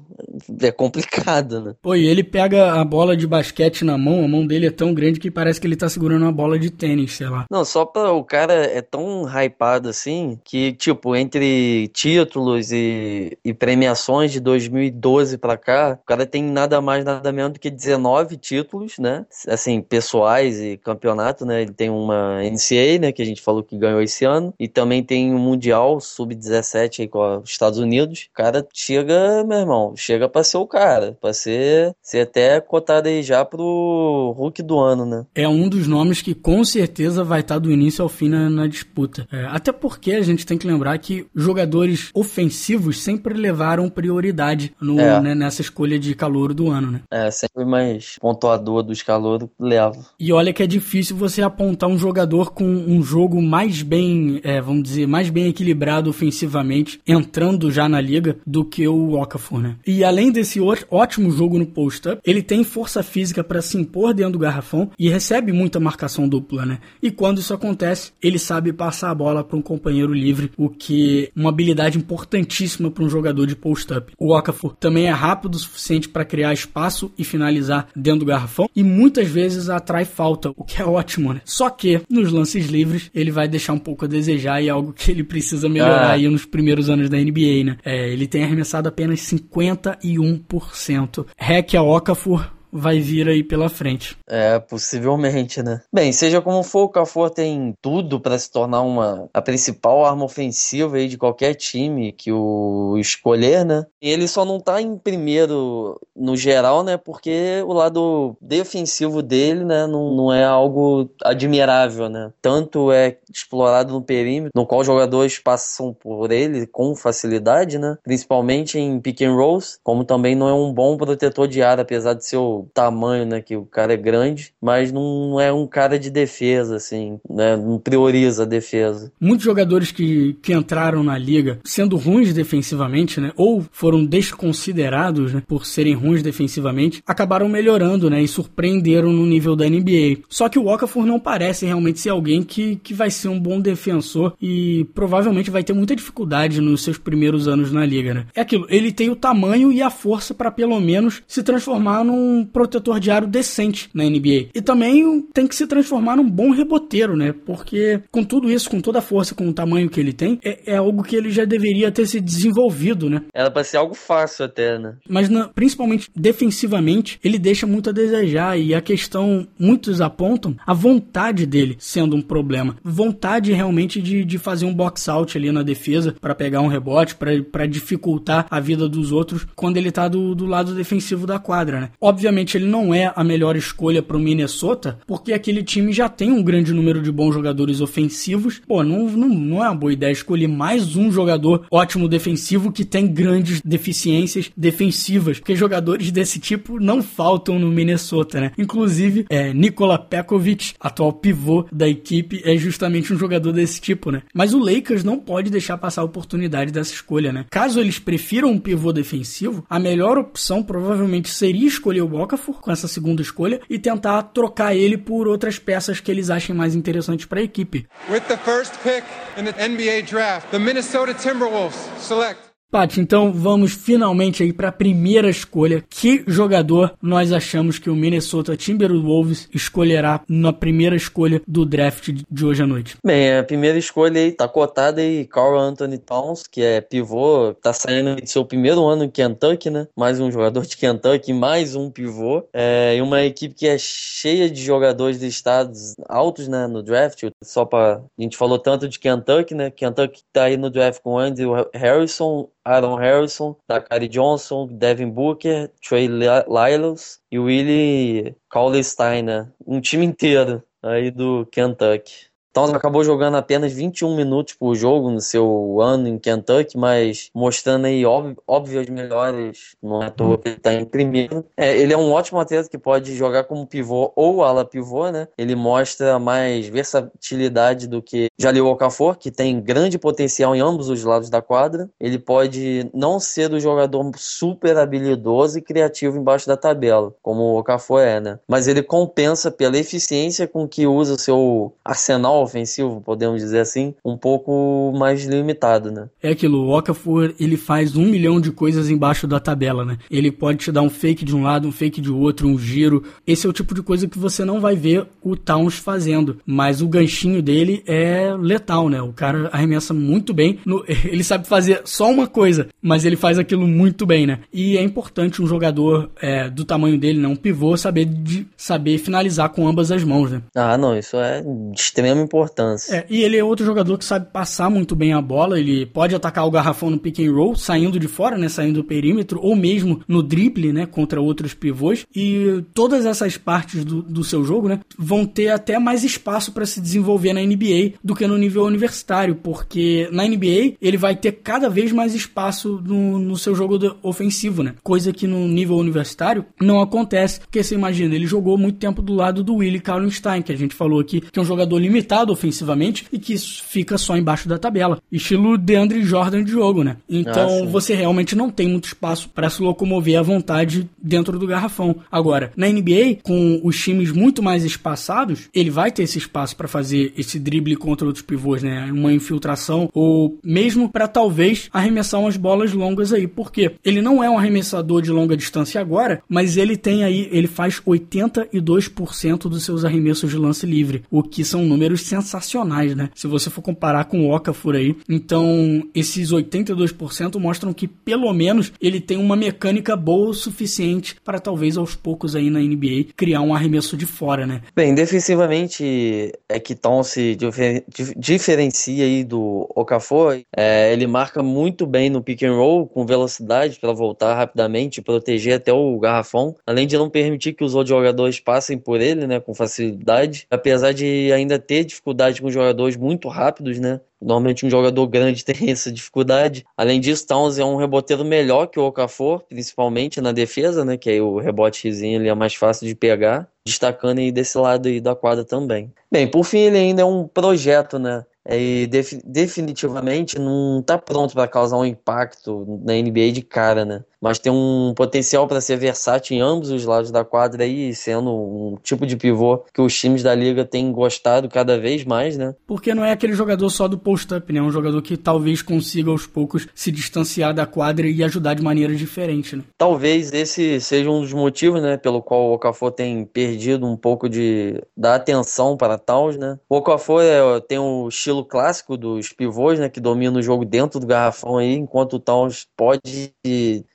É 0.62 0.72
complicado, 0.72 1.62
né? 1.62 1.76
Pô, 1.82 1.96
e 1.96 2.08
ele 2.08 2.24
pega 2.24 2.74
a 2.74 2.84
bola 2.84 3.16
de 3.16 3.28
basquete 3.28 3.84
na 3.84 3.98
mão, 3.98 4.24
a 4.24 4.28
mão 4.28 4.46
dele 4.48 4.68
é 4.68 4.72
tão 4.72 4.94
grande 4.94 5.20
que 5.20 5.30
parece 5.30 5.60
que 5.60 5.68
ele 5.68 5.76
tá 5.76 5.90
segurando 5.90 6.24
uma 6.24 6.32
bola 6.32 6.58
de 6.58 6.70
tênis, 6.70 7.14
sei 7.14 7.28
lá. 7.28 7.46
Não, 7.52 7.66
só 7.66 7.86
pra 7.86 8.12
o 8.12 8.24
cara 8.24 8.54
é 8.54 8.82
tão 8.82 9.26
hypado 9.28 9.90
assim, 9.90 10.40
que, 10.44 10.72
tipo, 10.74 11.16
entre 11.16 11.90
títulos 11.90 12.72
e, 12.72 13.38
e 13.44 13.54
premiações 13.54 14.32
de 14.32 14.40
2012 14.40 15.38
pra 15.38 15.58
cá, 15.58 16.00
o 16.02 16.06
cara 16.06 16.26
tem 16.26 16.44
nada 16.44 16.82
mais, 16.82 17.04
nada 17.04 17.32
menos 17.32 17.54
do 17.54 17.60
que 17.60 17.70
19 17.70 18.38
títulos, 18.38 18.98
né? 18.98 19.26
Assim, 19.48 19.82
pessoal 19.82 20.22
estaduais 20.22 20.60
e 20.60 20.78
campeonato, 20.78 21.46
né? 21.46 21.62
Ele 21.62 21.74
tem 21.74 21.90
uma 21.90 22.42
NCAA, 22.44 23.00
né? 23.00 23.12
Que 23.12 23.22
a 23.22 23.26
gente 23.26 23.42
falou 23.42 23.64
que 23.64 23.78
ganhou 23.78 24.02
esse 24.02 24.24
ano. 24.26 24.54
E 24.60 24.68
também 24.68 25.04
tem 25.04 25.34
um 25.34 25.40
Mundial 25.40 26.00
Sub-17 26.00 27.02
aí 27.02 27.08
com 27.08 27.40
os 27.40 27.50
Estados 27.50 27.80
Unidos. 27.80 28.28
O 28.32 28.34
cara 28.34 28.66
chega, 28.74 29.44
meu 29.44 29.60
irmão, 29.60 29.94
chega 29.96 30.30
pra 30.32 30.44
ser 30.44 30.58
o 30.58 30.68
cara. 30.68 31.18
Pra 31.20 31.34
ser, 31.34 31.94
ser 32.02 32.22
até 32.22 32.60
cotado 32.60 33.08
aí 33.08 33.22
já 33.22 33.44
pro 33.44 34.34
Hulk 34.38 34.62
do 34.64 34.80
ano, 34.80 35.06
né? 35.06 35.26
É 35.36 35.48
um 35.48 35.68
dos 35.68 35.88
nomes 35.88 36.22
que 36.22 36.34
com 36.34 36.64
certeza 36.64 37.24
vai 37.24 37.42
estar 37.42 37.60
do 37.60 37.72
início 37.72 38.02
ao 38.02 38.10
fim 38.10 38.30
na, 38.30 38.50
na 38.50 38.68
disputa. 38.68 39.28
É, 39.32 39.46
até 39.46 39.72
porque 39.72 40.14
a 40.14 40.22
gente 40.22 40.46
tem 40.46 40.58
que 40.58 40.68
lembrar 40.68 40.98
que 40.98 41.26
jogadores 41.36 42.10
ofensivos 42.14 43.02
sempre 43.02 43.34
levaram 43.34 43.90
prioridade 43.90 44.74
no, 44.80 45.00
é. 45.00 45.20
né, 45.22 45.36
nessa 45.36 45.62
escolha 45.62 46.00
de 46.00 46.14
calor 46.16 46.54
do 46.54 46.70
ano, 46.70 46.92
né? 46.92 47.02
É, 47.12 47.30
sempre 47.32 47.66
mais 47.66 48.18
pontuador 48.20 48.84
dos 48.84 49.02
calouros 49.02 49.50
leva. 49.60 49.98
E 50.20 50.32
olha 50.32 50.54
que 50.54 50.64
é 50.64 50.68
difícil 50.68 51.16
você 51.16 51.42
apontar 51.42 51.90
um 51.90 51.98
jogador 51.98 52.52
com 52.52 52.66
um 52.66 53.02
jogo 53.02 53.42
mais 53.42 53.82
bem, 53.82 54.40
é, 54.44 54.62
vamos 54.62 54.84
dizer, 54.84 55.08
mais 55.08 55.30
bem 55.30 55.48
equilibrado 55.48 56.10
ofensivamente, 56.10 57.02
entrando 57.08 57.72
já 57.72 57.90
na 57.90 58.00
liga, 58.00 58.38
do 58.46 58.64
que 58.64 58.88
o 58.88 59.14
Okafor, 59.20 59.60
né? 59.60 59.76
E 59.86 60.04
além 60.04 60.21
além 60.22 60.32
desse 60.32 60.60
ótimo 60.92 61.32
jogo 61.32 61.58
no 61.58 61.66
post-up, 61.66 62.22
ele 62.24 62.44
tem 62.44 62.64
força 62.64 63.02
física 63.02 63.44
para 63.44 63.60
se 63.60 63.76
impor 63.76 64.14
dentro 64.14 64.34
do 64.34 64.40
garrafão 64.40 64.92
e 65.00 65.10
recebe 65.10 65.52
muita 65.52 65.80
marcação 65.80 66.30
dupla, 66.30 66.64
né? 66.64 66.78
E 67.02 67.10
quando 67.10 67.40
isso 67.40 67.56
acontece, 67.56 68.12
ele 68.22 68.38
sabe 68.38 68.72
passar 68.72 69.10
a 69.10 69.16
bola 69.16 69.44
para 69.44 69.58
um 69.58 69.62
companheiro 69.64 70.14
livre, 70.14 70.52
o 70.56 70.70
que 70.70 71.32
é 71.36 71.40
uma 71.40 71.50
habilidade 71.50 71.98
importantíssima 71.98 72.92
para 72.92 73.04
um 73.04 73.10
jogador 73.10 73.48
de 73.48 73.56
post-up. 73.56 74.14
O 74.20 74.36
Okafor 74.36 74.76
também 74.76 75.08
é 75.08 75.12
rápido 75.12 75.56
o 75.56 75.60
suficiente 75.60 76.08
para 76.08 76.24
criar 76.24 76.54
espaço 76.54 77.12
e 77.18 77.24
finalizar 77.24 77.88
dentro 77.96 78.20
do 78.20 78.26
garrafão 78.26 78.70
e 78.76 78.84
muitas 78.84 79.28
vezes 79.28 79.70
atrai 79.70 80.06
falta, 80.06 80.52
o 80.56 80.64
que 80.64 80.80
é 80.80 80.86
ótimo, 80.86 81.34
né? 81.34 81.42
Só 81.46 81.68
que 81.68 82.02
nos 82.08 82.32
lances 82.32 82.68
livres 82.68 83.10
ele 83.16 83.32
vai 83.32 83.48
deixar 83.48 83.74
um 83.74 83.80
pouco 83.80 84.06
a 84.06 84.08
desejar 84.08 84.62
e 84.62 84.68
é 84.68 84.70
algo 84.70 84.94
que 84.94 85.10
ele 85.10 85.24
precisa 85.24 85.68
melhorar 85.68 86.10
ah. 86.10 86.12
aí 86.12 86.28
nos 86.28 86.46
primeiros 86.46 86.92
anos 86.92 87.10
da 87.10 87.18
NBA, 87.18 87.64
né? 87.66 87.78
É, 87.84 88.12
ele 88.14 88.28
tem 88.28 88.44
arremessado 88.44 88.88
apenas 88.88 89.20
50 89.22 89.98
1%. 90.18 91.26
Rekia 91.40 91.82
Okafor 91.82 92.61
vai 92.72 93.00
vir 93.00 93.28
aí 93.28 93.44
pela 93.44 93.70
frente. 93.70 94.18
É, 94.28 94.60
possivelmente, 94.60 95.62
né? 95.62 95.82
Bem, 95.94 96.12
seja 96.12 96.42
como 96.42 96.64
for, 96.64 96.84
o 96.84 96.90
Cafor 96.90 97.30
tem 97.30 97.74
tudo 97.82 98.20
para 98.20 98.38
se 98.38 98.52
tornar 98.52 98.82
uma 98.82 99.30
a 99.34 99.42
principal 99.42 100.06
arma 100.06 100.26
ofensiva 100.26 100.98
aí 100.98 101.08
de 101.08 101.18
qualquer 101.18 101.56
time 101.56 102.12
que 102.12 102.32
o 102.32 102.96
escolher, 102.98 103.66
né? 103.66 103.86
E 104.02 104.10
ele 104.10 104.28
só 104.28 104.46
não 104.46 104.60
tá 104.60 104.82
em 104.82 104.98
primeiro 104.98 106.00
no 106.16 106.36
geral, 106.36 106.84
né? 106.84 106.98
Porque 106.98 107.64
o 107.66 107.74
lado 107.74 108.36
defensivo 108.42 109.22
dele, 109.22 109.64
né, 109.64 109.88
não, 109.88 110.14
não 110.14 110.34
é 110.34 110.44
algo 110.44 111.10
admirável, 111.24 112.10
né? 112.10 112.32
Tanto 112.42 112.92
é 112.92 113.18
explorado 113.32 113.94
no 113.94 114.02
perímetro, 114.02 114.52
no 114.56 114.66
qual 114.66 114.84
jogadores 114.84 115.40
passam 115.40 115.94
por 115.94 116.32
ele 116.32 116.68
com 116.68 116.96
facilidade, 116.96 117.78
né? 117.78 117.98
Principalmente 118.04 118.78
em 118.78 119.00
pick 119.00 119.22
and 119.22 119.34
rolls, 119.34 119.78
como 119.84 120.04
também 120.04 120.36
não 120.36 120.48
é 120.48 120.54
um 120.54 120.74
bom 120.74 120.98
protetor 120.98 121.48
de 121.48 121.62
área, 121.62 121.82
apesar 121.82 122.14
de 122.14 122.26
ser 122.26 122.38
o 122.38 122.61
tamanho, 122.64 123.26
né? 123.26 123.42
Que 123.42 123.56
o 123.56 123.66
cara 123.66 123.94
é 123.94 123.98
grande, 123.98 124.54
mas 124.62 124.92
não 124.92 125.40
é 125.40 125.52
um 125.52 125.68
cara 125.68 125.98
de 125.98 126.10
defesa, 126.10 126.76
assim, 126.76 127.20
né? 127.30 127.56
Não 127.56 127.80
prioriza 127.80 128.44
a 128.44 128.46
defesa. 128.46 129.12
Muitos 129.20 129.46
jogadores 129.46 129.92
que, 129.92 130.38
que 130.42 130.54
entraram 130.54 131.04
na 131.04 131.18
liga 131.18 131.60
sendo 131.64 131.98
ruins 131.98 132.34
defensivamente, 132.34 133.20
né? 133.20 133.32
Ou 133.36 133.66
foram 133.72 134.06
desconsiderados, 134.06 135.34
né? 135.34 135.44
Por 135.48 135.66
serem 135.66 135.94
ruins 135.94 136.22
defensivamente, 136.22 137.04
acabaram 137.06 137.48
melhorando, 137.48 138.10
né? 138.10 138.22
E 138.22 138.28
surpreenderam 138.28 139.12
no 139.12 139.26
nível 139.26 139.56
da 139.56 139.68
NBA. 139.68 140.24
Só 140.30 140.50
que 140.50 140.60
o 140.60 140.68
Okafor 140.68 141.06
não 141.06 141.20
parece 141.20 141.66
realmente 141.66 142.00
ser 142.00 142.10
alguém 142.10 142.44
que, 142.44 142.76
que 142.78 142.94
vai 142.94 143.10
ser 143.10 143.28
um 143.28 143.40
bom 143.40 143.60
defensor 143.60 144.36
e 144.42 144.86
provavelmente 144.94 145.52
vai 145.52 145.64
ter 145.64 145.74
muita 145.74 145.96
dificuldade 145.96 146.62
nos 146.62 146.84
seus 146.84 146.98
primeiros 146.98 147.48
anos 147.48 147.72
na 147.72 147.86
liga, 147.86 148.14
né? 148.14 148.26
É 148.36 148.42
aquilo, 148.42 148.66
ele 148.70 148.92
tem 148.92 149.10
o 149.10 149.16
tamanho 149.16 149.72
e 149.72 149.82
a 149.82 149.90
força 149.90 150.34
para 150.34 150.52
pelo 150.52 150.80
menos 150.80 151.22
se 151.28 151.44
transformar 151.44 152.04
num 152.04 152.46
protetor 152.52 153.00
de 153.00 153.12
aro 153.12 153.28
decente 153.28 153.90
na 153.94 154.04
NBA. 154.04 154.50
E 154.54 154.62
também 154.62 155.22
tem 155.34 155.48
que 155.48 155.56
se 155.56 155.68
transformar 155.68 156.16
num 156.16 156.30
bom 156.30 156.52
reboteiro, 156.52 157.16
né? 157.16 157.34
Porque 157.46 158.02
com 158.12 158.24
tudo 158.24 158.52
isso, 158.52 158.70
com 158.70 158.82
toda 158.82 159.00
a 159.00 159.02
força, 159.02 159.36
com 159.36 159.48
o 159.48 159.54
tamanho 159.54 159.90
que 159.90 160.00
ele 160.00 160.14
tem, 160.14 160.40
é, 160.44 160.74
é 160.74 160.78
algo 160.78 161.04
que 161.04 161.16
ele 161.16 161.32
já 161.32 161.46
deveria 161.46 161.92
ter 161.92 162.06
se 162.06 162.20
desenvolvido, 162.20 163.10
né? 163.10 163.24
Era 163.34 163.50
pra 163.50 163.64
ser 163.64 163.78
algo 163.78 163.94
fácil 163.94 164.46
até, 164.46 164.78
né? 164.78 164.96
Mas 165.08 165.30
na, 165.30 165.48
principalmente 165.48 166.10
defensivamente, 166.16 167.20
ele 167.24 167.38
deixa 167.38 167.66
muito 167.66 167.90
a 167.90 167.94
desejar. 167.94 168.58
E 168.58 168.74
a 168.74 168.82
questão, 168.82 169.48
muitos 169.58 170.02
apontam, 170.02 170.56
a 170.66 170.74
vontade 170.74 171.46
dele 171.46 171.76
sendo 171.80 172.16
um 172.16 172.22
problema. 172.22 172.76
Vontade 172.84 173.52
realmente 173.52 174.02
de, 174.02 174.24
de 174.24 174.38
fazer 174.38 174.66
um 174.66 174.74
box 174.74 175.08
out 175.10 175.38
ali 175.38 175.52
na 175.52 175.64
defesa 175.64 176.16
para 176.20 176.36
pegar 176.36 176.62
um 176.62 176.68
rebote, 176.68 177.16
para 177.16 177.66
dificultar 177.66 178.48
a 178.50 178.60
vida 178.60 178.88
dos 178.88 179.12
outros 179.12 179.46
quando 179.56 179.78
ele 179.78 179.92
tá 179.92 180.08
do, 180.08 180.36
do 180.36 180.46
lado 180.46 180.74
defensivo 180.74 181.26
da 181.26 181.40
quadra, 181.40 181.80
né? 181.82 181.90
Obviamente 182.00 182.41
ele 182.58 182.66
não 182.66 182.94
é 182.94 183.12
a 183.16 183.24
melhor 183.24 183.56
escolha 183.56 184.02
para 184.02 184.18
o 184.18 184.20
Minnesota, 184.20 185.00
porque 185.08 185.34
aquele 185.34 185.64
time 185.64 185.94
já 185.94 186.10
tem 186.10 186.32
um 186.32 186.44
grande 186.44 186.74
número 186.74 187.02
de 187.02 187.12
bons 187.12 187.34
jogadores 187.34 187.82
ofensivos. 187.82 188.62
Pô, 188.68 188.84
não, 188.84 189.10
não, 189.10 189.30
não 189.30 189.64
é 189.64 189.68
uma 189.70 189.76
boa 189.76 189.94
ideia 189.94 190.12
escolher 190.12 190.48
mais 190.48 190.96
um 190.96 191.12
jogador 191.12 191.66
ótimo 191.72 192.08
defensivo 192.08 192.72
que 192.72 192.86
tem 192.86 193.08
grandes 193.08 193.62
deficiências 193.62 194.52
defensivas, 194.56 195.40
porque 195.40 195.56
jogadores 195.56 196.12
desse 196.12 196.40
tipo 196.40 196.80
não 196.80 197.02
faltam 197.02 197.60
no 197.60 197.72
Minnesota, 197.72 198.40
né? 198.40 198.52
Inclusive, 198.58 199.26
é, 199.30 199.54
Nikola 199.54 199.98
Pekovic, 199.98 200.74
atual 200.80 201.14
pivô 201.14 201.66
da 201.72 201.88
equipe, 201.88 202.42
é 202.44 202.58
justamente 202.58 203.14
um 203.14 203.18
jogador 203.18 203.52
desse 203.52 203.80
tipo, 203.80 204.12
né? 204.12 204.24
Mas 204.34 204.54
o 204.54 204.60
Lakers 204.60 205.04
não 205.04 205.20
pode 205.20 205.50
deixar 205.50 205.78
passar 205.78 206.02
a 206.02 206.06
oportunidade 206.06 206.72
dessa 206.72 206.94
escolha, 206.94 207.32
né? 207.32 207.46
Caso 207.50 207.80
eles 207.80 208.00
prefiram 208.00 208.50
um 208.50 208.60
pivô 208.60 208.92
defensivo, 208.92 209.66
a 209.70 209.80
melhor 209.80 210.18
opção 210.18 210.64
provavelmente 210.64 211.30
seria 211.30 211.68
escolher 211.68 212.02
o 212.02 212.08
Okafor 212.32 212.62
com 212.62 212.72
essa 212.72 212.88
segunda 212.88 213.22
escolha 213.22 213.60
e 213.70 213.78
tentar 213.78 214.24
trocar 214.24 214.74
ele 214.74 214.98
por 214.98 215.28
outras 215.28 215.60
peças 215.60 216.00
que 216.00 216.10
eles 216.10 216.30
achem 216.30 216.56
mais 216.56 216.76
interessantes 216.76 217.26
para 217.26 217.42
a 217.42 217.44
equipe. 217.44 217.86
With 218.10 218.22
the 218.22 218.38
first 218.38 218.74
pick 218.84 219.04
in 219.38 219.44
the 219.44 219.68
NBA 219.68 220.04
draft, 220.10 220.50
the 220.50 220.60
Minnesota 220.60 221.14
Timberwolves 221.14 221.78
select 222.00 222.51
Paty, 222.72 223.02
então 223.02 223.34
vamos 223.34 223.74
finalmente 223.74 224.44
aí 224.44 224.54
para 224.54 224.70
a 224.70 224.72
primeira 224.72 225.30
escolha. 225.30 225.84
Que 225.90 226.24
jogador 226.26 226.94
nós 227.02 227.34
achamos 227.34 227.78
que 227.78 227.90
o 227.90 227.96
Minnesota 227.96 228.56
Timberwolves 228.56 229.50
escolherá 229.54 230.22
na 230.26 230.54
primeira 230.54 230.96
escolha 230.96 231.42
do 231.46 231.66
draft 231.66 232.12
de 232.32 232.46
hoje 232.46 232.64
à 232.64 232.66
noite? 232.66 232.96
Bem, 233.06 233.38
a 233.38 233.44
primeira 233.44 233.78
escolha 233.78 234.22
aí 234.22 234.32
tá 234.32 234.48
cotada 234.48 235.02
aí 235.02 235.26
Carl 235.26 235.60
Anthony 235.60 235.98
Towns, 235.98 236.48
que 236.48 236.62
é 236.62 236.80
pivô, 236.80 237.54
tá 237.62 237.74
saindo 237.74 238.16
de 238.16 238.30
seu 238.30 238.46
primeiro 238.46 238.86
ano 238.88 239.04
em 239.04 239.10
Kentucky, 239.10 239.70
né? 239.70 239.86
Mais 239.94 240.22
um 240.22 240.32
jogador 240.32 240.66
de 240.66 240.78
Kentucky, 240.78 241.34
mais 241.34 241.76
um 241.76 241.92
pivô. 241.92 242.48
É, 242.54 242.96
e 242.96 243.02
uma 243.02 243.22
equipe 243.22 243.54
que 243.54 243.68
é 243.68 243.78
cheia 243.78 244.50
de 244.50 244.64
jogadores 244.64 245.20
de 245.20 245.28
estados 245.28 245.94
altos, 246.08 246.48
né, 246.48 246.68
no 246.68 246.82
draft. 246.82 247.26
Só 247.44 247.66
para 247.66 247.96
a 248.18 248.22
gente 248.22 248.38
falou 248.38 248.58
tanto 248.58 248.88
de 248.88 248.98
Kentucky, 248.98 249.54
né? 249.54 249.70
Kentucky 249.70 250.22
tá 250.32 250.46
aí 250.46 250.56
no 250.56 250.70
draft 250.70 251.02
com 251.02 251.20
Andrew 251.20 251.52
Harrison, 251.74 252.48
Aaron 252.66 253.00
Harrison, 253.00 253.56
Dakari 253.70 254.08
Johnson, 254.08 254.68
Devin 254.68 255.10
Booker, 255.10 255.72
Trey 255.82 256.08
Lyles 256.08 257.20
e 257.32 257.40
Willie 257.40 258.36
Cauley-Steiner. 258.50 259.52
Um 259.66 259.82
time 259.82 260.06
inteiro 260.06 260.64
aí 260.82 261.12
do 261.12 261.46
Kentucky. 261.52 262.31
Então 262.52 262.66
acabou 262.66 263.02
jogando 263.04 263.38
apenas 263.38 263.72
21 263.72 264.14
minutos 264.14 264.54
por 264.54 264.76
jogo 264.76 265.10
no 265.10 265.22
seu 265.22 265.80
ano 265.80 266.08
em 266.08 266.20
Kentucky, 266.20 266.78
mas 266.78 267.30
mostrando 267.34 267.86
aí 267.86 268.04
óbvias 268.06 268.90
melhores, 268.90 269.76
não 269.82 270.04
é 270.04 270.08
à 270.08 270.10
toa 270.10 270.38
que 270.38 270.50
ele 270.50 270.58
está 270.58 270.74
em 270.74 270.84
primeiro. 270.84 271.46
É, 271.56 271.78
ele 271.78 271.94
é 271.94 271.98
um 271.98 272.12
ótimo 272.12 272.40
atleta 272.40 272.70
que 272.70 272.78
pode 272.78 273.16
jogar 273.16 273.46
como 273.46 273.66
pivô 273.66 274.12
ou 274.18 274.44
ala 274.44 274.66
pivô, 274.66 275.10
né? 275.10 275.30
Ele 275.38 275.56
mostra 275.56 276.20
mais 276.20 276.68
versatilidade 276.68 277.88
do 277.88 278.02
que 278.02 278.28
Jalil 278.38 278.68
Okafor, 278.68 279.18
que 279.18 279.32
tem 279.32 279.62
grande 279.62 279.98
potencial 279.98 280.54
em 280.54 280.60
ambos 280.60 280.90
os 280.90 281.04
lados 281.06 281.30
da 281.30 281.42
quadra. 281.42 281.90
Ele 282.00 282.20
pode 282.20 282.90
não 282.94 283.18
ser 283.18 283.54
o 283.54 283.60
jogador 283.62 284.12
super 284.18 284.78
habilidoso 284.78 285.58
e 285.58 285.62
criativo 285.62 286.18
embaixo 286.18 286.48
da 286.48 286.58
tabela, 286.58 287.14
como 287.22 287.44
o 287.44 287.60
Okafor 287.60 288.02
é, 288.02 288.20
né? 288.20 288.40
Mas 288.46 288.68
ele 288.68 288.84
compensa 288.84 289.50
pela 289.50 289.78
eficiência 289.78 290.48
com 290.48 290.68
que 290.68 290.86
usa 290.86 291.14
o 291.14 291.20
seu 291.20 291.74
arsenal 291.86 292.41
ofensivo, 292.44 293.02
podemos 293.02 293.42
dizer 293.42 293.60
assim, 293.60 293.94
um 294.04 294.18
pouco 294.18 294.94
mais 294.98 295.26
limitado, 295.26 295.92
né? 295.92 296.10
É 296.22 296.30
aquilo, 296.30 296.66
o 296.66 296.78
Okafor, 296.78 297.34
ele 297.40 297.58
faz 297.58 297.96
um 297.96 298.06
milhão 298.06 298.40
de 298.40 298.52
coisas 298.52 298.90
embaixo 298.90 299.28
da 299.28 299.40
tabela, 299.40 299.86
né? 299.86 299.98
Ele 300.10 300.32
pode 300.32 300.60
te 300.60 300.72
dar 300.72 300.82
um 300.82 300.90
fake 300.90 301.26
de 301.26 301.36
um 301.36 301.44
lado, 301.44 301.68
um 301.68 301.72
fake 301.72 302.02
de 302.02 302.12
outro, 302.12 302.48
um 302.48 302.58
giro. 302.58 303.04
Esse 303.26 303.48
é 303.48 303.50
o 303.50 303.54
tipo 303.54 303.74
de 303.74 303.82
coisa 303.82 304.08
que 304.08 304.20
você 304.20 304.44
não 304.46 304.60
vai 304.60 304.76
ver 304.76 305.08
o 305.22 305.36
Towns 305.36 305.76
fazendo. 305.76 306.38
Mas 306.46 306.82
o 306.82 306.88
ganchinho 306.88 307.42
dele 307.42 307.84
é 307.88 308.34
letal, 308.38 308.90
né? 308.90 309.02
O 309.02 309.14
cara 309.14 309.50
arremessa 309.52 309.94
muito 309.94 310.34
bem. 310.34 310.60
No, 310.66 310.84
ele 310.88 311.24
sabe 311.24 311.48
fazer 311.48 311.82
só 311.86 312.10
uma 312.10 312.28
coisa, 312.28 312.68
mas 312.82 313.06
ele 313.06 313.16
faz 313.16 313.38
aquilo 313.38 313.68
muito 313.68 314.06
bem, 314.06 314.26
né? 314.26 314.40
E 314.54 314.78
é 314.78 314.82
importante 314.82 315.42
um 315.42 315.48
jogador 315.48 316.12
é, 316.22 316.50
do 316.50 316.66
tamanho 316.66 316.98
dele, 316.98 317.20
né? 317.20 317.28
Um 317.28 317.36
pivô, 317.36 317.76
saber, 317.78 318.06
de, 318.06 318.48
saber 318.56 318.98
finalizar 318.98 319.50
com 319.50 319.68
ambas 319.68 319.92
as 319.92 320.04
mãos, 320.04 320.32
né? 320.32 320.42
Ah, 320.56 320.78
não, 320.78 320.98
isso 320.98 321.18
é 321.18 321.42
de 321.42 321.80
extrema 321.80 322.22
importância. 322.32 322.96
É, 322.96 323.06
e 323.10 323.22
ele 323.22 323.36
é 323.36 323.44
outro 323.44 323.66
jogador 323.66 323.98
que 323.98 324.06
sabe 324.06 324.28
passar 324.32 324.70
muito 324.70 324.96
bem 324.96 325.12
a 325.12 325.22
bola, 325.22 325.60
ele 325.60 325.86
pode 325.86 326.16
atacar 326.16 326.48
o 326.48 326.52
garrafão 326.52 326.90
no 326.90 326.98
pick 326.98 327.20
and 327.20 327.34
roll, 327.34 327.56
saindo 327.56 328.00
de 328.00 328.08
fora, 328.08 328.38
né, 328.38 328.48
saindo 328.48 328.82
do 328.82 328.84
perímetro, 328.84 329.40
ou 329.42 329.56
mesmo 329.56 330.02
no 330.08 330.24
drible, 330.24 330.72
né, 330.72 330.86
contra 330.86 331.22
outros 331.22 331.54
pivôs, 331.54 332.06
e 332.16 332.64
todas 332.74 333.06
essas 333.06 333.38
partes 333.38 333.84
do, 333.84 334.02
do 334.02 334.24
seu 334.24 334.44
jogo, 334.46 334.70
né, 334.70 334.80
vão 334.98 335.26
ter 335.26 335.50
até 335.50 335.78
mais 335.78 336.04
espaço 336.04 336.54
para 336.54 336.66
se 336.66 336.80
desenvolver 336.80 337.34
na 337.34 337.42
NBA 337.42 337.94
do 338.02 338.16
que 338.16 338.26
no 338.26 338.38
nível 338.38 338.64
universitário, 338.64 339.36
porque 339.36 340.08
na 340.12 340.26
NBA 340.26 340.76
ele 340.82 340.98
vai 340.98 341.16
ter 341.16 341.34
cada 341.34 341.70
vez 341.70 341.92
mais 341.92 342.16
espaço 342.16 342.82
no, 342.84 343.20
no 343.20 343.38
seu 343.38 343.54
jogo 343.54 343.78
ofensivo, 344.02 344.64
né, 344.64 344.76
coisa 344.82 345.12
que 345.12 345.28
no 345.28 345.48
nível 345.48 345.76
universitário 345.78 346.46
não 346.62 346.82
acontece, 346.82 347.42
porque 347.42 347.62
você 347.62 347.76
imagina, 347.76 348.16
ele 348.16 348.26
jogou 348.26 348.58
muito 348.58 348.78
tempo 348.78 349.02
do 349.02 349.14
lado 349.14 349.44
do 349.44 349.56
Willie 349.56 349.82
Kallenstein, 349.82 350.42
que 350.42 350.52
a 350.52 350.58
gente 350.58 350.76
falou 350.76 351.00
aqui, 351.00 351.20
que 351.20 351.38
é 351.38 351.42
um 351.42 351.46
jogador 351.46 351.78
limitado 351.78 352.21
ofensivamente 352.30 353.06
e 353.12 353.18
que 353.18 353.38
fica 353.38 353.98
só 353.98 354.16
embaixo 354.16 354.48
da 354.48 354.58
tabela. 354.58 355.00
Estilo 355.12 355.58
DeAndre 355.58 356.04
Jordan 356.04 356.44
de 356.44 356.52
jogo, 356.52 356.84
né? 356.84 356.98
Então 357.10 357.64
ah, 357.64 357.68
você 357.68 357.96
realmente 357.96 358.36
não 358.36 358.50
tem 358.50 358.68
muito 358.68 358.86
espaço 358.86 359.30
para 359.30 359.50
se 359.50 359.62
locomover 359.62 360.20
à 360.20 360.22
vontade 360.22 360.90
dentro 361.02 361.40
do 361.40 361.48
garrafão. 361.48 361.96
Agora, 362.12 362.52
na 362.56 362.68
NBA, 362.68 363.20
com 363.24 363.60
os 363.64 363.80
times 363.80 364.12
muito 364.12 364.44
mais 364.44 364.64
espaçados, 364.64 365.50
ele 365.54 365.70
vai 365.70 365.92
ter 365.92 366.04
esse 366.04 366.18
espaço 366.18 366.56
para 366.56 366.68
fazer 366.68 367.14
esse 367.18 367.40
drible 367.40 367.76
contra 367.76 368.06
outros 368.08 368.26
pivôs, 368.26 368.62
né? 368.62 368.92
Uma 368.92 369.14
infiltração 369.14 369.90
ou 369.94 370.38
mesmo 370.44 370.90
para 370.90 371.08
talvez 371.08 371.70
arremessar 371.74 372.20
umas 372.20 372.38
bolas 372.38 372.74
longas 372.74 373.14
aí. 373.14 373.28
Porque 373.28 373.72
ele 373.84 374.02
não 374.02 374.24
é 374.24 374.30
um 374.30 374.38
arremessador 374.38 375.02
de 375.02 375.12
longa 375.12 375.38
distância 375.38 375.80
agora, 375.80 376.22
mas 376.28 376.58
ele 376.58 376.76
tem 376.76 377.04
aí, 377.04 377.28
ele 377.32 377.48
faz 377.48 377.80
82% 377.80 379.50
dos 379.50 379.64
seus 379.64 379.86
arremessos 379.86 380.30
de 380.30 380.38
lance 380.38 380.66
livre, 380.66 381.04
o 381.10 381.24
que 381.24 381.44
são 381.44 381.66
números 381.66 382.02
sensacionais, 382.12 382.96
né? 382.96 383.10
Se 383.16 383.28
você 383.28 383.50
for 383.50 383.62
comparar 383.62 384.06
com 384.06 384.22
o 384.22 384.36
Okafor 384.36 384.76
aí. 384.76 384.96
Então, 385.08 385.84
esses 385.96 386.32
82% 386.32 387.40
mostram 387.40 387.74
que 387.74 387.88
pelo 387.88 388.32
menos 388.34 388.72
ele 388.82 389.00
tem 389.00 389.18
uma 389.18 389.36
mecânica 389.36 389.96
boa 389.96 390.30
o 390.30 390.34
suficiente 390.34 391.16
para 391.24 391.40
talvez 391.40 391.78
aos 391.78 391.96
poucos 391.96 392.36
aí 392.36 392.50
na 392.50 392.60
NBA 392.60 393.14
criar 393.16 393.42
um 393.42 393.54
arremesso 393.54 393.96
de 393.96 394.06
fora, 394.06 394.46
né? 394.46 394.62
Bem, 394.76 394.94
defensivamente 394.94 396.32
é 396.50 396.60
que 396.60 396.76
Tom 396.76 397.04
se 397.04 397.36
difer 397.36 397.84
diferencia 398.18 399.06
aí 399.06 399.24
do 399.24 399.70
Okafor. 399.76 400.40
É, 400.56 400.92
ele 400.94 401.08
marca 401.08 401.42
muito 401.42 401.86
bem 401.86 402.10
no 402.10 402.22
pick 402.22 402.44
and 402.44 402.54
roll 402.54 402.88
com 402.88 403.06
velocidade 403.06 403.80
para 403.80 403.92
voltar 403.94 404.36
rapidamente 404.36 405.02
proteger 405.02 405.56
até 405.56 405.72
o 405.74 405.98
garrafão, 406.00 406.56
além 406.66 406.86
de 406.86 406.98
não 406.98 407.10
permitir 407.10 407.54
que 407.54 407.64
os 407.64 407.74
outros 407.74 407.90
jogadores 407.90 408.40
passem 408.40 408.78
por 408.78 409.02
ele, 409.02 409.26
né, 409.28 409.40
com 409.40 409.54
facilidade, 409.54 410.46
apesar 410.50 410.92
de 410.92 411.32
ainda 411.32 411.58
ter 411.58 411.84
dificuldade 412.02 412.42
com 412.42 412.50
jogadores 412.50 412.98
muito 412.98 413.30
rápidos, 413.30 413.80
né? 413.80 414.02
Normalmente 414.20 414.66
um 414.66 414.70
jogador 414.70 415.08
grande 415.08 415.46
tem 415.46 415.70
essa 415.70 415.92
dificuldade. 415.92 416.66
Além 416.76 417.00
disso, 417.00 417.28
Towns 417.28 417.60
é 417.60 417.64
um 417.64 417.76
reboteiro 417.76 418.26
melhor 418.26 418.68
que 418.68 418.80
o 418.80 418.84
Okafor, 418.84 419.42
principalmente 419.48 420.20
na 420.20 420.32
defesa, 420.32 420.84
né? 420.84 420.98
Que 420.98 421.12
aí 421.12 421.22
o 421.22 421.38
rebotezinho 421.38 422.20
ele 422.20 422.30
é 422.30 422.34
mais 422.34 422.56
fácil 422.56 422.88
de 422.88 422.96
pegar. 422.96 423.48
Destacando 423.66 424.18
aí 424.18 424.32
desse 424.32 424.58
lado 424.58 424.88
aí 424.88 425.00
da 425.00 425.16
quadra 425.16 425.46
também. 425.46 425.94
Bem, 426.12 426.28
por 426.28 426.44
fim, 426.44 426.60
ele 426.60 426.78
ainda 426.78 427.04
é 427.04 427.06
um 427.06 427.28
projeto, 427.28 428.00
né? 428.00 428.26
É, 428.44 428.60
e 428.60 428.88
definitivamente 428.88 430.40
não 430.40 430.80
está 430.80 430.98
pronto 430.98 431.36
para 431.36 431.48
causar 431.48 431.78
um 431.78 431.86
impacto 431.86 432.82
na 432.84 432.94
NBA 432.94 433.32
de 433.32 433.44
cara, 433.44 433.86
né? 433.86 434.04
Mas 434.22 434.38
tem 434.38 434.52
um 434.52 434.94
potencial 434.96 435.48
para 435.48 435.60
ser 435.60 435.78
versátil 435.78 436.38
em 436.38 436.42
ambos 436.42 436.70
os 436.70 436.86
lados 436.86 437.10
da 437.12 437.26
quadra 437.26 437.64
aí, 437.64 437.94
sendo 437.96 438.32
um 438.32 438.78
tipo 438.84 439.06
de 439.06 439.18
pivô 439.18 439.64
que 439.74 439.82
os 439.82 439.98
times 439.98 440.22
da 440.22 440.36
liga 440.36 440.64
têm 440.64 440.92
gostado 440.92 441.50
cada 441.50 441.80
vez 441.80 442.06
mais, 442.06 442.38
né? 442.38 442.54
Porque 442.68 442.94
não 442.94 443.04
é 443.04 443.12
aquele 443.12 443.34
jogador 443.34 443.70
só 443.70 443.88
do 443.88 443.98
post-up, 443.98 444.52
né? 444.54 444.60
É 444.60 444.64
um 444.64 444.72
jogador 444.72 445.02
que 445.02 445.18
talvez 445.18 445.62
consiga 445.62 446.12
aos 446.12 446.28
poucos 446.28 446.68
se 446.76 446.92
distanciar 446.92 447.54
da 447.54 447.66
quadra 447.66 448.08
e 448.08 448.24
ajudar 448.24 448.54
de 448.54 448.62
maneira 448.62 448.96
diferente, 448.96 449.56
né? 449.56 449.64
Talvez 449.78 450.32
esse 450.32 450.80
seja 450.80 451.10
um 451.10 451.22
dos 451.22 451.34
motivos, 451.34 451.82
né, 451.82 451.98
pelo 451.98 452.22
qual 452.22 452.50
o 452.50 452.54
Okafor 452.54 452.92
tem 452.92 453.26
perdido 453.26 453.88
um 453.88 453.98
pouco 453.98 454.30
de 454.30 454.82
da 454.96 455.16
atenção 455.16 455.76
para 455.76 455.98
Towns, 455.98 456.38
né? 456.38 456.60
O 456.70 456.78
Okafor 456.78 457.24
é, 457.24 457.60
tem 457.62 457.80
o 457.80 458.08
estilo 458.08 458.46
clássico 458.46 458.96
dos 458.98 459.30
pivôs, 459.30 459.80
né, 459.80 459.90
que 459.90 460.00
domina 460.00 460.38
o 460.38 460.44
jogo 460.44 460.66
dentro 460.66 461.00
do 461.00 461.08
garrafão 461.08 461.58
aí, 461.58 461.74
enquanto 461.74 462.14
o 462.14 462.20
Towns 462.20 462.68
pode 462.76 463.34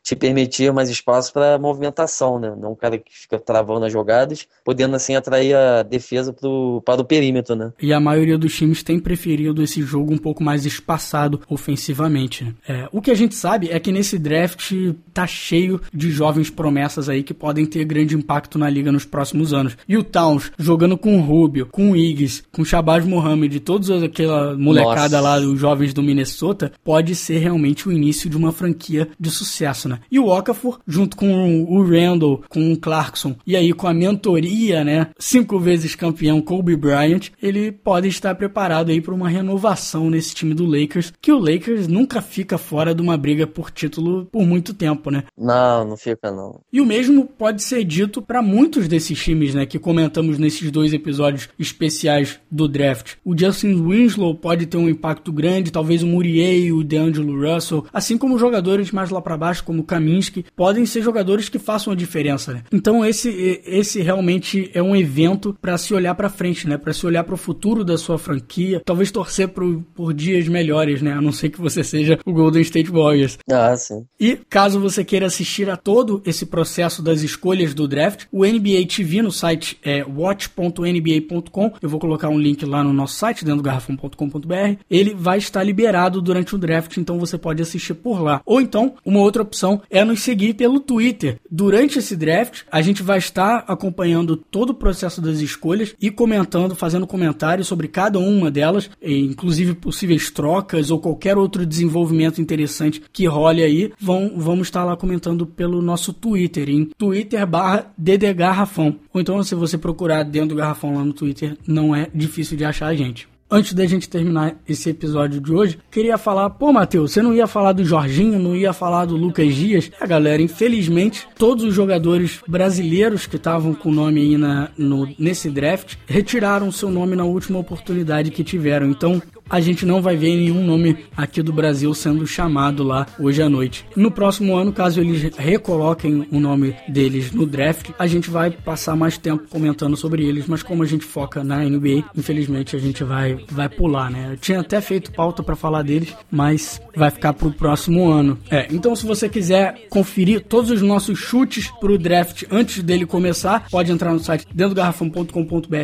te 0.07 0.15
permitir 0.15 0.73
mais 0.73 0.89
espaço 0.89 1.33
para 1.33 1.59
movimentação, 1.59 2.39
né? 2.39 2.55
Não 2.57 2.73
um 2.73 2.75
cara 2.77 2.97
que 2.97 3.11
fica 3.13 3.41
travando 3.41 3.85
as 3.85 3.93
jogadas, 3.93 4.47
podendo 4.65 4.95
assim 4.95 5.17
atrair 5.17 5.57
a 5.57 5.83
defesa 5.83 6.33
pro, 6.33 6.81
para 6.87 7.01
o 7.01 7.05
perímetro, 7.05 7.57
né? 7.57 7.73
E 7.83 7.93
a 7.93 7.99
maioria 7.99 8.39
dos 8.39 8.55
times 8.55 8.85
tem 8.85 9.01
preferido 9.01 9.61
esse 9.65 9.83
jogo 9.83 10.15
um 10.15 10.19
pouco 10.19 10.45
mais 10.45 10.65
espaçado 10.65 11.41
ofensivamente. 11.49 12.45
Né? 12.45 12.55
É, 12.69 12.89
o 12.93 13.03
que 13.03 13.11
a 13.11 13.17
gente 13.17 13.35
sabe 13.35 13.69
é 13.69 13.81
que 13.81 13.91
nesse 13.91 14.17
draft 14.17 14.73
tá 15.13 15.27
cheio 15.27 15.81
de 15.93 16.09
jovens 16.13 16.51
promessas 16.51 17.09
aí 17.09 17.25
que 17.25 17.35
podem 17.35 17.67
ter 17.67 17.85
grande 17.85 18.15
impacto 18.15 18.61
na 18.61 18.71
liga 18.71 18.93
nos 18.93 19.05
próximos 19.05 19.53
anos. 19.53 19.77
E 19.89 19.97
o 19.97 20.05
Towns 20.05 20.53
jogando 20.57 20.97
com 20.97 21.19
o 21.19 21.21
Rubio, 21.21 21.67
com 21.67 21.91
o 21.91 21.97
Iggs, 21.97 22.45
com 22.53 22.63
o 22.63 22.65
Shabazz 22.65 23.05
Mohamed, 23.05 23.59
todos 23.59 23.91
aquela 23.91 24.57
molecada 24.57 25.21
Nossa. 25.21 25.21
lá, 25.21 25.39
os 25.39 25.59
jovens 25.59 25.93
do 25.93 26.03
Minnesota, 26.03 26.71
pode 26.85 27.17
ser 27.17 27.39
realmente 27.39 27.89
o 27.89 27.93
início 27.93 28.31
de 28.31 28.37
uma 28.37 28.53
franquia 28.53 29.09
de 29.19 29.31
sucesso, 29.33 29.89
né? 29.89 29.96
E 30.11 30.19
o 30.19 30.27
Okafor, 30.27 30.81
junto 30.87 31.17
com 31.17 31.65
o 31.65 31.83
Randall, 31.83 32.43
com 32.49 32.73
o 32.73 32.77
Clarkson, 32.77 33.37
e 33.47 33.57
aí 33.57 33.73
com 33.73 33.87
a 33.87 33.95
mentoria, 33.95 34.85
né? 34.85 35.09
Cinco 35.19 35.59
vezes 35.59 35.95
campeão 35.95 36.41
Kobe 36.41 36.77
Bryant, 36.77 37.31
ele 37.43 37.73
pode 37.73 38.09
estar 38.09 38.35
preparado 38.35 38.91
aí 38.91 39.01
para 39.01 39.15
uma 39.15 39.29
renovação 39.29 40.11
nesse 40.11 40.35
time 40.35 40.55
do 40.55 40.67
Lakers, 40.67 41.13
que 41.21 41.33
o 41.33 41.39
Lakers 41.39 41.87
nunca 41.87 42.21
fica 42.21 42.59
fora 42.59 42.95
de 42.95 43.03
uma 43.03 43.17
briga 43.17 43.47
por 43.47 43.71
título 43.71 44.27
por 44.27 44.45
muito 44.45 44.75
tempo, 44.75 45.11
né? 45.11 45.25
Não, 45.37 45.85
não 45.85 45.97
fica 45.97 46.31
não. 46.31 46.61
E 46.73 46.81
o 46.81 46.87
mesmo 46.87 47.27
pode 47.27 47.63
ser 47.63 47.85
dito 47.85 48.21
para 48.21 48.43
muitos 48.43 48.89
desses 48.89 49.19
times, 49.23 49.55
né? 49.55 49.67
Que 49.67 49.79
comentamos 49.79 50.39
nesses 50.39 50.71
dois 50.71 50.93
episódios 50.93 51.49
especiais 51.59 52.39
do 52.51 52.69
draft. 52.69 53.15
O 53.25 53.37
Justin 53.39 53.83
Winslow 53.83 54.35
pode 54.35 54.67
ter 54.67 54.77
um 54.77 54.89
impacto 54.89 55.33
grande, 55.33 55.73
talvez 55.73 56.03
o 56.03 56.07
Murier, 56.07 56.75
o 56.75 56.85
DeAngelo 56.85 57.41
Russell, 57.41 57.85
assim 57.93 58.17
como 58.19 58.39
jogadores 58.39 58.91
mais 58.91 59.11
lá 59.11 59.21
para 59.21 59.37
baixo, 59.37 59.65
como 59.65 59.85
Kaminsky, 59.87 60.45
podem 60.55 60.85
ser 60.85 61.03
jogadores 61.03 61.49
que 61.49 61.59
façam 61.59 61.93
a 61.93 61.97
diferença, 61.97 62.53
né? 62.53 62.63
Então 62.73 63.05
esse, 63.05 63.63
esse 63.65 64.03
realmente 64.03 64.71
é 64.75 64.83
um 64.83 64.95
evento 64.95 65.57
para 65.61 65.79
se 65.79 65.95
olhar 65.95 66.15
para 66.15 66.29
frente, 66.29 66.69
né? 66.69 66.77
Para 66.77 66.93
se 66.93 67.07
olhar 67.07 67.25
para 67.25 67.35
o 67.35 67.39
futuro 67.39 67.85
da 67.85 67.97
sua 67.97 68.19
franquia, 68.19 68.83
talvez 68.85 69.11
torcer 69.11 69.49
por, 69.49 69.83
por 69.95 70.13
dias 70.13 70.49
melhores, 70.49 71.01
né? 71.01 71.13
A 71.13 71.21
não 71.21 71.33
ser 71.33 71.51
que 71.51 71.61
você 71.61 71.83
seja 71.83 72.19
o 72.25 72.33
Golden 72.33 72.63
State 72.63 72.91
Warriors. 72.91 73.39
Ah, 73.51 73.77
sim. 73.77 74.05
E 74.19 74.37
caso 74.49 74.81
você 74.81 75.05
queira 75.05 75.27
assistir 75.27 75.71
a 75.71 75.77
todo 75.77 76.23
esse 76.25 76.47
processo 76.47 77.03
das 77.03 77.23
escolhas 77.23 77.75
do 77.75 77.87
draft, 77.87 78.25
o 78.33 78.45
NBA 78.45 78.87
TV 78.89 79.23
no 79.23 79.33
site 79.33 79.79
é 79.83 80.05
watch.nba.com. 80.05 81.73
Eu 81.81 81.89
vou 81.89 82.01
colocar 82.01 82.29
um 82.29 82.39
link 82.39 82.65
lá 82.65 82.83
no 82.83 82.93
nosso 82.93 83.15
site, 83.15 83.45
dentro 83.45 83.59
do 83.59 83.63
garrafão.com.br. 83.63 84.81
Ele 84.91 85.15
vai 85.15 85.39
estar 85.39 85.63
liberado 85.63 86.21
durante 86.21 86.55
o 86.55 86.59
draft, 86.59 86.97
então 86.97 87.19
você 87.19 87.39
pode 87.39 87.63
assistir 87.63 87.95
por 87.95 88.23
lá. 88.23 88.41
Ou 88.45 88.61
então, 88.61 88.95
uma 89.05 89.21
outra 89.21 89.43
opção 89.43 89.76
é 89.91 90.05
nos 90.05 90.21
seguir 90.21 90.55
pelo 90.55 90.81
Twitter. 90.81 91.39
Durante 91.51 91.99
esse 91.99 92.17
draft, 92.17 92.63
a 92.71 92.83
gente 92.83 93.03
vai 93.03 93.19
estar 93.19 93.65
acompanhando 93.67 94.37
todo 94.37 94.71
o 94.71 94.75
processo 94.75 95.21
das 95.21 95.41
escolhas 95.41 95.95
e 96.01 96.11
comentando, 96.11 96.75
fazendo 96.75 97.07
comentários 97.07 97.67
sobre 97.67 97.89
cada 97.89 98.19
uma 98.19 98.51
delas, 98.51 98.91
inclusive 99.03 99.75
possíveis 99.75 100.31
trocas 100.31 100.91
ou 100.91 100.99
qualquer 100.99 101.37
outro 101.37 101.67
desenvolvimento 101.67 102.41
interessante 102.41 103.03
que 103.13 103.27
role 103.27 103.63
aí. 103.63 103.93
Vão, 104.01 104.33
vamos 104.37 104.69
estar 104.69 104.85
lá 104.85 104.97
comentando 104.97 105.47
pelo 105.47 105.83
nosso 105.83 106.13
Twitter, 106.13 106.69
em 106.69 106.87
Twitter 106.97 107.47
barra 107.47 107.93
Garrafão. 108.37 108.97
Ou 109.13 109.21
então, 109.21 109.43
se 109.43 109.55
você 109.55 109.79
procurar 109.79 110.23
dentro 110.23 110.51
do 110.51 110.57
Garrafão 110.57 110.95
lá 110.95 111.05
no 111.05 111.13
Twitter, 111.13 111.57
não 111.67 111.95
é 111.95 112.09
difícil 112.15 112.57
de 112.57 112.65
achar 112.65 112.89
a 112.89 112.95
gente. 112.95 113.29
Antes 113.49 113.75
da 113.75 113.87
gente 113.87 114.09
terminar 114.09 114.57
esse 114.69 114.91
episódio 114.91 115.41
de 115.41 115.53
hoje, 115.53 115.79
queria 115.89 116.19
falar, 116.19 116.51
pô, 116.51 116.73
Matheus, 116.73 117.13
você 117.13 117.23
não 117.23 117.33
ia 117.33 117.47
falar 117.47 117.73
do 117.73 117.85
Jorginho, 117.85 118.41
não 118.41 118.57
ia 118.57 118.73
falar 118.73 119.05
do 119.05 119.17
Lucas 119.17 119.55
Dias? 119.55 119.89
É, 120.01 120.07
galera, 120.07 120.43
infelizmente, 120.43 121.29
todos 121.39 121.63
os 121.63 121.73
jogadores 121.73 122.41
brasileiros 122.49 123.25
que 123.25 123.37
estavam 123.37 123.73
com 123.73 123.91
o 123.91 123.95
nome 123.95 124.21
aí 124.21 124.37
na, 124.37 124.69
no, 124.77 125.09
nesse 125.17 125.49
draft 125.49 125.95
retiraram 126.07 126.73
seu 126.73 126.91
nome 126.91 127.15
na 127.15 127.25
última 127.25 127.61
oportunidade 127.61 128.33
que 128.33 128.43
tiveram. 128.43 128.91
Então, 128.91 129.23
a 129.49 129.61
gente 129.61 129.87
não 129.87 130.03
vai 130.03 130.17
ver 130.17 130.35
nenhum 130.37 130.65
nome 130.65 130.97
aqui 131.17 131.43
do 131.43 131.53
Brasil 131.53 131.93
sendo 131.95 132.27
chamado 132.27 132.83
lá 132.83 133.07
hoje 133.19 133.43
à 133.43 133.49
noite. 133.49 133.85
No 133.95 134.11
próximo 134.11 134.57
ano, 134.57 134.73
caso 134.73 135.01
eles 135.01 135.35
recoloquem 135.37 136.27
o 136.31 136.41
nome 136.41 136.75
deles 136.89 137.33
no 137.33 137.47
draft, 137.47 137.91
a 137.99 138.07
gente 138.07 138.31
vai 138.31 138.51
passar 138.51 138.97
mais 138.97 139.17
tempo 139.17 139.49
comentando 139.49 139.97
sobre 139.97 140.25
eles, 140.25 140.47
mas 140.47 140.63
como 140.63 140.83
a 140.83 140.87
gente 140.87 141.05
foca 141.05 141.45
na 141.45 141.65
NBA, 141.65 142.05
infelizmente 142.17 142.75
a 142.75 142.79
gente 142.79 143.05
vai, 143.05 143.39
vai 143.51 143.69
pular, 143.69 144.11
né? 144.11 144.31
Eu 144.33 144.37
tinha 144.37 144.61
até 144.61 144.81
feito 144.81 145.13
pauta 145.13 145.43
para 145.43 145.57
falar 145.57 145.83
deles, 145.83 146.15
mas 146.31 146.81
vai 146.95 147.11
ficar 147.11 147.33
pro 147.33 147.53
próximo 147.53 148.09
ano. 148.09 148.39
É, 148.51 148.67
então 148.71 148.97
se 148.97 149.07
você 149.07 149.29
quiser 149.29 149.87
conferir 149.89 150.45
todos 150.45 150.71
os 150.71 150.83
nossos 150.83 151.19
chutes 151.19 151.71
pro 151.81 151.99
draft 151.99 152.45
antes 152.51 152.83
dele 152.83 153.07
começar, 153.07 153.69
pode 153.71 153.93
entrar 153.93 154.13
no 154.13 154.21
site 154.21 154.47
dentro 154.53 154.75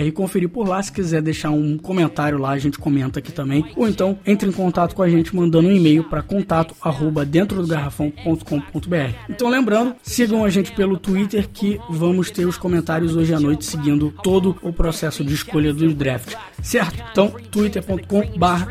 e 0.06 0.12
conferir 0.12 0.48
por 0.48 0.68
lá. 0.68 0.82
Se 0.82 0.92
quiser 0.92 1.22
deixar 1.22 1.50
um 1.50 1.78
comentário 1.78 2.38
lá, 2.38 2.50
a 2.50 2.58
gente 2.58 2.78
comenta 2.78 3.18
aqui 3.18 3.32
também 3.32 3.51
também, 3.52 3.66
ou 3.76 3.86
então 3.86 4.18
entre 4.24 4.48
em 4.48 4.52
contato 4.52 4.94
com 4.94 5.02
a 5.02 5.08
gente 5.08 5.36
mandando 5.36 5.68
um 5.68 5.72
e-mail 5.72 6.04
para 6.04 6.22
contato 6.22 6.74
arroba 6.80 7.24
dentro 7.24 7.60
do 7.60 7.68
garrafão.com.br. 7.68 9.16
Então 9.28 9.48
lembrando, 9.48 9.94
sigam 10.02 10.44
a 10.44 10.48
gente 10.48 10.72
pelo 10.72 10.96
Twitter 10.96 11.48
que 11.48 11.78
vamos 11.90 12.30
ter 12.30 12.46
os 12.46 12.56
comentários 12.56 13.14
hoje 13.14 13.34
à 13.34 13.40
noite 13.40 13.64
seguindo 13.64 14.12
todo 14.22 14.56
o 14.62 14.72
processo 14.72 15.22
de 15.22 15.34
escolha 15.34 15.74
do 15.74 15.92
draft, 15.92 16.34
certo? 16.62 17.02
Então 17.10 17.28
twitter.com 17.50 18.38
barra 18.38 18.68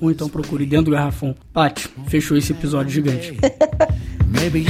ou 0.00 0.10
então 0.10 0.28
procure 0.28 0.66
dentro 0.66 0.86
do 0.86 0.90
garrafão. 0.92 1.34
Pati, 1.52 1.88
fechou 2.06 2.36
esse 2.36 2.52
episódio 2.52 2.92
gigante. 2.92 3.36
Maybe 4.40 4.64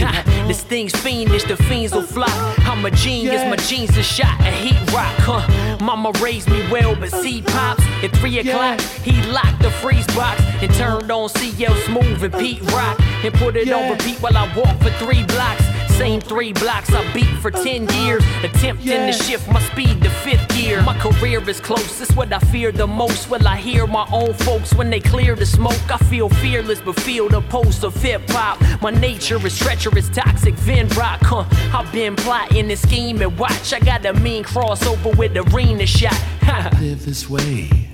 this 0.48 0.62
thing's 0.62 0.92
fiendish, 0.96 1.44
the 1.44 1.56
fiends 1.56 1.92
will 1.94 2.02
fly. 2.02 2.26
I'm 2.66 2.84
a 2.84 2.90
genius, 2.90 3.42
my 3.48 3.56
jeans 3.56 3.96
are 3.96 4.02
shot 4.02 4.40
a 4.40 4.50
heat 4.50 4.92
rock, 4.92 5.14
huh? 5.18 5.78
Mama 5.80 6.10
raised 6.20 6.50
me 6.50 6.60
well, 6.70 6.96
but 6.96 7.10
see 7.10 7.40
pops 7.40 7.84
at 8.02 8.10
three 8.16 8.40
o'clock. 8.40 8.80
He 8.80 9.22
locked 9.30 9.62
the 9.62 9.70
freeze 9.70 10.06
box 10.08 10.42
and 10.60 10.74
turned 10.74 11.10
on 11.10 11.28
CL 11.28 11.74
Smooth 11.86 12.24
and 12.24 12.34
Pete 12.34 12.62
Rock 12.72 13.00
and 13.24 13.32
put 13.34 13.56
it 13.56 13.70
on 13.70 13.90
repeat 13.92 14.16
while 14.20 14.36
I 14.36 14.52
walk 14.56 14.76
for 14.82 14.90
three 15.04 15.22
blocks. 15.24 15.62
Same 16.00 16.22
three 16.22 16.54
blocks 16.54 16.90
I 16.94 17.12
beat 17.12 17.28
for 17.42 17.50
10 17.50 17.86
years, 18.00 18.24
attempting 18.42 18.88
yeah. 18.88 19.10
to 19.10 19.12
shift 19.12 19.46
my 19.52 19.60
speed 19.60 20.02
to 20.02 20.08
fifth 20.08 20.48
gear. 20.48 20.80
My 20.80 20.98
career 20.98 21.46
is 21.46 21.60
close, 21.60 21.98
this 21.98 22.10
what 22.12 22.32
I 22.32 22.38
fear 22.38 22.72
the 22.72 22.86
most. 22.86 23.28
Will 23.28 23.46
I 23.46 23.58
hear 23.58 23.86
my 23.86 24.08
own 24.10 24.32
folks 24.32 24.72
when 24.72 24.88
they 24.88 25.00
clear 25.00 25.36
the 25.36 25.44
smoke? 25.44 25.92
I 25.92 25.98
feel 25.98 26.30
fearless, 26.30 26.80
but 26.80 26.98
feel 27.00 27.28
the 27.28 27.42
pulse 27.42 27.84
of 27.84 27.94
hip 27.96 28.22
hop. 28.30 28.58
My 28.80 28.92
nature 28.92 29.46
is 29.46 29.58
treacherous, 29.58 30.08
toxic, 30.08 30.54
Vin 30.54 30.88
Rock, 30.88 31.20
huh? 31.22 31.44
I've 31.78 31.92
been 31.92 32.16
plotting 32.16 32.68
this 32.68 32.80
scheme 32.80 33.20
and 33.20 33.38
watch. 33.38 33.74
I 33.74 33.80
got 33.80 34.06
a 34.06 34.14
mean 34.14 34.42
crossover 34.42 35.14
with 35.18 35.34
the 35.34 35.42
arena 35.54 35.84
shot. 35.84 36.18
Live 36.80 37.04
this 37.04 37.28
way, 37.28 37.90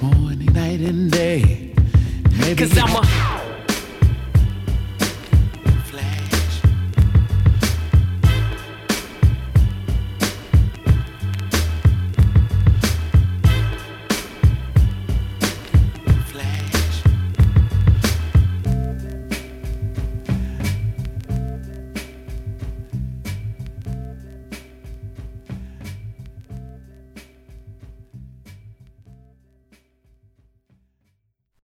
morning, 0.00 0.52
night, 0.52 0.78
and 0.78 1.10
day. 1.10 1.74
Maybe 2.38 2.54
Cause 2.54 2.78
I'm 2.78 2.94
a 2.94 3.39